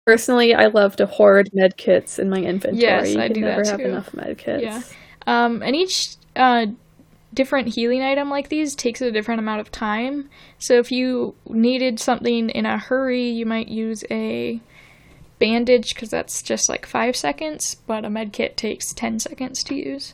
Personally, 0.08 0.56
I 0.56 0.68
love 0.68 0.96
to 0.96 1.06
hoard 1.06 1.52
med 1.54 1.78
kits 1.78 2.18
in 2.18 2.32
my 2.32 2.40
inventory. 2.40 2.82
Yes, 2.82 3.14
you 3.14 3.22
I 3.22 3.28
do 3.28 3.42
that 3.42 3.58
never 3.58 3.70
have 3.70 3.80
enough 3.80 4.12
med 4.16 4.40
kits. 4.40 4.64
Yeah. 4.64 4.82
Um, 5.28 5.62
and 5.62 5.76
each 5.76 6.16
uh, 6.36 6.68
different 7.34 7.74
healing 7.76 8.02
item 8.02 8.30
like 8.30 8.50
these 8.50 8.76
takes 8.76 9.02
a 9.02 9.12
different 9.12 9.40
amount 9.40 9.62
of 9.62 9.72
time. 9.72 10.30
So 10.60 10.76
if 10.76 10.92
you 10.92 11.36
needed 11.48 12.00
something 12.00 12.50
in 12.50 12.66
a 12.66 12.78
hurry, 12.78 13.30
you 13.30 13.46
might 13.46 13.68
use 13.68 14.04
a 14.10 14.62
bandage 15.40 15.94
because 15.94 16.10
that's 16.10 16.42
just 16.42 16.70
like 16.70 16.86
five 16.86 17.16
seconds, 17.16 17.76
but 17.86 18.06
a 18.06 18.10
med 18.10 18.34
kit 18.34 18.58
takes 18.58 18.94
10 18.94 19.20
seconds 19.20 19.64
to 19.66 19.76
use. 19.76 20.14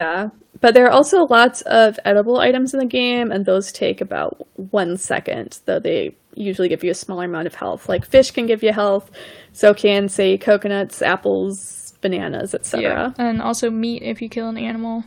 Yeah. 0.00 0.28
But 0.60 0.74
there 0.74 0.86
are 0.86 0.92
also 0.92 1.26
lots 1.28 1.62
of 1.62 1.98
edible 2.04 2.38
items 2.38 2.74
in 2.74 2.80
the 2.80 2.86
game, 2.86 3.32
and 3.32 3.44
those 3.44 3.72
take 3.72 4.00
about 4.00 4.46
one 4.56 4.96
second, 4.96 5.60
though 5.64 5.80
they 5.80 6.14
usually 6.34 6.68
give 6.68 6.84
you 6.84 6.90
a 6.90 6.94
smaller 6.94 7.24
amount 7.24 7.46
of 7.46 7.54
health. 7.54 7.88
Like 7.88 8.04
fish 8.04 8.30
can 8.30 8.46
give 8.46 8.62
you 8.62 8.72
health, 8.72 9.10
so 9.52 9.74
can, 9.74 10.08
say, 10.08 10.38
coconuts, 10.38 11.02
apples, 11.02 11.94
bananas, 12.00 12.54
etc. 12.54 12.82
Yeah, 12.82 13.24
And 13.24 13.40
also 13.40 13.70
meat 13.70 14.02
if 14.02 14.20
you 14.20 14.28
kill 14.28 14.48
an 14.48 14.58
animal. 14.58 15.04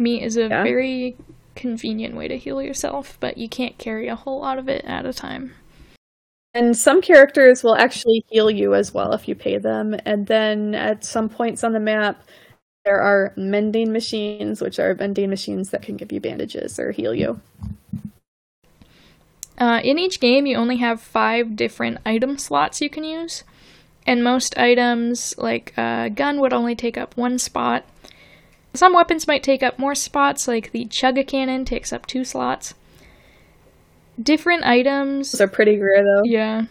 Meat 0.00 0.22
is 0.22 0.36
a 0.36 0.48
Yeah. 0.48 0.62
very 0.62 1.16
convenient 1.54 2.16
way 2.16 2.26
to 2.26 2.38
heal 2.38 2.62
yourself, 2.62 3.18
but 3.20 3.36
you 3.36 3.48
can't 3.48 3.76
carry 3.78 4.08
a 4.08 4.16
whole 4.16 4.40
lot 4.40 4.58
of 4.58 4.68
it 4.68 4.84
at 4.86 5.04
a 5.04 5.12
time. 5.12 5.52
And 6.54 6.76
some 6.76 7.00
characters 7.00 7.62
will 7.62 7.76
actually 7.76 8.24
heal 8.28 8.50
you 8.50 8.74
as 8.74 8.92
well 8.92 9.12
if 9.12 9.28
you 9.28 9.34
pay 9.36 9.58
them. 9.58 9.94
And 10.04 10.26
then 10.26 10.74
at 10.74 11.04
some 11.04 11.28
points 11.28 11.62
on 11.62 11.72
the 11.72 11.80
map, 11.80 12.24
there 12.84 13.00
are 13.00 13.32
mending 13.36 13.92
machines, 13.92 14.60
which 14.60 14.78
are 14.80 14.94
vending 14.94 15.28
machines 15.30 15.70
that 15.70 15.82
can 15.82 15.96
give 15.96 16.10
you 16.10 16.18
bandages 16.18 16.80
or 16.80 16.92
heal 16.92 17.14
you. 17.14 17.40
Uh, 19.58 19.80
in 19.84 19.98
each 19.98 20.18
game, 20.18 20.46
you 20.46 20.56
only 20.56 20.78
have 20.78 21.02
five 21.02 21.54
different 21.54 21.98
item 22.06 22.38
slots 22.38 22.80
you 22.80 22.88
can 22.88 23.04
use, 23.04 23.44
and 24.06 24.24
most 24.24 24.56
items, 24.56 25.36
like 25.36 25.74
a 25.76 26.10
gun, 26.12 26.40
would 26.40 26.54
only 26.54 26.74
take 26.74 26.96
up 26.96 27.14
one 27.18 27.38
spot. 27.38 27.84
Some 28.74 28.94
weapons 28.94 29.26
might 29.26 29.42
take 29.42 29.62
up 29.62 29.78
more 29.78 29.94
spots, 29.94 30.46
like 30.46 30.70
the 30.72 30.84
Chugga 30.86 31.26
Cannon 31.26 31.64
takes 31.64 31.92
up 31.92 32.06
two 32.06 32.24
slots. 32.24 32.74
Different 34.22 34.64
items, 34.64 35.32
Those 35.32 35.40
are 35.40 35.48
pretty 35.48 35.78
rare 35.78 36.04
though. 36.04 36.22
yeah. 36.24 36.66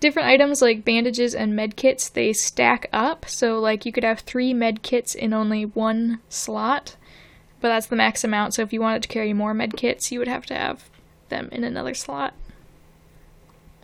Different 0.00 0.28
items 0.28 0.62
like 0.62 0.84
bandages 0.84 1.34
and 1.34 1.54
med 1.54 1.76
kits, 1.76 2.08
they 2.08 2.32
stack 2.32 2.88
up. 2.90 3.26
So, 3.28 3.60
like, 3.60 3.84
you 3.84 3.92
could 3.92 4.02
have 4.02 4.20
three 4.20 4.54
med 4.54 4.82
kits 4.82 5.14
in 5.14 5.34
only 5.34 5.66
one 5.66 6.20
slot, 6.30 6.96
but 7.60 7.68
that's 7.68 7.86
the 7.86 7.96
max 7.96 8.24
amount. 8.24 8.54
So, 8.54 8.62
if 8.62 8.72
you 8.72 8.80
wanted 8.80 9.02
to 9.02 9.08
carry 9.08 9.34
more 9.34 9.52
med 9.52 9.76
kits, 9.76 10.10
you 10.10 10.18
would 10.18 10.26
have 10.28 10.46
to 10.46 10.54
have 10.54 10.88
them 11.28 11.50
in 11.52 11.64
another 11.64 11.92
slot. 11.92 12.32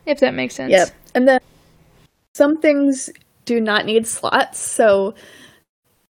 If 0.06 0.20
that 0.20 0.32
makes 0.32 0.54
sense. 0.54 0.70
Yep. 0.70 0.88
And 1.14 1.28
then 1.28 1.40
some 2.32 2.62
things 2.62 3.10
do 3.44 3.60
not 3.60 3.84
need 3.84 4.06
slots. 4.06 4.58
So, 4.58 5.14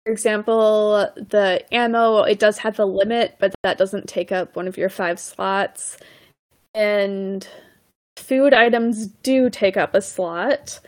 for 0.07 0.13
example, 0.13 1.11
the 1.17 1.65
ammo, 1.75 2.23
it 2.23 2.39
does 2.39 2.59
have 2.59 2.79
a 2.79 2.85
limit, 2.85 3.35
but 3.41 3.53
that 3.65 3.77
doesn't 3.77 4.09
take 4.09 4.31
up 4.31 4.55
one 4.55 4.69
of 4.69 4.77
your 4.77 4.89
five 4.89 5.19
slots. 5.19 5.97
And 6.75 7.47
food 8.17 8.55
items 8.55 9.09
do 9.09 9.51
take 9.51 9.77
up 9.77 9.97
a 9.97 10.01
slot. 10.01 10.79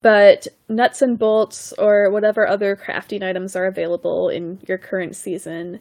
But 0.00 0.48
nuts 0.70 1.02
and 1.02 1.18
bolts 1.18 1.74
or 1.74 2.10
whatever 2.10 2.48
other 2.48 2.76
crafting 2.76 3.22
items 3.22 3.54
are 3.56 3.66
available 3.66 4.30
in 4.30 4.58
your 4.66 4.78
current 4.78 5.14
season 5.14 5.78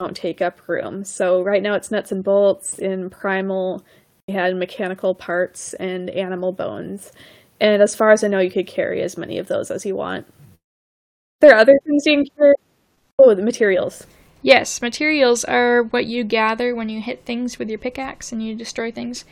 don't 0.00 0.16
take 0.16 0.40
up 0.40 0.66
room. 0.66 1.04
So 1.04 1.42
right 1.42 1.62
now 1.62 1.74
it's 1.74 1.90
nuts 1.90 2.12
and 2.12 2.24
bolts 2.24 2.78
in 2.78 3.10
primal 3.10 3.84
we 4.26 4.32
had 4.32 4.56
mechanical 4.56 5.14
parts 5.14 5.74
and 5.74 6.08
animal 6.10 6.52
bones. 6.52 7.12
And 7.60 7.82
as 7.82 7.94
far 7.94 8.10
as 8.10 8.24
I 8.24 8.28
know, 8.28 8.40
you 8.40 8.50
could 8.50 8.66
carry 8.66 9.02
as 9.02 9.18
many 9.18 9.38
of 9.38 9.48
those 9.48 9.70
as 9.70 9.84
you 9.84 9.96
want. 9.96 10.26
There 11.40 11.52
are 11.52 11.58
other 11.58 11.78
things 11.84 12.06
you 12.06 12.24
can. 12.38 12.54
Oh, 13.18 13.34
the 13.34 13.42
materials. 13.42 14.06
Yes, 14.42 14.80
materials 14.80 15.44
are 15.44 15.82
what 15.82 16.06
you 16.06 16.24
gather 16.24 16.74
when 16.74 16.88
you 16.88 17.00
hit 17.00 17.24
things 17.24 17.58
with 17.58 17.68
your 17.68 17.78
pickaxe 17.78 18.32
and 18.32 18.42
you 18.42 18.54
destroy 18.54 18.90
things. 18.92 19.24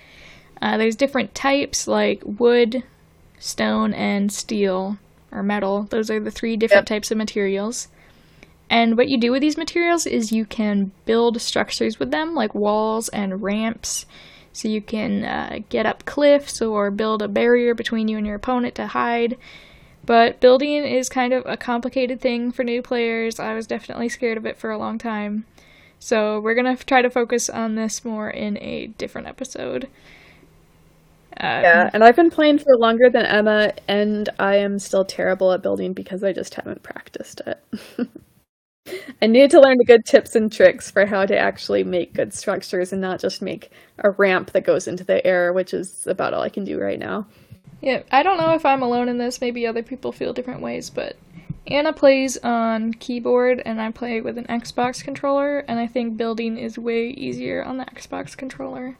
Uh, 0.60 0.76
there's 0.76 0.96
different 0.96 1.34
types 1.34 1.86
like 1.86 2.22
wood, 2.24 2.82
stone, 3.38 3.94
and 3.94 4.32
steel 4.32 4.98
or 5.32 5.42
metal. 5.42 5.84
Those 5.90 6.10
are 6.10 6.20
the 6.20 6.30
three 6.30 6.56
different 6.56 6.88
Yep. 6.90 6.96
types 6.96 7.10
of 7.10 7.18
materials. 7.18 7.88
And 8.70 8.96
what 8.96 9.08
you 9.08 9.18
do 9.18 9.30
with 9.30 9.42
these 9.42 9.56
materials 9.56 10.06
is 10.06 10.32
you 10.32 10.44
can 10.44 10.92
build 11.04 11.40
structures 11.40 11.98
with 11.98 12.10
them, 12.10 12.34
like 12.34 12.54
walls 12.54 13.08
and 13.10 13.42
ramps. 13.42 14.06
So 14.52 14.68
you 14.68 14.80
can 14.80 15.24
uh, 15.24 15.58
get 15.68 15.86
up 15.86 16.04
cliffs 16.04 16.62
or 16.62 16.90
build 16.90 17.22
a 17.22 17.28
barrier 17.28 17.74
between 17.74 18.08
you 18.08 18.16
and 18.18 18.26
your 18.26 18.36
opponent 18.36 18.74
to 18.76 18.88
hide. 18.88 19.36
But 20.06 20.40
building 20.40 20.84
is 20.84 21.08
kind 21.08 21.32
of 21.32 21.44
a 21.46 21.56
complicated 21.56 22.20
thing 22.20 22.52
for 22.52 22.64
new 22.64 22.82
players. 22.82 23.38
I 23.38 23.54
was 23.54 23.66
definitely 23.66 24.08
scared 24.08 24.36
of 24.36 24.46
it 24.46 24.58
for 24.58 24.70
a 24.70 24.78
long 24.78 24.98
time. 24.98 25.46
So 25.98 26.40
we're 26.40 26.54
going 26.54 26.76
to 26.76 26.84
try 26.84 27.00
to 27.00 27.08
focus 27.08 27.48
on 27.48 27.76
this 27.76 28.04
more 28.04 28.28
in 28.28 28.58
a 28.58 28.88
different 28.88 29.26
episode. 29.26 29.84
Uh, 31.40 31.60
Yeah, 31.62 31.90
and 31.92 32.04
I've 32.04 32.16
been 32.16 32.30
playing 32.30 32.58
for 32.58 32.76
longer 32.76 33.08
than 33.08 33.24
Emma, 33.24 33.72
and 33.88 34.28
I 34.38 34.56
am 34.56 34.78
still 34.78 35.04
terrible 35.04 35.52
at 35.52 35.62
building 35.62 35.94
because 35.94 36.22
I 36.22 36.32
just 36.32 36.54
haven't 36.54 36.82
practiced 36.82 37.40
it. 37.46 37.64
I 39.22 39.26
need 39.26 39.50
to 39.52 39.60
learn 39.60 39.78
the 39.78 39.84
good 39.84 40.04
tips 40.04 40.36
and 40.36 40.52
tricks 40.52 40.90
for 40.90 41.06
how 41.06 41.24
to 41.24 41.36
actually 41.36 41.84
make 41.84 42.12
good 42.12 42.34
structures 42.34 42.92
and 42.92 43.00
not 43.00 43.18
just 43.18 43.40
make 43.40 43.70
a 43.98 44.10
ramp 44.10 44.52
that 44.52 44.64
goes 44.64 44.86
into 44.86 45.04
the 45.04 45.26
air, 45.26 45.52
which 45.54 45.72
is 45.72 46.06
about 46.06 46.34
all 46.34 46.42
I 46.42 46.50
can 46.50 46.64
do 46.64 46.78
right 46.78 46.98
now. 46.98 47.26
Yeah, 47.84 48.02
I 48.10 48.22
don't 48.22 48.38
know 48.38 48.54
if 48.54 48.64
I'm 48.64 48.80
alone 48.80 49.10
in 49.10 49.18
this. 49.18 49.42
Maybe 49.42 49.66
other 49.66 49.82
people 49.82 50.10
feel 50.10 50.32
different 50.32 50.62
ways, 50.62 50.88
but 50.88 51.18
Anna 51.66 51.92
plays 51.92 52.38
on 52.38 52.94
keyboard 52.94 53.60
and 53.66 53.78
I 53.78 53.90
play 53.90 54.22
with 54.22 54.38
an 54.38 54.46
Xbox 54.46 55.04
controller, 55.04 55.58
and 55.58 55.78
I 55.78 55.86
think 55.86 56.16
building 56.16 56.56
is 56.56 56.78
way 56.78 57.08
easier 57.08 57.62
on 57.62 57.76
the 57.76 57.84
Xbox 57.84 58.34
controller. 58.34 58.96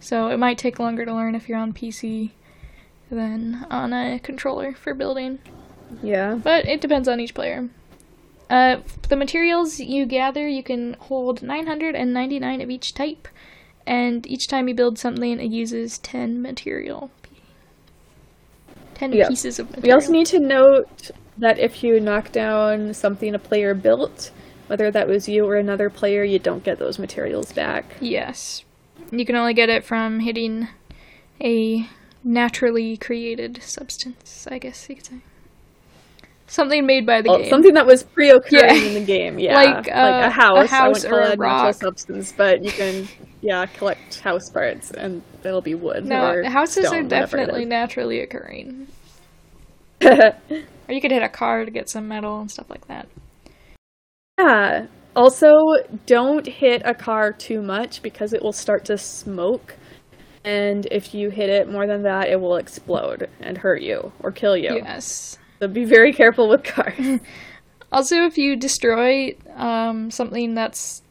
So 0.00 0.28
it 0.28 0.38
might 0.38 0.56
take 0.56 0.78
longer 0.78 1.04
to 1.04 1.12
learn 1.12 1.34
if 1.34 1.46
you're 1.46 1.58
on 1.58 1.74
PC 1.74 2.30
than 3.10 3.66
on 3.70 3.92
a 3.92 4.18
controller 4.18 4.72
for 4.72 4.94
building. 4.94 5.38
Yeah. 6.02 6.36
But 6.36 6.64
it 6.64 6.80
depends 6.80 7.08
on 7.08 7.20
each 7.20 7.34
player. 7.34 7.68
Uh, 8.48 8.78
the 9.10 9.16
materials 9.16 9.78
you 9.78 10.06
gather, 10.06 10.48
you 10.48 10.62
can 10.62 10.94
hold 11.00 11.42
999 11.42 12.62
of 12.62 12.70
each 12.70 12.94
type, 12.94 13.28
and 13.86 14.26
each 14.26 14.48
time 14.48 14.68
you 14.68 14.74
build 14.74 14.98
something, 14.98 15.38
it 15.38 15.50
uses 15.50 15.98
10 15.98 16.40
material. 16.40 17.10
10 19.02 19.12
Yeah. 19.12 19.28
pieces 19.28 19.58
of 19.58 19.68
material. 19.70 19.88
We 19.88 19.92
also 19.92 20.12
need 20.12 20.26
to 20.26 20.38
note 20.38 21.10
that 21.36 21.58
if 21.58 21.82
you 21.82 21.98
knock 21.98 22.30
down 22.30 22.94
something 22.94 23.34
a 23.34 23.38
player 23.38 23.74
built, 23.74 24.30
whether 24.68 24.92
that 24.92 25.08
was 25.08 25.28
you 25.28 25.44
or 25.44 25.56
another 25.56 25.90
player, 25.90 26.22
you 26.22 26.38
don't 26.38 26.62
get 26.62 26.78
those 26.78 27.00
materials 27.00 27.52
back. 27.52 27.96
Yes. 28.00 28.64
You 29.10 29.26
can 29.26 29.34
only 29.34 29.54
get 29.54 29.68
it 29.68 29.84
from 29.84 30.20
hitting 30.20 30.68
a 31.40 31.88
naturally 32.22 32.96
created 32.96 33.60
substance, 33.60 34.46
I 34.48 34.58
guess 34.58 34.88
you 34.88 34.94
could 34.94 35.06
say. 35.06 35.16
Something 36.52 36.84
made 36.84 37.06
by 37.06 37.22
the 37.22 37.30
Well, 37.30 37.38
game. 37.38 37.48
something 37.48 37.72
that 37.72 37.86
was 37.86 38.02
pre-occurring 38.02 38.76
Yeah. 38.76 38.88
in 38.88 38.92
the 38.92 39.00
game, 39.04 39.38
yeah, 39.38 39.54
Like, 39.54 39.88
uh, 39.88 40.24
a 40.26 40.28
house. 40.28 40.58
a 40.58 40.60
I 40.60 40.66
house 40.66 41.02
wouldn't 41.04 41.10
call 41.14 41.32
a 41.32 41.36
natural 41.36 41.72
substance, 41.72 42.34
but 42.36 42.62
you 42.62 42.70
can, 42.70 43.08
yeah, 43.40 43.64
collect 43.64 44.20
house 44.20 44.50
parts, 44.50 44.90
and 44.90 45.22
it'll 45.44 45.62
be 45.62 45.74
wood. 45.74 46.04
no, 46.04 46.42
houses 46.46 46.88
stone, 46.88 47.06
are 47.06 47.08
definitely 47.08 47.64
naturally 47.64 48.20
occurring. 48.20 48.86
Or 50.88 50.92
you 50.94 51.00
could 51.00 51.12
hit 51.12 51.22
a 51.22 51.28
car 51.28 51.64
to 51.64 51.70
get 51.70 51.88
some 51.88 52.06
metal 52.08 52.40
and 52.40 52.50
stuff 52.50 52.68
like 52.68 52.86
that. 52.88 53.06
Yeah. 54.38 54.86
Also, 55.14 55.54
don't 56.06 56.44
hit 56.44 56.82
a 56.84 56.92
car 56.92 57.32
too 57.32 57.62
much 57.62 58.02
because 58.02 58.32
it 58.32 58.42
will 58.42 58.52
start 58.52 58.84
to 58.86 58.98
smoke. 58.98 59.76
And 60.44 60.86
if 60.90 61.14
you 61.14 61.30
hit 61.30 61.48
it 61.48 61.70
more 61.70 61.86
than 61.86 62.02
that, 62.02 62.28
it 62.28 62.40
will 62.40 62.56
explode 62.56 63.30
and 63.40 63.56
hurt 63.56 63.80
you 63.80 64.10
or 64.20 64.32
kill 64.32 64.56
you. 64.56 64.74
Yes. 64.74 65.38
So 65.62 65.68
be 65.68 65.84
very 65.84 66.12
careful 66.12 66.48
with 66.48 66.64
cars. 66.64 67.20
Also, 67.92 68.24
if 68.24 68.38
you 68.38 68.56
destroy 68.56 69.36
um, 69.54 70.10
something 70.10 70.54
that's 70.54 71.02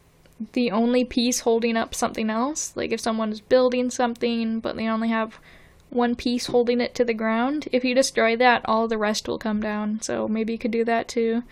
the 0.54 0.72
only 0.72 1.06
piece 1.06 1.42
holding 1.42 1.78
up 1.78 1.94
something 1.94 2.30
else, 2.30 2.76
like 2.76 2.92
if 2.92 3.00
someone's 3.00 3.40
building 3.40 3.92
something 3.92 4.60
but 4.60 4.76
they 4.76 4.88
only 4.88 5.10
have 5.10 5.40
one 5.90 6.16
piece 6.16 6.48
holding 6.48 6.82
it 6.82 6.96
to 6.96 7.06
the 7.06 7.14
ground, 7.14 7.70
if 7.72 7.86
you 7.86 7.94
destroy 7.94 8.36
that, 8.36 8.64
all 8.66 8.88
the 8.88 8.98
rest 8.98 9.28
will 9.28 9.38
come 9.38 9.62
down. 9.62 10.02
So 10.02 10.28
maybe 10.28 10.54
you 10.54 10.60
could 10.60 10.72
do 10.72 10.84
that 10.84 11.08
to 11.10 11.44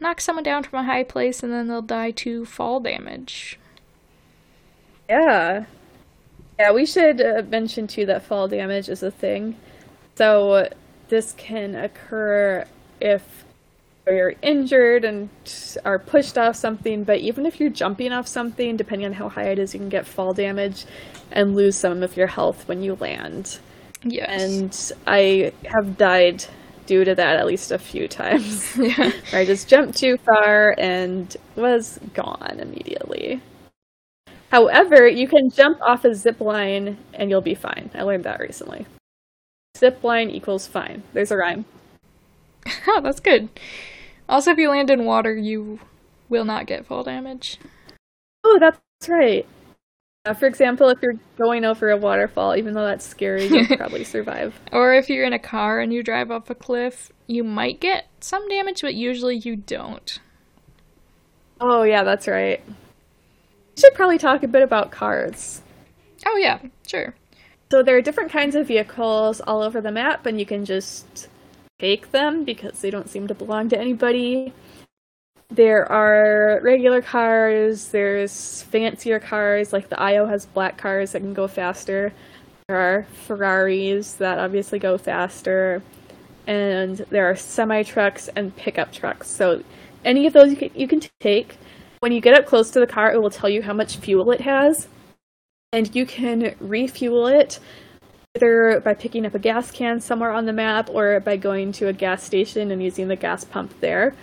knock 0.00 0.20
someone 0.20 0.44
down 0.44 0.62
from 0.62 0.78
a 0.78 0.84
high 0.84 1.02
place 1.02 1.42
and 1.42 1.52
then 1.52 1.66
they'll 1.66 1.82
die 1.82 2.12
to 2.12 2.46
fall 2.46 2.80
damage. 2.80 3.58
yeah. 5.10 5.64
Yeah, 6.58 6.72
we 6.72 6.86
should 6.86 7.20
uh, 7.20 7.42
mention 7.48 7.88
too 7.88 8.06
that 8.06 8.22
fall 8.24 8.48
damage 8.48 8.88
is 8.88 9.02
a 9.02 9.10
thing. 9.10 9.56
So 10.14 10.68
this 11.08 11.32
can 11.36 11.74
occur 11.74 12.64
if 13.00 13.44
you're 14.06 14.34
injured 14.42 15.04
and 15.04 15.28
are 15.84 15.98
pushed 15.98 16.38
off 16.38 16.56
something, 16.56 17.04
but 17.04 17.18
even 17.18 17.46
if 17.46 17.60
you're 17.60 17.70
jumping 17.70 18.12
off 18.12 18.26
something, 18.26 18.76
depending 18.76 19.06
on 19.06 19.12
how 19.12 19.28
high 19.28 19.50
it 19.50 19.58
is, 19.58 19.74
you 19.74 19.80
can 19.80 19.88
get 19.88 20.06
fall 20.06 20.32
damage 20.32 20.86
and 21.30 21.54
lose 21.54 21.76
some 21.76 22.02
of 22.02 22.16
your 22.16 22.26
health 22.26 22.66
when 22.68 22.82
you 22.82 22.94
land. 22.96 23.58
Yes. 24.02 24.28
And 24.28 24.98
I 25.06 25.52
have 25.64 25.98
died 25.98 26.44
due 26.86 27.04
to 27.04 27.14
that 27.14 27.36
at 27.36 27.46
least 27.46 27.70
a 27.70 27.78
few 27.78 28.08
times. 28.08 28.76
yeah. 28.78 29.12
I 29.32 29.44
just 29.44 29.68
jumped 29.68 29.98
too 29.98 30.16
far 30.18 30.74
and 30.78 31.36
was 31.56 31.98
gone 32.14 32.58
immediately. 32.60 33.42
However, 34.50 35.06
you 35.06 35.28
can 35.28 35.50
jump 35.50 35.78
off 35.82 36.06
a 36.06 36.14
zip 36.14 36.40
line 36.40 36.96
and 37.12 37.28
you'll 37.28 37.42
be 37.42 37.54
fine. 37.54 37.90
I 37.94 38.02
learned 38.02 38.24
that 38.24 38.40
recently. 38.40 38.86
Zip 39.78 40.02
line 40.02 40.30
equals 40.30 40.66
fine. 40.66 41.04
There's 41.12 41.30
a 41.30 41.36
rhyme. 41.36 41.64
oh, 42.88 43.00
that's 43.00 43.20
good. 43.20 43.48
Also, 44.28 44.50
if 44.50 44.58
you 44.58 44.70
land 44.70 44.90
in 44.90 45.04
water, 45.04 45.34
you 45.34 45.78
will 46.28 46.44
not 46.44 46.66
get 46.66 46.84
fall 46.84 47.02
damage. 47.02 47.58
Oh, 48.44 48.58
that's 48.60 48.80
right. 49.08 49.46
Uh, 50.24 50.34
for 50.34 50.46
example, 50.46 50.88
if 50.88 51.00
you're 51.00 51.18
going 51.38 51.64
over 51.64 51.90
a 51.90 51.96
waterfall, 51.96 52.56
even 52.56 52.74
though 52.74 52.84
that's 52.84 53.06
scary, 53.06 53.46
you'll 53.46 53.66
probably 53.76 54.04
survive. 54.04 54.60
Or 54.72 54.92
if 54.94 55.08
you're 55.08 55.24
in 55.24 55.32
a 55.32 55.38
car 55.38 55.80
and 55.80 55.92
you 55.92 56.02
drive 56.02 56.30
off 56.30 56.50
a 56.50 56.54
cliff, 56.54 57.12
you 57.26 57.44
might 57.44 57.80
get 57.80 58.08
some 58.20 58.46
damage, 58.48 58.82
but 58.82 58.94
usually 58.94 59.36
you 59.36 59.56
don't. 59.56 60.18
Oh, 61.60 61.82
yeah, 61.82 62.04
that's 62.04 62.28
right. 62.28 62.60
We 62.66 63.80
should 63.80 63.94
probably 63.94 64.18
talk 64.18 64.42
a 64.42 64.48
bit 64.48 64.62
about 64.62 64.90
cars. 64.90 65.62
Oh, 66.26 66.36
yeah, 66.36 66.58
sure. 66.86 67.14
So 67.70 67.82
there 67.82 67.96
are 67.96 68.02
different 68.02 68.32
kinds 68.32 68.54
of 68.54 68.66
vehicles 68.66 69.42
all 69.42 69.62
over 69.62 69.82
the 69.82 69.92
map, 69.92 70.24
and 70.24 70.40
you 70.40 70.46
can 70.46 70.64
just 70.64 71.28
take 71.78 72.12
them 72.12 72.44
because 72.44 72.80
they 72.80 72.90
don't 72.90 73.10
seem 73.10 73.26
to 73.26 73.34
belong 73.34 73.68
to 73.68 73.78
anybody. 73.78 74.54
There 75.50 75.90
are 75.90 76.60
regular 76.62 77.02
cars, 77.02 77.88
there's 77.88 78.62
fancier 78.62 79.20
cars, 79.20 79.72
like 79.72 79.90
the 79.90 80.00
IO 80.00 80.26
has 80.26 80.46
black 80.46 80.78
cars 80.78 81.12
that 81.12 81.20
can 81.20 81.34
go 81.34 81.46
faster. 81.46 82.12
There 82.68 82.78
are 82.78 83.06
Ferraris 83.26 84.14
that 84.14 84.38
obviously 84.38 84.78
go 84.78 84.96
faster. 84.96 85.82
And 86.46 86.96
there 87.10 87.28
are 87.28 87.36
semi 87.36 87.82
trucks 87.82 88.28
and 88.34 88.56
pickup 88.56 88.92
trucks. 88.92 89.28
So 89.28 89.62
any 90.06 90.26
of 90.26 90.32
those 90.32 90.50
you 90.50 90.56
can, 90.56 90.70
you 90.74 90.88
can 90.88 91.02
take. 91.20 91.58
When 92.00 92.12
you 92.12 92.20
get 92.22 92.38
up 92.38 92.46
close 92.46 92.70
to 92.70 92.80
the 92.80 92.86
car, 92.86 93.12
it 93.12 93.20
will 93.20 93.30
tell 93.30 93.50
you 93.50 93.60
how 93.60 93.74
much 93.74 93.98
fuel 93.98 94.30
it 94.32 94.40
has 94.40 94.88
and 95.72 95.94
you 95.94 96.06
can 96.06 96.54
refuel 96.60 97.26
it 97.26 97.58
either 98.36 98.80
by 98.84 98.94
picking 98.94 99.26
up 99.26 99.34
a 99.34 99.38
gas 99.38 99.70
can 99.70 100.00
somewhere 100.00 100.30
on 100.30 100.46
the 100.46 100.52
map 100.52 100.88
or 100.90 101.20
by 101.20 101.36
going 101.36 101.72
to 101.72 101.88
a 101.88 101.92
gas 101.92 102.22
station 102.22 102.70
and 102.70 102.82
using 102.82 103.08
the 103.08 103.16
gas 103.16 103.44
pump 103.44 103.78
there. 103.80 104.14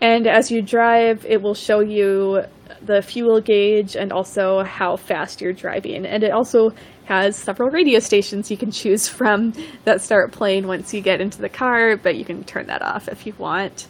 And 0.00 0.26
as 0.26 0.50
you 0.50 0.62
drive, 0.62 1.24
it 1.26 1.40
will 1.40 1.54
show 1.54 1.80
you 1.80 2.42
the 2.82 3.02
fuel 3.02 3.40
gauge 3.40 3.94
and 3.94 4.12
also 4.12 4.64
how 4.64 4.96
fast 4.96 5.40
you're 5.40 5.52
driving. 5.52 6.04
And 6.04 6.24
it 6.24 6.32
also 6.32 6.72
has 7.04 7.36
several 7.36 7.70
radio 7.70 8.00
stations 8.00 8.50
you 8.50 8.56
can 8.56 8.72
choose 8.72 9.08
from 9.18 9.52
that 9.84 10.00
start 10.00 10.32
playing 10.32 10.66
once 10.66 10.92
you 10.92 11.00
get 11.00 11.20
into 11.20 11.40
the 11.40 11.48
car, 11.48 11.96
but 11.96 12.16
you 12.16 12.24
can 12.24 12.44
turn 12.44 12.66
that 12.66 12.82
off 12.82 13.08
if 13.08 13.26
you 13.26 13.34
want. 13.38 13.86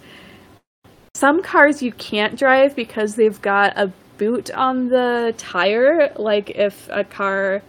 Some 1.15 1.43
cars 1.43 1.83
you 1.83 1.93
can't 1.93 2.39
drive 2.39 2.77
because 2.77 3.17
they've 3.17 3.41
got 3.41 3.77
a 3.79 3.93
boot 4.23 4.53
on 4.53 4.89
the 4.89 5.35
tire. 5.37 6.13
Like 6.15 6.51
if 6.51 6.89
a 6.93 7.03
car 7.03 7.61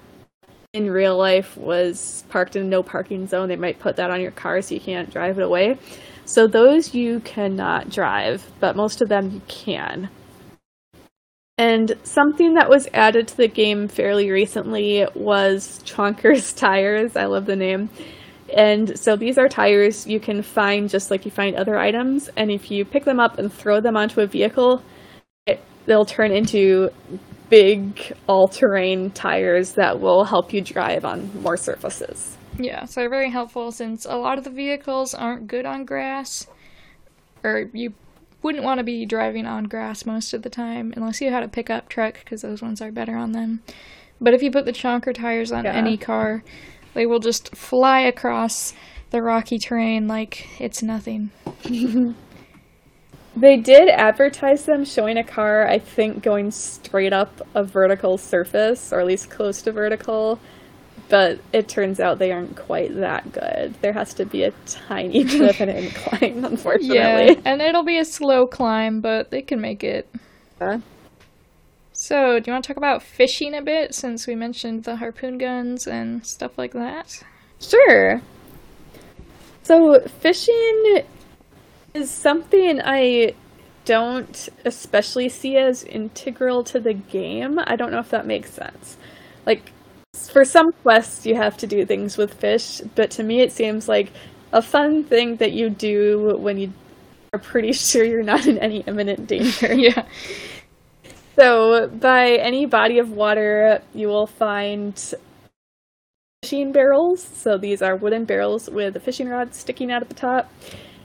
in 0.74 0.88
real 0.88 1.18
life 1.18 1.58
was 1.58 2.24
parked 2.30 2.56
in 2.56 2.62
a 2.62 2.66
no 2.66 2.84
parking 2.84 3.26
zone, 3.26 3.48
they 3.48 3.56
might 3.56 3.80
put 3.80 3.96
that 3.96 4.12
on 4.12 4.22
your 4.22 4.30
car 4.30 4.62
so 4.62 4.76
you 4.76 4.80
can't 4.80 5.10
drive 5.10 5.40
it 5.40 5.44
away. 5.44 5.80
So 6.26 6.46
those 6.46 6.94
you 6.94 7.22
cannot 7.22 7.90
drive, 7.90 8.52
but 8.60 8.76
most 8.76 9.02
of 9.02 9.10
them 9.10 9.32
you 9.32 9.42
can. 9.48 10.10
And 11.58 11.98
something 12.04 12.54
that 12.54 12.70
was 12.70 12.88
added 12.94 13.28
to 13.30 13.38
the 13.38 13.48
game 13.48 13.88
fairly 13.88 14.30
recently 14.30 15.08
was 15.16 15.82
Chonkers 15.86 16.56
tires. 16.66 17.16
I 17.16 17.26
love 17.26 17.48
the 17.48 17.56
name. 17.56 17.90
And 18.56 19.00
so 19.00 19.16
these 19.16 19.40
are 19.40 19.50
tires 19.50 20.06
you 20.06 20.20
can 20.20 20.44
find 20.44 20.88
just 20.88 21.10
like 21.10 21.26
you 21.26 21.32
find 21.32 21.56
other 21.56 21.80
items. 21.80 22.30
And 22.38 22.52
if 22.52 22.70
you 22.70 22.86
pick 22.86 23.06
them 23.06 23.20
up 23.20 23.40
and 23.40 23.52
throw 23.52 23.82
them 23.82 23.98
onto 23.98 24.22
a 24.22 24.28
vehicle, 24.28 24.84
they'll 25.86 26.06
turn 26.06 26.32
into 26.32 26.90
big 27.50 28.14
all 28.28 28.48
terrain 28.48 29.12
tires 29.12 29.74
that 29.74 30.00
will 30.00 30.24
help 30.24 30.54
you 30.54 30.62
drive 30.62 31.06
on 31.06 31.30
more 31.42 31.58
surfaces. 31.58 32.38
Yeah, 32.58 32.86
so 32.86 33.02
they're 33.02 33.10
very 33.10 33.30
helpful 33.32 33.72
since 33.72 34.06
a 34.06 34.16
lot 34.16 34.38
of 34.38 34.44
the 34.44 34.50
vehicles 34.50 35.14
aren't 35.14 35.48
good 35.48 35.66
on 35.66 35.86
grass, 35.86 36.48
or 37.44 37.70
you 37.74 37.94
wouldn't 38.42 38.64
want 38.64 38.78
to 38.80 38.84
be 38.84 39.06
driving 39.06 39.46
on 39.46 39.64
grass 39.66 40.06
most 40.06 40.34
of 40.34 40.42
the 40.44 40.50
time 40.50 40.94
unless 40.96 41.22
you 41.22 41.32
had 41.32 41.44
a 41.44 41.48
pickup 41.48 41.90
truck 41.90 42.16
because 42.20 42.42
those 42.42 42.62
ones 42.62 42.82
are 42.82 42.92
better 42.92 43.16
on 43.16 43.32
them. 43.32 43.62
But 44.20 44.34
if 44.34 44.44
you 44.44 44.52
put 44.52 44.66
the 44.66 44.74
chonker 44.74 45.14
tires 45.14 45.52
on 45.52 45.66
Yeah. 45.66 45.74
any 45.74 45.98
car, 45.98 46.44
they 46.94 47.06
will 47.06 47.20
just 47.20 47.56
fly 47.56 48.02
across 48.02 48.74
the 49.12 49.22
rocky 49.22 49.58
terrain 49.60 50.08
like 50.08 50.48
it's 50.60 50.84
nothing. 50.84 51.32
They 53.36 53.58
did 53.58 53.90
advertise 53.90 54.66
them 54.66 54.86
showing 54.86 55.18
a 55.18 55.24
car, 55.24 55.68
I 55.68 55.80
think, 55.80 56.22
going 56.22 56.52
straight 56.52 57.14
up 57.14 57.42
a 57.56 57.64
vertical 57.64 58.18
surface, 58.18 58.94
or 58.94 59.00
at 59.00 59.08
least 59.08 59.32
close 59.32 59.64
to 59.64 59.72
vertical. 59.72 60.40
But 61.10 61.40
it 61.52 61.68
turns 61.68 62.00
out 62.00 62.20
they 62.20 62.32
aren't 62.32 62.56
quite 62.56 62.96
that 62.96 63.32
good. 63.32 63.74
There 63.82 63.94
has 63.94 64.14
to 64.16 64.26
be 64.26 64.44
a 64.44 64.52
tiny 64.66 65.24
bit 65.24 65.42
of 65.42 65.62
an 65.62 65.70
incline, 65.70 66.46
unfortunately. 66.46 67.36
Yeah, 67.36 67.42
and 67.46 67.62
it'll 67.62 67.84
be 67.84 67.98
a 67.98 68.06
slow 68.06 68.46
climb, 68.46 69.02
but 69.02 69.32
they 69.32 69.42
can 69.42 69.60
make 69.60 69.84
it. 69.84 70.08
Yeah. 70.62 70.80
So, 71.92 72.40
do 72.40 72.50
you 72.50 72.54
want 72.54 72.64
to 72.64 72.68
talk 72.68 72.78
about 72.78 73.02
fishing 73.02 73.56
a 73.56 73.62
bit 73.62 73.96
since 73.96 74.28
we 74.28 74.36
mentioned 74.36 74.84
the 74.84 74.98
harpoon 74.98 75.38
guns 75.38 75.88
and 75.88 76.26
stuff 76.26 76.58
like 76.58 76.74
that? 76.74 77.24
Sure. 77.60 78.22
So, 79.64 80.00
fishing 80.02 81.04
is 81.94 82.10
something 82.10 82.82
I 82.84 83.36
don't 83.86 84.50
especially 84.66 85.30
see 85.30 85.58
as 85.58 85.84
integral 85.84 86.64
to 86.66 86.80
the 86.80 86.94
game. 86.94 87.60
I 87.60 87.76
don't 87.76 87.92
know 87.92 88.00
if 88.00 88.10
that 88.10 88.26
makes 88.26 88.52
sense. 88.52 88.98
Like, 89.46 89.72
for 90.14 90.46
some 90.46 90.72
quests, 90.72 91.26
you 91.26 91.36
have 91.36 91.58
to 91.58 91.68
do 91.68 91.86
things 91.86 92.18
with 92.18 92.34
fish, 92.34 92.82
but 92.96 93.12
to 93.12 93.24
me, 93.24 93.42
it 93.42 93.52
seems 93.52 93.88
like 93.88 94.12
a 94.52 94.62
fun 94.62 95.04
thing 95.04 95.38
that 95.38 95.52
you 95.52 95.70
do 95.70 96.38
when 96.38 96.58
you 96.58 96.74
are 97.34 97.40
pretty 97.40 97.74
sure 97.74 98.04
you're 98.04 98.24
not 98.24 98.48
in 98.48 98.58
any 98.60 98.82
imminent 98.82 99.28
danger. 99.28 99.74
yeah. 99.74 100.06
So, 101.36 101.88
by 101.88 102.34
any 102.34 102.68
body 102.68 103.00
of 103.00 103.12
water, 103.12 103.82
you 103.94 104.08
will 104.08 104.28
find 104.28 105.14
fishing 106.44 106.72
barrels. 106.72 107.24
So, 107.24 107.58
these 107.58 107.82
are 107.82 107.96
wooden 107.96 108.26
barrels 108.26 108.70
with 108.70 108.96
a 108.96 109.00
fishing 109.00 109.28
rod 109.30 109.56
sticking 109.56 109.92
out 109.92 110.04
at 110.04 110.10
the 110.10 110.16
top. 110.16 110.52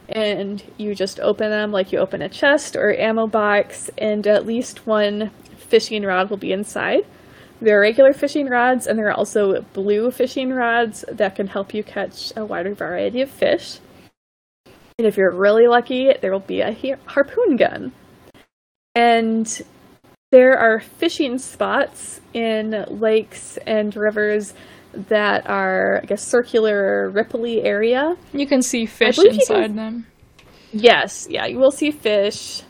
And 0.09 0.63
you 0.79 0.95
just 0.95 1.21
open 1.21 1.51
them 1.51 1.71
like 1.71 1.93
you 1.93 1.99
open 1.99 2.23
a 2.23 2.29
chest 2.29 2.77
or 2.77 2.95
ammo 2.95 3.27
box, 3.27 3.91
and 3.99 4.27
at 4.27 4.47
least 4.47 4.87
one 4.87 5.31
fishing 5.57 6.03
rod 6.03 6.31
will 6.31 6.39
be 6.39 6.53
inside. 6.53 7.05
There 7.61 7.77
are 7.77 7.83
regular 7.83 8.13
fishing 8.13 8.49
rods, 8.49 8.87
and 8.87 8.99
there 8.99 9.09
are 9.09 9.17
also 9.17 9.63
blue 9.73 10.11
fishing 10.11 10.53
rods 10.53 11.05
that 11.11 11.35
can 11.35 11.49
help 11.49 11.75
you 11.75 11.83
catch 11.83 12.33
a 12.37 12.45
wider 12.45 12.73
variety 12.73 13.21
of 13.21 13.31
fish. 13.31 13.81
And 14.99 15.07
if 15.07 15.17
you're 15.17 15.31
really 15.31 15.67
lucky, 15.67 16.13
there 16.21 16.33
will 16.33 16.41
be 16.41 16.61
a 16.61 16.97
harpoon 17.07 17.57
gun. 17.57 17.93
And 18.95 19.63
there 20.31 20.59
are 20.59 20.81
fishing 20.81 21.39
spots 21.39 22.21
in 22.33 22.85
lakes 22.89 23.59
and 23.67 23.95
rivers 23.95 24.55
that 25.09 25.49
are, 25.49 26.01
I 26.03 26.07
guess, 26.07 26.23
circular, 26.23 27.11
ripply 27.13 27.65
area. 27.65 28.17
You 28.33 28.47
can 28.47 28.63
see 28.63 28.87
fish 28.87 29.19
inside 29.19 29.69
can... 29.69 29.77
them. 29.77 30.07
Yes, 30.73 31.27
yeah, 31.31 31.47
you 31.47 31.59
will 31.59 31.71
see 31.71 31.91
fish. 31.91 32.63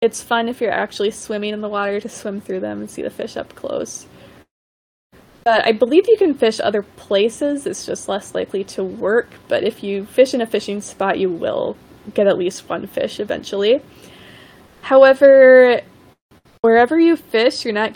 It's 0.00 0.22
fun 0.22 0.48
if 0.48 0.60
you're 0.60 0.70
actually 0.70 1.10
swimming 1.10 1.54
in 1.54 1.62
the 1.62 1.68
water 1.68 1.98
to 2.00 2.08
swim 2.08 2.40
through 2.40 2.60
them 2.60 2.80
and 2.80 2.90
see 2.90 3.02
the 3.02 3.10
fish 3.10 3.36
up 3.36 3.54
close. 3.54 4.06
But 5.44 5.66
I 5.66 5.72
believe 5.72 6.04
you 6.08 6.16
can 6.16 6.34
fish 6.34 6.60
other 6.60 6.82
places, 6.82 7.66
it's 7.66 7.84
just 7.84 8.08
less 8.08 8.34
likely 8.34 8.64
to 8.64 8.84
work. 8.84 9.28
But 9.48 9.64
if 9.64 9.82
you 9.82 10.04
fish 10.04 10.34
in 10.34 10.40
a 10.40 10.46
fishing 10.46 10.80
spot, 10.80 11.18
you 11.18 11.30
will 11.30 11.76
get 12.12 12.26
at 12.26 12.38
least 12.38 12.68
one 12.68 12.86
fish 12.86 13.18
eventually. 13.18 13.80
However, 14.82 15.80
wherever 16.60 16.98
you 16.98 17.16
fish, 17.16 17.64
you're 17.64 17.74
not 17.74 17.94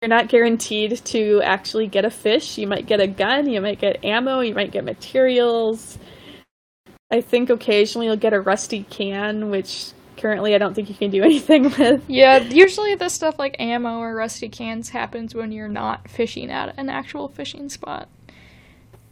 you're 0.00 0.08
not 0.08 0.28
guaranteed 0.28 0.96
to 1.04 1.42
actually 1.42 1.86
get 1.86 2.06
a 2.06 2.10
fish. 2.10 2.56
You 2.56 2.66
might 2.66 2.86
get 2.86 3.00
a 3.00 3.06
gun, 3.06 3.46
you 3.46 3.60
might 3.60 3.78
get 3.78 4.02
ammo, 4.02 4.40
you 4.40 4.54
might 4.54 4.72
get 4.72 4.82
materials. 4.82 5.98
I 7.10 7.20
think 7.20 7.50
occasionally 7.50 8.06
you'll 8.06 8.16
get 8.16 8.32
a 8.32 8.40
rusty 8.40 8.84
can, 8.84 9.50
which 9.50 9.90
currently 10.16 10.54
I 10.54 10.58
don't 10.58 10.72
think 10.72 10.88
you 10.88 10.94
can 10.94 11.10
do 11.10 11.22
anything 11.24 11.64
with. 11.64 12.02
Yeah, 12.08 12.38
usually 12.38 12.94
the 12.94 13.10
stuff 13.10 13.38
like 13.38 13.56
ammo 13.58 13.98
or 13.98 14.14
rusty 14.14 14.48
cans 14.48 14.88
happens 14.88 15.34
when 15.34 15.52
you're 15.52 15.68
not 15.68 16.08
fishing 16.08 16.50
at 16.50 16.78
an 16.78 16.88
actual 16.88 17.28
fishing 17.28 17.68
spot. 17.68 18.08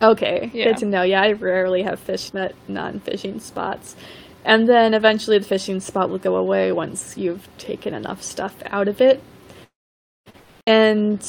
Okay, 0.00 0.50
yeah. 0.54 0.66
good 0.66 0.78
to 0.78 0.86
know. 0.86 1.02
Yeah, 1.02 1.20
I 1.20 1.32
rarely 1.32 1.82
have 1.82 2.00
fished 2.00 2.34
at 2.34 2.54
non-fishing 2.66 3.40
spots. 3.40 3.94
And 4.42 4.66
then 4.66 4.94
eventually 4.94 5.38
the 5.38 5.44
fishing 5.44 5.80
spot 5.80 6.08
will 6.08 6.18
go 6.18 6.36
away 6.36 6.72
once 6.72 7.18
you've 7.18 7.46
taken 7.58 7.92
enough 7.92 8.22
stuff 8.22 8.54
out 8.66 8.88
of 8.88 9.02
it. 9.02 9.20
And 10.68 11.26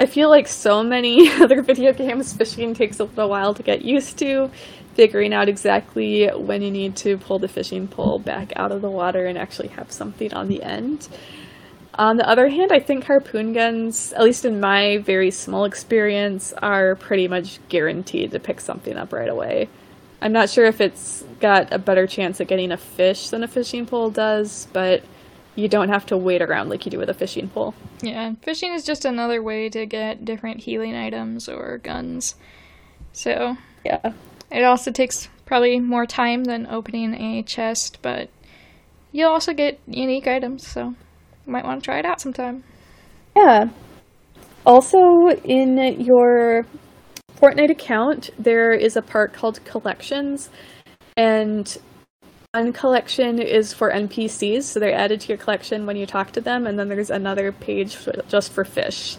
I 0.00 0.06
feel 0.06 0.28
like 0.28 0.48
so 0.48 0.82
many 0.82 1.30
other 1.40 1.62
video 1.62 1.92
games, 1.92 2.32
fishing 2.32 2.74
takes 2.74 2.98
a 2.98 3.04
little 3.04 3.28
while 3.28 3.54
to 3.54 3.62
get 3.62 3.82
used 3.82 4.18
to 4.18 4.50
figuring 4.94 5.32
out 5.32 5.48
exactly 5.48 6.26
when 6.26 6.60
you 6.60 6.70
need 6.72 6.96
to 6.96 7.16
pull 7.18 7.38
the 7.38 7.46
fishing 7.46 7.86
pole 7.86 8.18
back 8.18 8.52
out 8.56 8.72
of 8.72 8.82
the 8.82 8.90
water 8.90 9.26
and 9.26 9.38
actually 9.38 9.68
have 9.68 9.92
something 9.92 10.34
on 10.34 10.48
the 10.48 10.60
end. 10.60 11.08
On 11.94 12.16
the 12.16 12.28
other 12.28 12.48
hand, 12.48 12.72
I 12.72 12.80
think 12.80 13.04
harpoon 13.04 13.52
guns, 13.52 14.12
at 14.12 14.24
least 14.24 14.44
in 14.44 14.58
my 14.58 14.98
very 14.98 15.30
small 15.30 15.64
experience, 15.64 16.52
are 16.54 16.96
pretty 16.96 17.28
much 17.28 17.60
guaranteed 17.68 18.32
to 18.32 18.40
pick 18.40 18.60
something 18.60 18.96
up 18.96 19.12
right 19.12 19.28
away. 19.28 19.68
I'm 20.20 20.32
not 20.32 20.50
sure 20.50 20.64
if 20.64 20.80
it's 20.80 21.22
got 21.38 21.72
a 21.72 21.78
better 21.78 22.08
chance 22.08 22.40
at 22.40 22.48
getting 22.48 22.72
a 22.72 22.76
fish 22.76 23.28
than 23.28 23.44
a 23.44 23.48
fishing 23.48 23.86
pole 23.86 24.10
does, 24.10 24.66
but 24.72 25.04
you 25.54 25.68
don't 25.68 25.90
have 25.90 26.06
to 26.06 26.16
wait 26.16 26.42
around 26.42 26.68
like 26.70 26.84
you 26.84 26.90
do 26.90 26.98
with 26.98 27.10
a 27.10 27.14
fishing 27.14 27.48
pole. 27.48 27.74
Yeah, 28.02 28.34
fishing 28.42 28.72
is 28.72 28.84
just 28.84 29.04
another 29.04 29.42
way 29.42 29.68
to 29.68 29.86
get 29.86 30.24
different 30.24 30.60
healing 30.60 30.94
items 30.94 31.48
or 31.48 31.78
guns. 31.78 32.36
So, 33.12 33.56
yeah. 33.84 34.12
It 34.50 34.64
also 34.64 34.90
takes 34.90 35.28
probably 35.46 35.80
more 35.80 36.06
time 36.06 36.44
than 36.44 36.66
opening 36.66 37.14
a 37.14 37.42
chest, 37.42 37.98
but 38.02 38.30
you'll 39.12 39.30
also 39.30 39.52
get 39.52 39.78
unique 39.86 40.26
items, 40.26 40.66
so 40.66 40.94
you 41.46 41.52
might 41.52 41.64
want 41.64 41.82
to 41.82 41.84
try 41.84 41.98
it 41.98 42.06
out 42.06 42.20
sometime. 42.20 42.64
Yeah. 43.36 43.68
Also, 44.64 44.98
in 45.44 45.76
your 46.00 46.66
Fortnite 47.36 47.70
account, 47.70 48.30
there 48.38 48.72
is 48.72 48.96
a 48.96 49.02
part 49.02 49.32
called 49.32 49.64
Collections, 49.64 50.48
and 51.16 51.78
one 52.52 52.72
collection 52.72 53.38
is 53.38 53.72
for 53.72 53.90
NPCs, 53.90 54.64
so 54.64 54.80
they're 54.80 54.94
added 54.94 55.20
to 55.22 55.28
your 55.28 55.38
collection 55.38 55.86
when 55.86 55.96
you 55.96 56.06
talk 56.06 56.32
to 56.32 56.40
them, 56.40 56.66
and 56.66 56.78
then 56.78 56.88
there's 56.88 57.10
another 57.10 57.50
page 57.52 57.96
just 58.28 58.52
for 58.52 58.64
fish 58.64 59.16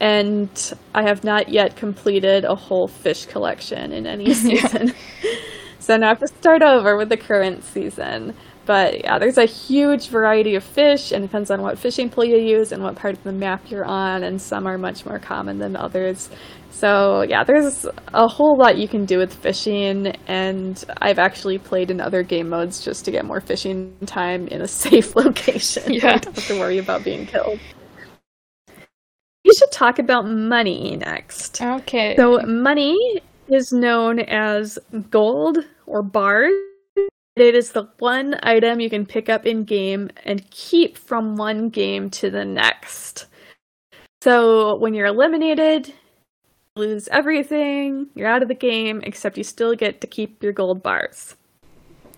and 0.00 0.72
I 0.94 1.02
have 1.02 1.22
not 1.22 1.50
yet 1.50 1.76
completed 1.76 2.44
a 2.44 2.54
whole 2.54 2.88
fish 2.88 3.26
collection 3.26 3.92
in 3.92 4.06
any 4.06 4.32
season. 4.34 4.94
so 5.78 5.96
now 5.96 6.06
I 6.06 6.08
have 6.08 6.20
to 6.20 6.28
start 6.28 6.62
over 6.62 6.96
with 6.96 7.10
the 7.10 7.18
current 7.18 7.62
season. 7.62 8.34
But 8.66 9.02
yeah, 9.02 9.18
there's 9.18 9.38
a 9.38 9.46
huge 9.46 10.08
variety 10.08 10.54
of 10.54 10.62
fish, 10.62 11.12
and 11.12 11.24
it 11.24 11.28
depends 11.28 11.50
on 11.50 11.62
what 11.62 11.78
fishing 11.78 12.08
pole 12.10 12.24
you 12.24 12.38
use 12.38 12.72
and 12.72 12.82
what 12.82 12.96
part 12.96 13.14
of 13.14 13.22
the 13.24 13.32
map 13.32 13.70
you're 13.70 13.84
on, 13.84 14.22
and 14.22 14.40
some 14.40 14.66
are 14.66 14.78
much 14.78 15.04
more 15.04 15.18
common 15.18 15.58
than 15.58 15.76
others. 15.76 16.30
So 16.70 17.22
yeah, 17.22 17.42
there's 17.42 17.86
a 18.14 18.28
whole 18.28 18.56
lot 18.56 18.78
you 18.78 18.86
can 18.86 19.04
do 19.06 19.18
with 19.18 19.32
fishing, 19.32 20.08
and 20.26 20.82
I've 21.00 21.18
actually 21.18 21.58
played 21.58 21.90
in 21.90 22.00
other 22.00 22.22
game 22.22 22.48
modes 22.48 22.84
just 22.84 23.04
to 23.06 23.10
get 23.10 23.24
more 23.24 23.40
fishing 23.40 23.96
time 24.06 24.46
in 24.48 24.60
a 24.60 24.68
safe 24.68 25.16
location. 25.16 25.92
Yeah. 25.92 26.18
don't 26.18 26.36
have 26.36 26.46
to 26.46 26.60
worry 26.60 26.78
about 26.78 27.02
being 27.02 27.26
killed 27.26 27.58
we 29.44 29.54
should 29.54 29.72
talk 29.72 29.98
about 29.98 30.26
money 30.26 30.96
next. 30.96 31.60
Okay. 31.60 32.14
So, 32.16 32.40
money 32.42 33.20
is 33.48 33.72
known 33.72 34.20
as 34.20 34.78
gold 35.10 35.58
or 35.86 36.02
bars. 36.02 36.52
It 37.36 37.54
is 37.54 37.72
the 37.72 37.88
one 37.98 38.34
item 38.42 38.80
you 38.80 38.90
can 38.90 39.06
pick 39.06 39.28
up 39.28 39.46
in 39.46 39.64
game 39.64 40.10
and 40.24 40.48
keep 40.50 40.98
from 40.98 41.36
one 41.36 41.68
game 41.68 42.10
to 42.10 42.30
the 42.30 42.44
next. 42.44 43.26
So, 44.22 44.76
when 44.76 44.92
you're 44.92 45.06
eliminated, 45.06 45.88
you 45.88 45.94
lose 46.76 47.08
everything, 47.08 48.08
you're 48.14 48.28
out 48.28 48.42
of 48.42 48.48
the 48.48 48.54
game, 48.54 49.00
except 49.04 49.38
you 49.38 49.44
still 49.44 49.74
get 49.74 50.00
to 50.02 50.06
keep 50.06 50.42
your 50.42 50.52
gold 50.52 50.82
bars. 50.82 51.36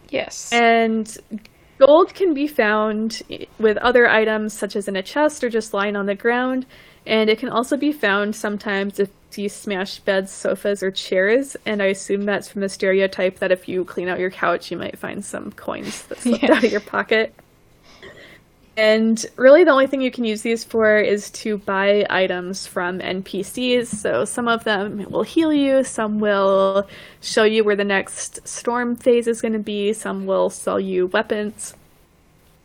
Yes. 0.08 0.52
And 0.52 1.16
gold 1.78 2.14
can 2.14 2.34
be 2.34 2.46
found 2.46 3.22
with 3.58 3.76
other 3.78 4.08
items, 4.08 4.52
such 4.52 4.76
as 4.76 4.88
in 4.88 4.96
a 4.96 5.02
chest 5.02 5.44
or 5.44 5.48
just 5.48 5.72
lying 5.72 5.94
on 5.94 6.06
the 6.06 6.14
ground. 6.14 6.66
And 7.06 7.28
it 7.28 7.38
can 7.38 7.48
also 7.48 7.76
be 7.76 7.92
found 7.92 8.36
sometimes 8.36 9.00
if 9.00 9.10
you 9.36 9.48
smash 9.48 9.98
beds, 10.00 10.30
sofas, 10.30 10.82
or 10.82 10.90
chairs. 10.90 11.56
And 11.66 11.82
I 11.82 11.86
assume 11.86 12.24
that's 12.24 12.48
from 12.48 12.60
the 12.60 12.68
stereotype 12.68 13.38
that 13.38 13.52
if 13.52 13.68
you 13.68 13.84
clean 13.84 14.08
out 14.08 14.20
your 14.20 14.30
couch, 14.30 14.70
you 14.70 14.76
might 14.76 14.98
find 14.98 15.24
some 15.24 15.52
coins 15.52 16.02
that 16.04 16.18
slipped 16.22 16.44
yeah. 16.44 16.54
out 16.54 16.64
of 16.64 16.70
your 16.70 16.80
pocket. 16.80 17.34
And 18.74 19.24
really, 19.36 19.64
the 19.64 19.70
only 19.70 19.86
thing 19.86 20.00
you 20.00 20.10
can 20.10 20.24
use 20.24 20.40
these 20.40 20.64
for 20.64 20.96
is 20.96 21.30
to 21.32 21.58
buy 21.58 22.06
items 22.08 22.66
from 22.66 23.00
NPCs. 23.00 23.86
So, 23.86 24.24
some 24.24 24.48
of 24.48 24.64
them 24.64 25.10
will 25.10 25.24
heal 25.24 25.52
you, 25.52 25.84
some 25.84 26.20
will 26.20 26.88
show 27.20 27.44
you 27.44 27.64
where 27.64 27.76
the 27.76 27.84
next 27.84 28.46
storm 28.48 28.96
phase 28.96 29.26
is 29.26 29.42
going 29.42 29.52
to 29.52 29.58
be, 29.58 29.92
some 29.92 30.24
will 30.24 30.48
sell 30.48 30.80
you 30.80 31.08
weapons. 31.08 31.74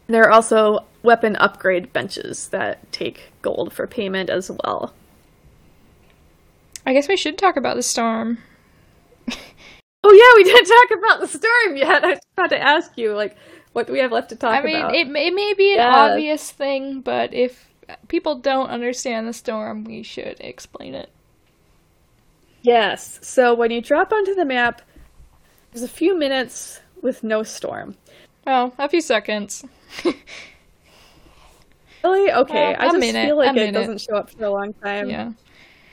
There 0.07 0.23
are 0.23 0.31
also 0.31 0.85
weapon 1.07 1.37
upgrade 1.37 1.93
benches 1.93 2.49
that 2.49 2.91
take 2.91 3.31
gold 3.41 3.71
for 3.71 3.87
payment 3.87 4.29
as 4.29 4.51
well. 4.51 4.93
I 6.85 6.93
guess 6.93 7.07
we 7.07 7.15
should 7.15 7.37
talk 7.37 7.55
about 7.55 7.77
the 7.77 7.81
storm. 7.81 8.39
oh 9.29 9.33
yeah, 10.11 10.35
we 10.35 10.43
didn't 10.43 10.65
talk 10.65 10.99
about 10.99 11.21
the 11.21 11.27
storm 11.27 11.77
yet. 11.77 12.03
I 12.03 12.09
was 12.09 12.19
about 12.33 12.49
to 12.49 12.61
ask 12.61 12.91
you, 12.97 13.13
like, 13.13 13.37
what 13.71 13.87
do 13.87 13.93
we 13.93 13.99
have 13.99 14.11
left 14.11 14.29
to 14.29 14.35
talk 14.35 14.51
about? 14.51 14.63
I 14.63 14.65
mean, 14.65 14.75
about? 14.75 14.95
It, 14.95 15.07
it 15.07 15.33
may 15.33 15.53
be 15.53 15.71
an 15.73 15.79
yes. 15.79 15.95
obvious 15.95 16.51
thing, 16.51 16.99
but 16.99 17.33
if 17.33 17.69
people 18.09 18.35
don't 18.35 18.69
understand 18.69 19.27
the 19.27 19.33
storm, 19.33 19.85
we 19.85 20.03
should 20.03 20.37
explain 20.41 20.93
it. 20.93 21.09
Yes. 22.63 23.19
So 23.21 23.53
when 23.53 23.71
you 23.71 23.81
drop 23.81 24.11
onto 24.11 24.35
the 24.35 24.43
map, 24.43 24.81
there's 25.71 25.83
a 25.83 25.87
few 25.87 26.17
minutes 26.17 26.81
with 27.01 27.23
no 27.23 27.43
storm. 27.43 27.95
Oh, 28.45 28.73
a 28.77 28.89
few 28.89 29.01
seconds. 29.01 29.63
really? 32.11 32.31
Okay. 32.31 32.75
I 32.75 32.85
just 32.85 32.99
minute, 32.99 33.25
feel 33.27 33.37
like 33.37 33.55
it 33.55 33.71
doesn't 33.71 34.01
show 34.01 34.15
up 34.15 34.29
for 34.29 34.45
a 34.45 34.51
long 34.51 34.73
time. 34.73 35.09
Yeah. 35.09 35.31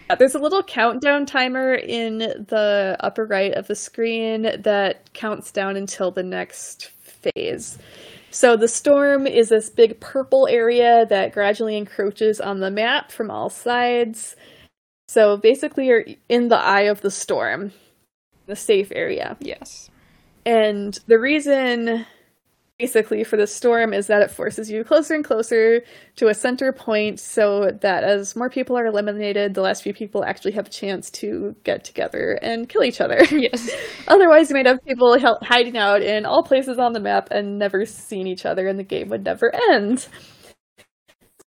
yeah. 0.08 0.16
There's 0.16 0.34
a 0.34 0.38
little 0.38 0.62
countdown 0.62 1.26
timer 1.26 1.74
in 1.74 2.18
the 2.18 2.96
upper 3.00 3.24
right 3.24 3.52
of 3.54 3.66
the 3.66 3.74
screen 3.74 4.42
that 4.42 5.12
counts 5.14 5.50
down 5.50 5.76
until 5.76 6.10
the 6.10 6.22
next 6.22 6.90
phase. 6.90 7.78
So 8.30 8.56
the 8.56 8.68
storm 8.68 9.26
is 9.26 9.48
this 9.48 9.70
big 9.70 10.00
purple 10.00 10.48
area 10.48 11.06
that 11.06 11.32
gradually 11.32 11.76
encroaches 11.76 12.40
on 12.40 12.60
the 12.60 12.70
map 12.70 13.12
from 13.12 13.30
all 13.30 13.48
sides. 13.48 14.36
So 15.08 15.36
basically, 15.36 15.86
you're 15.86 16.04
in 16.28 16.48
the 16.48 16.56
eye 16.56 16.82
of 16.82 17.00
the 17.00 17.10
storm, 17.10 17.72
the 18.46 18.56
safe 18.56 18.90
area. 18.94 19.36
Yes. 19.40 19.88
And 20.44 20.98
the 21.06 21.18
reason 21.18 22.04
basically 22.84 23.24
for 23.24 23.38
the 23.38 23.46
storm 23.46 23.94
is 23.94 24.08
that 24.08 24.20
it 24.20 24.30
forces 24.30 24.70
you 24.70 24.84
closer 24.84 25.14
and 25.14 25.24
closer 25.24 25.80
to 26.16 26.28
a 26.28 26.34
center 26.34 26.70
point 26.70 27.18
so 27.18 27.70
that 27.80 28.04
as 28.04 28.36
more 28.36 28.50
people 28.50 28.76
are 28.76 28.84
eliminated 28.84 29.54
the 29.54 29.62
last 29.62 29.82
few 29.82 29.94
people 29.94 30.22
actually 30.22 30.52
have 30.52 30.66
a 30.66 30.70
chance 30.70 31.10
to 31.10 31.56
get 31.64 31.82
together 31.82 32.38
and 32.42 32.68
kill 32.68 32.84
each 32.84 33.00
other. 33.00 33.20
Yes. 33.44 33.70
Otherwise 34.08 34.50
you 34.50 34.54
might 34.54 34.66
have 34.66 34.84
people 34.84 35.18
hiding 35.42 35.78
out 35.78 36.02
in 36.02 36.26
all 36.26 36.42
places 36.42 36.78
on 36.78 36.92
the 36.92 37.00
map 37.00 37.28
and 37.30 37.58
never 37.58 37.86
seeing 37.86 38.26
each 38.26 38.44
other 38.44 38.68
and 38.68 38.78
the 38.78 38.84
game 38.84 39.08
would 39.08 39.24
never 39.24 39.50
end. 39.70 40.06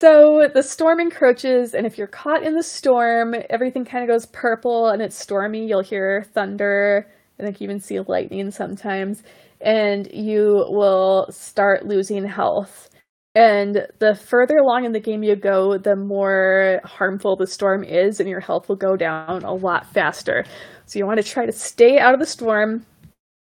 So 0.01 0.49
the 0.53 0.61
storm 0.61 0.99
encroaches, 0.99 1.73
and 1.73 1.88
if 1.88 1.97
you're 1.97 2.05
caught 2.23 2.43
in 2.43 2.55
the 2.55 2.61
storm, 2.61 3.35
everything 3.49 3.83
kind 3.83 4.03
of 4.03 4.09
goes 4.13 4.27
purple 4.27 4.89
and 4.89 5.01
it's 5.01 5.17
stormy. 5.17 5.65
You'll 5.67 5.81
hear 5.81 6.23
thunder, 6.35 7.07
and 7.39 7.47
you 7.47 7.65
even 7.65 7.79
see 7.79 7.99
lightning 7.99 8.51
sometimes, 8.51 9.23
and 9.61 10.11
you 10.11 10.65
will 10.69 11.27
start 11.29 11.85
losing 11.85 12.25
health. 12.25 12.89
And 13.35 13.87
the 13.99 14.15
further 14.15 14.57
along 14.57 14.85
in 14.85 14.93
the 14.93 14.99
game 14.99 15.21
you 15.21 15.35
go, 15.35 15.77
the 15.77 15.95
more 15.95 16.81
harmful 16.83 17.35
the 17.35 17.45
storm 17.45 17.83
is, 17.83 18.19
and 18.19 18.27
your 18.27 18.39
health 18.39 18.67
will 18.67 18.75
go 18.75 18.95
down 18.95 19.43
a 19.43 19.53
lot 19.53 19.85
faster. 19.93 20.43
So 20.85 20.97
you 20.97 21.05
want 21.05 21.23
to 21.23 21.29
try 21.29 21.45
to 21.45 21.51
stay 21.51 21.99
out 21.99 22.13
of 22.13 22.19
the 22.19 22.25
storm 22.25 22.85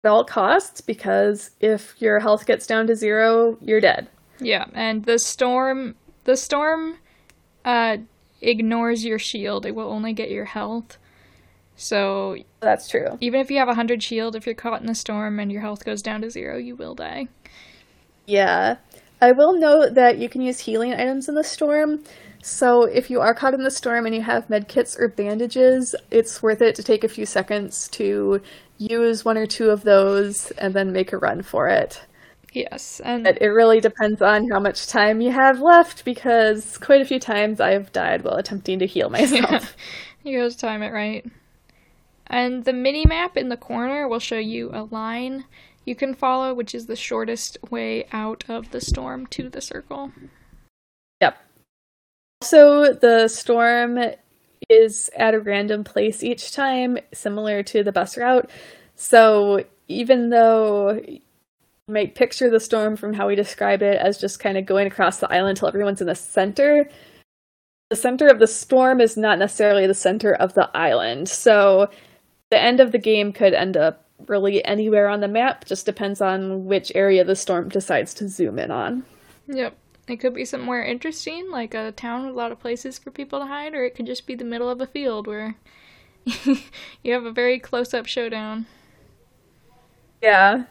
at 0.04 0.10
all 0.10 0.26
costs 0.26 0.82
because 0.82 1.52
if 1.62 1.96
your 2.02 2.20
health 2.20 2.46
gets 2.46 2.68
down 2.68 2.88
to 2.88 2.96
zero, 2.96 3.58
you're 3.62 3.80
dead. 3.80 4.10
Yeah, 4.40 4.66
and 4.74 5.06
the 5.06 5.20
storm 5.20 5.96
the 6.24 6.38
storm 6.38 6.98
uh, 7.66 7.98
ignores 8.42 9.04
your 9.04 9.20
shield. 9.20 9.66
It 9.66 9.76
will 9.76 9.90
only 9.90 10.14
get 10.14 10.30
your 10.30 10.46
health. 10.46 10.98
So 11.80 12.36
that's 12.60 12.90
true. 12.90 13.18
Even 13.22 13.40
if 13.40 13.50
you 13.50 13.58
have 13.58 13.70
a 13.70 13.74
hundred 13.74 14.04
shield, 14.04 14.36
if 14.36 14.46
you're 14.46 14.54
caught 14.54 14.82
in 14.82 14.88
the 14.88 14.94
storm 14.94 15.40
and 15.40 15.50
your 15.50 15.62
health 15.62 15.86
goes 15.86 16.02
down 16.02 16.22
to 16.22 16.30
zero, 16.30 16.58
you 16.58 16.76
will 16.76 16.94
die. 16.94 17.30
Yeah. 18.28 18.78
I 19.22 19.32
will 19.32 19.58
note 19.58 19.94
that 19.96 20.18
you 20.18 20.28
can 20.30 20.42
use 20.42 20.60
healing 20.60 20.94
items 20.94 21.30
in 21.30 21.36
the 21.36 21.44
storm. 21.44 22.04
So 22.42 22.84
if 22.84 23.10
you 23.10 23.22
are 23.22 23.34
caught 23.34 23.54
in 23.54 23.64
the 23.64 23.72
storm 23.72 24.06
and 24.06 24.14
you 24.14 24.22
have 24.22 24.48
medkits 24.50 25.00
or 25.00 25.08
bandages, 25.08 25.96
it's 26.12 26.42
worth 26.44 26.62
it 26.62 26.76
to 26.76 26.84
take 26.84 27.04
a 27.06 27.10
few 27.10 27.26
seconds 27.26 27.88
to 27.90 28.42
use 28.78 29.24
one 29.24 29.38
or 29.38 29.46
two 29.46 29.70
of 29.70 29.84
those 29.84 30.52
and 30.52 30.74
then 30.74 30.92
make 30.92 31.14
a 31.14 31.18
run 31.18 31.42
for 31.44 31.68
it. 31.70 32.02
Yes, 32.54 33.00
and 33.06 33.24
but 33.24 33.42
it 33.42 33.48
really 33.50 33.80
depends 33.80 34.22
on 34.22 34.50
how 34.50 34.60
much 34.60 34.88
time 34.88 35.22
you 35.22 35.32
have 35.32 35.62
left 35.62 36.04
because 36.04 36.78
quite 36.80 37.02
a 37.02 37.06
few 37.06 37.20
times 37.20 37.60
I've 37.62 37.92
died 37.94 38.24
while 38.24 38.36
attempting 38.36 38.80
to 38.80 38.88
heal 38.88 39.10
myself. 39.12 39.76
Yeah. 40.24 40.32
you 40.32 40.40
gotta 40.40 40.58
time 40.58 40.82
it 40.82 40.92
right. 40.92 41.26
And 42.30 42.66
the 42.66 42.74
mini 42.74 43.06
map 43.06 43.38
in 43.38 43.50
the 43.50 43.58
corner 43.58 44.08
will 44.08 44.20
show 44.20 44.38
you 44.38 44.70
a 44.74 44.84
line 44.84 45.46
you 45.86 45.96
can 45.96 46.14
follow, 46.14 46.54
which 46.54 46.76
is 46.76 46.86
the 46.86 46.96
shortest 46.96 47.58
way 47.72 48.06
out 48.12 48.44
of 48.48 48.70
the 48.72 48.82
storm 48.82 49.26
to 49.28 49.50
the 49.50 49.62
circle. 49.62 50.12
Yep. 51.22 51.38
So 52.42 52.94
the 52.94 53.28
storm 53.28 54.00
is 54.70 55.10
at 55.16 55.34
a 55.34 55.40
random 55.40 55.84
place 55.84 56.24
each 56.24 56.52
time, 56.52 57.00
similar 57.14 57.64
to 57.64 57.84
the 57.84 57.92
bus 57.92 58.18
route. 58.18 58.50
So 58.96 59.64
even 59.88 60.30
though 60.30 61.02
might 61.90 62.16
picture 62.16 62.50
the 62.50 62.60
storm 62.60 62.96
from 62.96 63.14
how 63.14 63.28
we 63.28 63.36
describe 63.36 63.82
it 63.82 63.98
as 63.98 64.20
just 64.20 64.40
kind 64.40 64.58
of 64.58 64.66
going 64.66 64.88
across 64.88 65.20
the 65.20 65.32
island 65.32 65.58
till 65.58 65.68
everyone's 65.68 66.02
in 66.02 66.08
the 66.08 66.16
center. 66.16 66.88
The 67.90 67.96
center 67.96 68.28
of 68.28 68.38
the 68.38 68.48
storm 68.48 69.02
is 69.02 69.18
not 69.18 69.40
necessarily 69.40 69.88
the 69.88 69.96
center 69.96 70.36
of 70.36 70.54
the 70.54 70.70
island. 70.78 71.28
So 71.28 71.90
the 72.50 72.62
end 72.62 72.80
of 72.80 72.92
the 72.92 72.98
game 72.98 73.32
could 73.32 73.54
end 73.54 73.78
up 73.78 74.06
really 74.28 74.64
anywhere 74.66 75.08
on 75.08 75.22
the 75.22 75.28
map, 75.28 75.66
just 75.66 75.86
depends 75.86 76.22
on 76.22 76.66
which 76.66 76.92
area 76.96 77.24
the 77.24 77.36
storm 77.36 77.70
decides 77.70 78.14
to 78.16 78.28
zoom 78.28 78.60
in 78.60 78.72
on. 78.72 79.04
Yep. 79.48 79.76
It 80.08 80.18
could 80.18 80.34
be 80.34 80.46
somewhere 80.46 80.84
interesting, 80.84 81.52
like 81.52 81.74
a 81.76 81.92
town 81.92 82.26
with 82.26 82.34
a 82.34 82.38
lot 82.38 82.52
of 82.52 82.60
places 82.60 82.98
for 82.98 83.12
people 83.12 83.40
to 83.40 83.46
hide, 83.46 83.76
or 83.76 83.84
it 83.86 83.94
could 83.94 84.08
just 84.08 84.26
be 84.26 84.34
the 84.34 84.44
middle 84.44 84.70
of 84.70 84.82
a 84.82 84.88
field 84.88 85.28
where 85.28 85.56
you 87.04 87.14
have 87.14 87.26
a 87.26 87.32
very 87.32 87.60
close 87.60 87.94
up 87.94 88.08
showdown. 88.08 88.66
Yeah, 90.22 90.64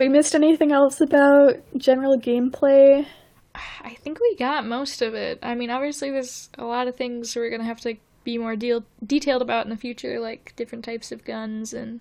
we 0.00 0.08
missed 0.08 0.34
anything 0.34 0.72
else 0.72 1.00
about 1.00 1.56
general 1.76 2.18
gameplay? 2.18 3.06
I 3.54 3.94
think 3.96 4.18
we 4.18 4.34
got 4.36 4.66
most 4.66 5.02
of 5.02 5.14
it. 5.14 5.38
I 5.42 5.54
mean, 5.54 5.70
obviously, 5.70 6.10
there's 6.10 6.48
a 6.56 6.64
lot 6.64 6.88
of 6.88 6.96
things 6.96 7.36
we're 7.36 7.50
gonna 7.50 7.64
have 7.64 7.80
to 7.82 7.96
be 8.30 8.38
more 8.38 8.56
deal- 8.56 8.84
detailed 9.04 9.42
about 9.42 9.66
in 9.66 9.70
the 9.70 9.76
future, 9.76 10.20
like 10.20 10.54
different 10.56 10.84
types 10.84 11.10
of 11.10 11.24
guns 11.24 11.72
and 11.72 12.00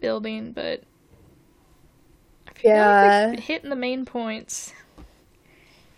building. 0.00 0.52
But 0.52 0.82
yeah, 2.64 3.28
like 3.30 3.40
hitting 3.40 3.70
the 3.70 3.76
main 3.76 4.04
points. 4.04 4.72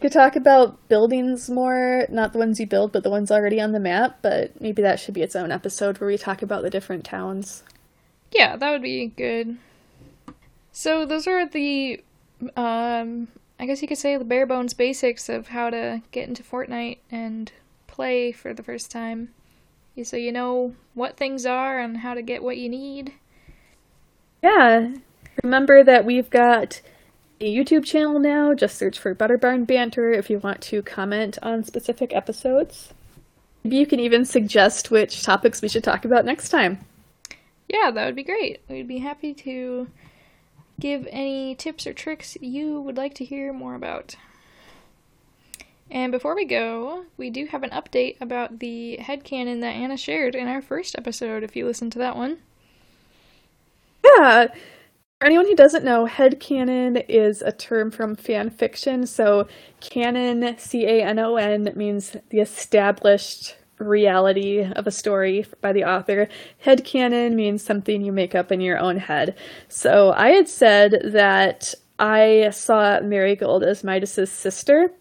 Could 0.00 0.12
talk 0.12 0.36
about 0.36 0.86
buildings 0.88 1.48
more, 1.48 2.06
not 2.10 2.32
the 2.32 2.38
ones 2.38 2.60
you 2.60 2.66
build, 2.66 2.92
but 2.92 3.02
the 3.04 3.10
ones 3.10 3.30
already 3.30 3.60
on 3.60 3.72
the 3.72 3.80
map. 3.80 4.18
But 4.20 4.60
maybe 4.60 4.82
that 4.82 5.00
should 5.00 5.14
be 5.14 5.22
its 5.22 5.36
own 5.36 5.50
episode 5.50 5.98
where 5.98 6.08
we 6.08 6.18
talk 6.18 6.42
about 6.42 6.62
the 6.62 6.70
different 6.70 7.04
towns. 7.04 7.62
Yeah, 8.30 8.56
that 8.56 8.70
would 8.70 8.82
be 8.82 9.06
good. 9.06 9.56
So 10.72 11.06
those 11.06 11.26
are 11.26 11.46
the, 11.46 12.02
um, 12.56 13.28
I 13.58 13.64
guess 13.64 13.80
you 13.80 13.88
could 13.88 13.96
say 13.96 14.16
the 14.16 14.24
bare 14.24 14.44
bones 14.44 14.74
basics 14.74 15.28
of 15.28 15.48
how 15.48 15.70
to 15.70 16.02
get 16.10 16.28
into 16.28 16.42
Fortnite 16.42 16.98
and 17.10 17.50
play 17.86 18.32
for 18.32 18.52
the 18.52 18.62
first 18.62 18.90
time. 18.90 19.28
So 20.02 20.16
you 20.16 20.32
know 20.32 20.74
what 20.94 21.16
things 21.16 21.46
are 21.46 21.78
and 21.78 21.98
how 21.98 22.14
to 22.14 22.22
get 22.22 22.42
what 22.42 22.56
you 22.56 22.68
need. 22.68 23.12
Yeah. 24.42 24.94
Remember 25.42 25.84
that 25.84 26.04
we've 26.04 26.30
got 26.30 26.80
a 27.40 27.54
YouTube 27.54 27.84
channel 27.84 28.18
now. 28.18 28.54
Just 28.54 28.76
search 28.76 28.98
for 28.98 29.14
Butter 29.14 29.38
Barn 29.38 29.64
Banter 29.64 30.10
if 30.12 30.30
you 30.30 30.38
want 30.38 30.60
to 30.62 30.82
comment 30.82 31.38
on 31.42 31.64
specific 31.64 32.14
episodes. 32.14 32.92
Maybe 33.62 33.76
you 33.76 33.86
can 33.86 34.00
even 34.00 34.24
suggest 34.24 34.90
which 34.90 35.22
topics 35.22 35.62
we 35.62 35.68
should 35.68 35.84
talk 35.84 36.04
about 36.04 36.24
next 36.24 36.50
time. 36.50 36.78
Yeah, 37.68 37.90
that 37.90 38.04
would 38.04 38.16
be 38.16 38.22
great. 38.22 38.60
We'd 38.68 38.88
be 38.88 38.98
happy 38.98 39.32
to 39.34 39.88
give 40.78 41.08
any 41.10 41.54
tips 41.54 41.86
or 41.86 41.92
tricks 41.92 42.36
you 42.40 42.80
would 42.80 42.96
like 42.96 43.14
to 43.14 43.24
hear 43.24 43.52
more 43.52 43.74
about. 43.74 44.16
And 45.90 46.10
before 46.10 46.34
we 46.34 46.44
go, 46.44 47.04
we 47.16 47.30
do 47.30 47.46
have 47.46 47.62
an 47.62 47.70
update 47.70 48.20
about 48.20 48.58
the 48.58 48.96
head 48.96 49.24
headcanon 49.24 49.60
that 49.60 49.74
Anna 49.74 49.96
shared 49.96 50.34
in 50.34 50.48
our 50.48 50.62
first 50.62 50.96
episode, 50.98 51.42
if 51.42 51.54
you 51.54 51.66
listened 51.66 51.92
to 51.92 51.98
that 51.98 52.16
one. 52.16 52.38
Yeah. 54.04 54.48
For 55.20 55.26
anyone 55.26 55.46
who 55.46 55.54
doesn't 55.54 55.84
know, 55.84 56.06
head 56.06 56.40
headcanon 56.40 57.04
is 57.08 57.42
a 57.42 57.52
term 57.52 57.90
from 57.90 58.16
fan 58.16 58.50
fiction. 58.50 59.06
So, 59.06 59.46
canon, 59.80 60.58
C 60.58 60.84
A 60.86 61.02
N 61.02 61.18
O 61.18 61.36
N, 61.36 61.72
means 61.76 62.16
the 62.30 62.40
established 62.40 63.56
reality 63.78 64.62
of 64.62 64.86
a 64.86 64.90
story 64.90 65.46
by 65.60 65.72
the 65.72 65.84
author. 65.84 66.28
Head 66.58 66.84
canon 66.84 67.36
means 67.36 67.62
something 67.62 68.02
you 68.02 68.12
make 68.12 68.34
up 68.34 68.52
in 68.52 68.60
your 68.60 68.78
own 68.78 68.96
head. 68.96 69.36
So 69.68 70.12
I 70.12 70.30
had 70.30 70.48
said 70.48 71.00
that 71.12 71.74
I 71.98 72.50
saw 72.50 73.00
Marigold 73.00 73.64
as 73.64 73.84
Midas's 73.84 74.30
sister. 74.30 74.92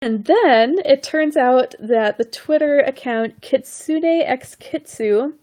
And 0.00 0.24
then 0.26 0.78
it 0.84 1.02
turns 1.02 1.36
out 1.36 1.74
that 1.80 2.18
the 2.18 2.24
Twitter 2.24 2.80
account 2.80 3.40
Kitsune 3.42 4.04
X 4.04 4.54
Kitsu, 4.56 5.34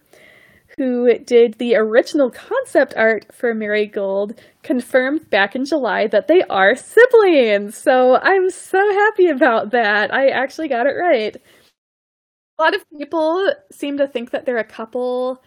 who 0.78 1.18
did 1.20 1.56
the 1.56 1.76
original 1.76 2.32
concept 2.32 2.94
art 2.98 3.26
for 3.34 3.54
Marigold, 3.56 4.40
confirmed 4.64 5.30
back 5.30 5.56
in 5.56 5.66
July 5.66 6.08
that 6.08 6.28
they 6.28 6.44
are 6.44 6.76
siblings. 6.76 7.78
So 7.78 8.18
I'm 8.18 8.50
so 8.52 8.80
happy 8.94 9.28
about 9.28 9.72
that. 9.72 10.14
I 10.14 10.30
actually 10.30 10.70
got 10.70 10.88
it 10.88 10.92
right 10.96 11.38
a 12.60 12.64
lot 12.64 12.76
of 12.76 12.86
people 12.98 13.52
seem 13.72 13.98
to 13.98 14.08
think 14.08 14.32
that 14.32 14.46
they're 14.46 14.58
a 14.58 14.64
couple. 14.64 15.42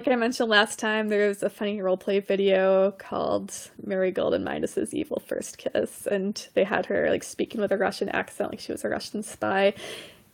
Like 0.00 0.12
I 0.12 0.16
mentioned 0.16 0.48
last 0.48 0.78
time, 0.78 1.08
there 1.08 1.26
was 1.26 1.42
a 1.42 1.50
funny 1.50 1.78
roleplay 1.78 2.24
video 2.24 2.92
called 2.98 3.52
Marigold 3.84 4.32
and 4.32 4.44
Midas's 4.44 4.94
Evil 4.94 5.18
First 5.26 5.58
Kiss, 5.58 6.06
and 6.06 6.46
they 6.54 6.62
had 6.62 6.86
her 6.86 7.10
like 7.10 7.24
speaking 7.24 7.60
with 7.60 7.72
a 7.72 7.76
Russian 7.76 8.08
accent, 8.10 8.52
like 8.52 8.60
she 8.60 8.70
was 8.70 8.84
a 8.84 8.88
Russian 8.88 9.24
spy. 9.24 9.74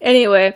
Anyway, 0.03 0.55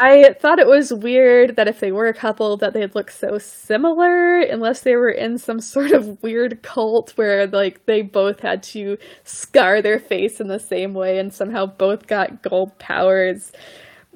I 0.00 0.34
thought 0.40 0.58
it 0.58 0.66
was 0.66 0.90
weird 0.90 1.56
that 1.56 1.68
if 1.68 1.80
they 1.80 1.92
were 1.92 2.06
a 2.06 2.14
couple, 2.14 2.56
that 2.56 2.72
they'd 2.72 2.94
look 2.94 3.10
so 3.10 3.36
similar, 3.36 4.38
unless 4.40 4.80
they 4.80 4.96
were 4.96 5.10
in 5.10 5.36
some 5.36 5.60
sort 5.74 5.92
of 5.92 6.22
weird 6.22 6.62
cult 6.62 7.10
where 7.16 7.46
like 7.46 7.84
they 7.84 8.00
both 8.00 8.40
had 8.40 8.62
to 8.64 8.96
scar 9.24 9.82
their 9.82 9.98
face 10.00 10.40
in 10.40 10.48
the 10.48 10.58
same 10.58 10.94
way, 10.94 11.18
and 11.18 11.34
somehow 11.34 11.66
both 11.66 12.06
got 12.06 12.40
gold 12.40 12.78
powers 12.78 13.52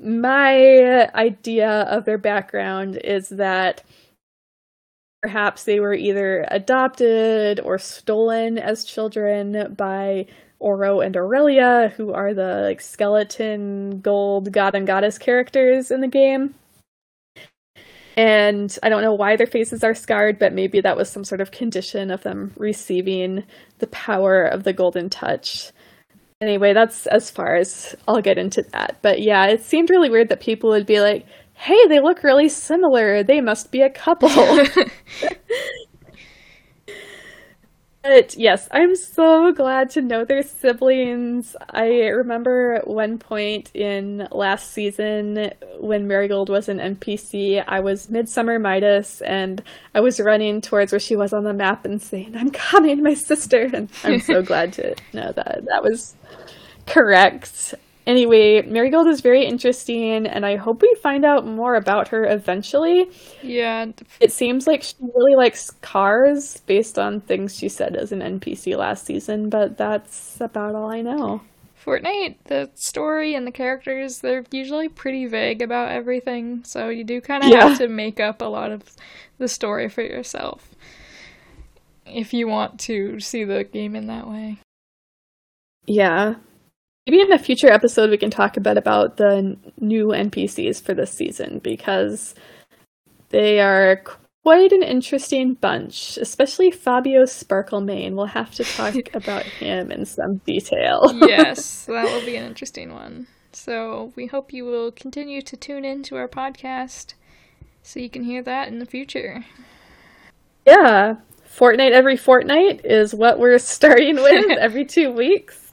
my 0.01 1.11
idea 1.15 1.69
of 1.69 2.05
their 2.05 2.19
background 2.19 2.97
is 2.97 3.29
that 3.31 3.83
perhaps 5.23 5.65
they 5.65 5.81
were 5.81 5.95
either 5.95 6.47
adopted 6.51 7.61
or 7.61 7.79
stolen 7.79 8.59
as 8.59 8.85
children 8.85 9.75
by 9.77 10.27
Oro 10.61 11.01
and 11.01 11.17
Aurelia, 11.17 11.93
who 11.97 12.13
are 12.13 12.35
the 12.35 12.63
like 12.63 12.81
skeleton 12.81 14.01
gold 14.01 14.53
god 14.53 14.75
and 14.75 14.87
goddess 14.87 15.19
characters 15.19 15.91
in 15.91 16.01
the 16.01 16.09
game. 16.09 16.55
And 18.17 18.77
I 18.83 18.89
don't 18.89 19.03
know 19.03 19.15
why 19.15 19.37
their 19.37 19.47
faces 19.47 19.85
are 19.85 19.95
scarred, 19.95 20.41
but 20.41 20.53
maybe 20.53 20.81
that 20.81 20.97
was 20.97 21.09
some 21.09 21.23
sort 21.23 21.41
of 21.41 21.53
condition 21.53 22.11
of 22.11 22.25
them 22.25 22.53
receiving 22.57 23.45
the 23.79 23.87
power 23.87 24.43
of 24.43 24.65
the 24.65 24.73
golden 24.73 25.09
touch 25.09 25.71
anyway, 26.41 26.73
that's 26.73 27.07
as 27.07 27.31
far 27.31 27.57
as 27.57 27.97
I'll 28.07 28.21
get 28.21 28.39
into 28.39 28.63
that. 28.73 28.99
But 29.03 29.21
yeah, 29.21 29.47
it 29.47 29.63
seemed 29.63 29.91
really 29.91 30.11
weird 30.11 30.29
that 30.29 30.41
people 30.41 30.71
would 30.71 30.87
be 30.87 31.01
like, 31.01 31.27
hey, 31.55 31.79
they 31.89 32.01
look 32.01 32.23
really 32.23 32.49
similar. 32.49 33.23
They 33.23 33.41
must 33.41 33.73
be 33.73 33.83
a 33.83 33.91
couple. 33.91 34.31
But 38.03 38.37
yes, 38.37 38.69
I'm 38.71 38.95
so 38.95 39.53
glad 39.53 39.91
to 39.91 40.01
know 40.01 40.25
their 40.25 40.43
siblings. 40.43 41.57
I 41.69 42.07
remember 42.07 42.75
at 42.75 42.87
one 42.87 43.19
point 43.19 43.71
in 43.75 44.29
last 44.31 44.71
season 44.71 45.51
when 45.81 46.07
Marigold 46.07 46.49
was 46.49 46.69
an 46.69 46.79
NPC, 46.79 47.63
I 47.67 47.81
was 47.81 48.09
Midsummer 48.09 48.59
Midas 48.59 49.21
and 49.23 49.63
I 49.95 50.01
was 50.01 50.21
running 50.21 50.61
towards 50.61 50.93
where 50.93 51.01
she 51.01 51.17
was 51.17 51.33
on 51.33 51.43
the 51.43 51.53
map 51.53 51.85
and 51.85 52.01
saying, 52.01 52.37
I'm 52.37 52.51
coming, 52.51 53.03
my 53.03 53.15
sister. 53.15 53.69
And 53.73 53.91
I'm 54.05 54.21
so 54.21 54.43
glad 54.45 54.73
to 54.75 54.95
know 55.13 55.33
that 55.33 55.65
that 55.67 55.83
was 55.83 56.15
correct. 56.87 57.75
Anyway, 58.09 58.63
Marigold 58.63 59.07
is 59.07 59.21
very 59.21 59.45
interesting, 59.45 60.27
and 60.27 60.47
I 60.47 60.57
hope 60.57 60.81
we 60.81 60.97
find 61.03 61.27
out 61.27 61.47
more 61.47 61.75
about 61.75 62.09
her 62.09 62.25
eventually. 62.25 63.11
Yeah. 63.43 63.85
It 64.19 64.33
seems 64.33 64.67
like 64.67 64.83
she 64.83 64.95
really 65.15 65.37
likes 65.37 65.71
cars 65.83 66.63
based 66.65 66.99
on 66.99 67.21
things 67.21 67.55
she 67.55 67.69
said 67.69 67.97
as 67.97 68.11
an 68.11 68.21
NPC 68.21 68.79
last 68.79 69.05
season, 69.05 69.51
but 69.51 69.77
that's 69.77 70.41
about 70.41 70.75
all 70.75 70.91
I 70.91 71.03
know. 71.03 71.43
Fortnite, 71.85 72.37
the 72.45 72.71
story 72.75 73.35
and 73.35 73.47
the 73.47 73.53
characters, 73.53 74.21
they're 74.21 74.45
usually 74.51 74.89
pretty 74.89 75.27
vague 75.27 75.61
about 75.61 75.93
everything, 75.93 76.65
so 76.65 76.89
you 76.89 77.05
do 77.05 77.21
kind 77.21 77.45
of 77.45 77.51
Yeah. 77.51 77.69
have 77.69 77.79
to 77.79 77.89
make 77.89 78.21
up 78.21 78.41
a 78.41 78.47
lot 78.47 78.73
of 78.73 78.85
the 79.37 79.49
story 79.49 79.91
for 79.91 80.01
yourself 80.01 80.75
if 82.07 82.33
you 82.33 82.49
want 82.49 82.81
to 82.81 83.21
see 83.21 83.45
the 83.45 83.65
game 83.65 83.95
in 83.95 84.07
that 84.07 84.27
way. 84.27 84.57
Yeah. 85.85 86.37
Maybe 87.09 87.23
in 87.23 87.33
a 87.33 87.39
future 87.39 87.73
episode 87.73 88.11
we 88.11 88.19
can 88.19 88.31
talk 88.31 88.59
a 88.59 88.61
bit 88.61 88.77
about 88.77 89.17
the 89.17 89.57
new 89.81 90.09
NPCs 90.09 90.83
for 90.83 90.93
this 90.93 91.11
season 91.11 91.59
because 91.61 92.35
they 93.31 93.61
are 93.61 94.03
quite 94.45 94.73
an 94.73 94.83
interesting 94.83 95.55
bunch, 95.55 96.19
especially 96.19 96.71
Fabio 96.71 97.23
Sparklemane. 97.23 98.13
We'll 98.15 98.27
have 98.27 98.51
to 98.57 98.65
talk 98.65 98.95
about 99.15 99.45
him 99.45 99.91
in 99.91 100.05
some 100.05 100.43
detail. 100.45 101.11
yes, 101.27 101.85
that 101.87 102.05
will 102.05 102.27
be 102.27 102.37
an 102.37 102.45
interesting 102.45 102.93
one. 102.93 103.27
So 103.53 104.13
we 104.15 104.27
hope 104.27 104.53
you 104.53 104.67
will 104.67 104.93
continue 104.93 105.41
to 105.41 105.57
tune 105.57 105.87
in 105.87 106.03
to 106.05 106.17
our 106.17 106.29
podcast 106.29 107.15
so 107.83 108.01
you 108.01 108.11
can 108.11 108.25
hear 108.25 108.43
that 108.43 108.69
in 108.69 108.81
the 108.81 108.87
future. 108.87 109.47
yeah. 110.67 111.15
Fortnite 111.57 111.93
every 111.93 112.19
fortnight 112.19 112.85
is 112.85 113.15
what 113.15 113.39
we're 113.39 113.59
starting 113.59 114.17
with 114.17 114.59
every 114.59 114.85
two 114.85 115.11
weeks. 115.11 115.68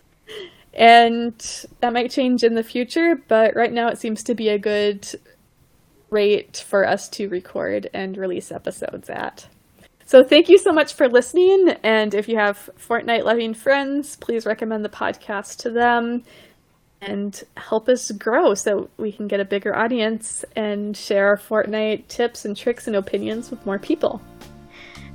And 0.75 1.65
that 1.79 1.93
might 1.93 2.11
change 2.11 2.43
in 2.43 2.55
the 2.55 2.63
future, 2.63 3.15
but 3.27 3.55
right 3.55 3.71
now 3.71 3.87
it 3.87 3.97
seems 3.97 4.23
to 4.23 4.35
be 4.35 4.49
a 4.49 4.59
good 4.59 5.07
rate 6.09 6.63
for 6.67 6.85
us 6.85 7.07
to 7.09 7.29
record 7.29 7.89
and 7.93 8.17
release 8.17 8.51
episodes 8.51 9.09
at. 9.09 9.47
So 10.05 10.23
thank 10.23 10.49
you 10.49 10.57
so 10.57 10.71
much 10.71 10.93
for 10.93 11.07
listening. 11.07 11.69
And 11.81 12.13
if 12.13 12.27
you 12.27 12.37
have 12.37 12.69
Fortnite 12.77 13.23
loving 13.23 13.53
friends, 13.53 14.17
please 14.17 14.45
recommend 14.45 14.85
the 14.85 14.89
podcast 14.89 15.57
to 15.59 15.71
them 15.71 16.23
and 17.01 17.43
help 17.57 17.89
us 17.89 18.11
grow 18.11 18.53
so 18.53 18.89
we 18.97 19.11
can 19.11 19.27
get 19.27 19.39
a 19.39 19.45
bigger 19.45 19.75
audience 19.75 20.45
and 20.55 20.95
share 20.95 21.27
our 21.27 21.37
Fortnite 21.37 22.07
tips 22.07 22.45
and 22.45 22.55
tricks 22.55 22.87
and 22.87 22.95
opinions 22.95 23.49
with 23.49 23.65
more 23.65 23.79
people. 23.79 24.21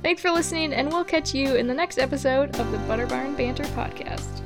Thanks 0.01 0.21
for 0.21 0.31
listening, 0.31 0.73
and 0.73 0.91
we'll 0.91 1.03
catch 1.03 1.33
you 1.33 1.55
in 1.55 1.67
the 1.67 1.73
next 1.73 1.99
episode 1.99 2.59
of 2.59 2.71
the 2.71 2.77
Butter 2.79 3.05
Barn 3.05 3.35
Banter 3.35 3.63
Podcast. 3.65 4.41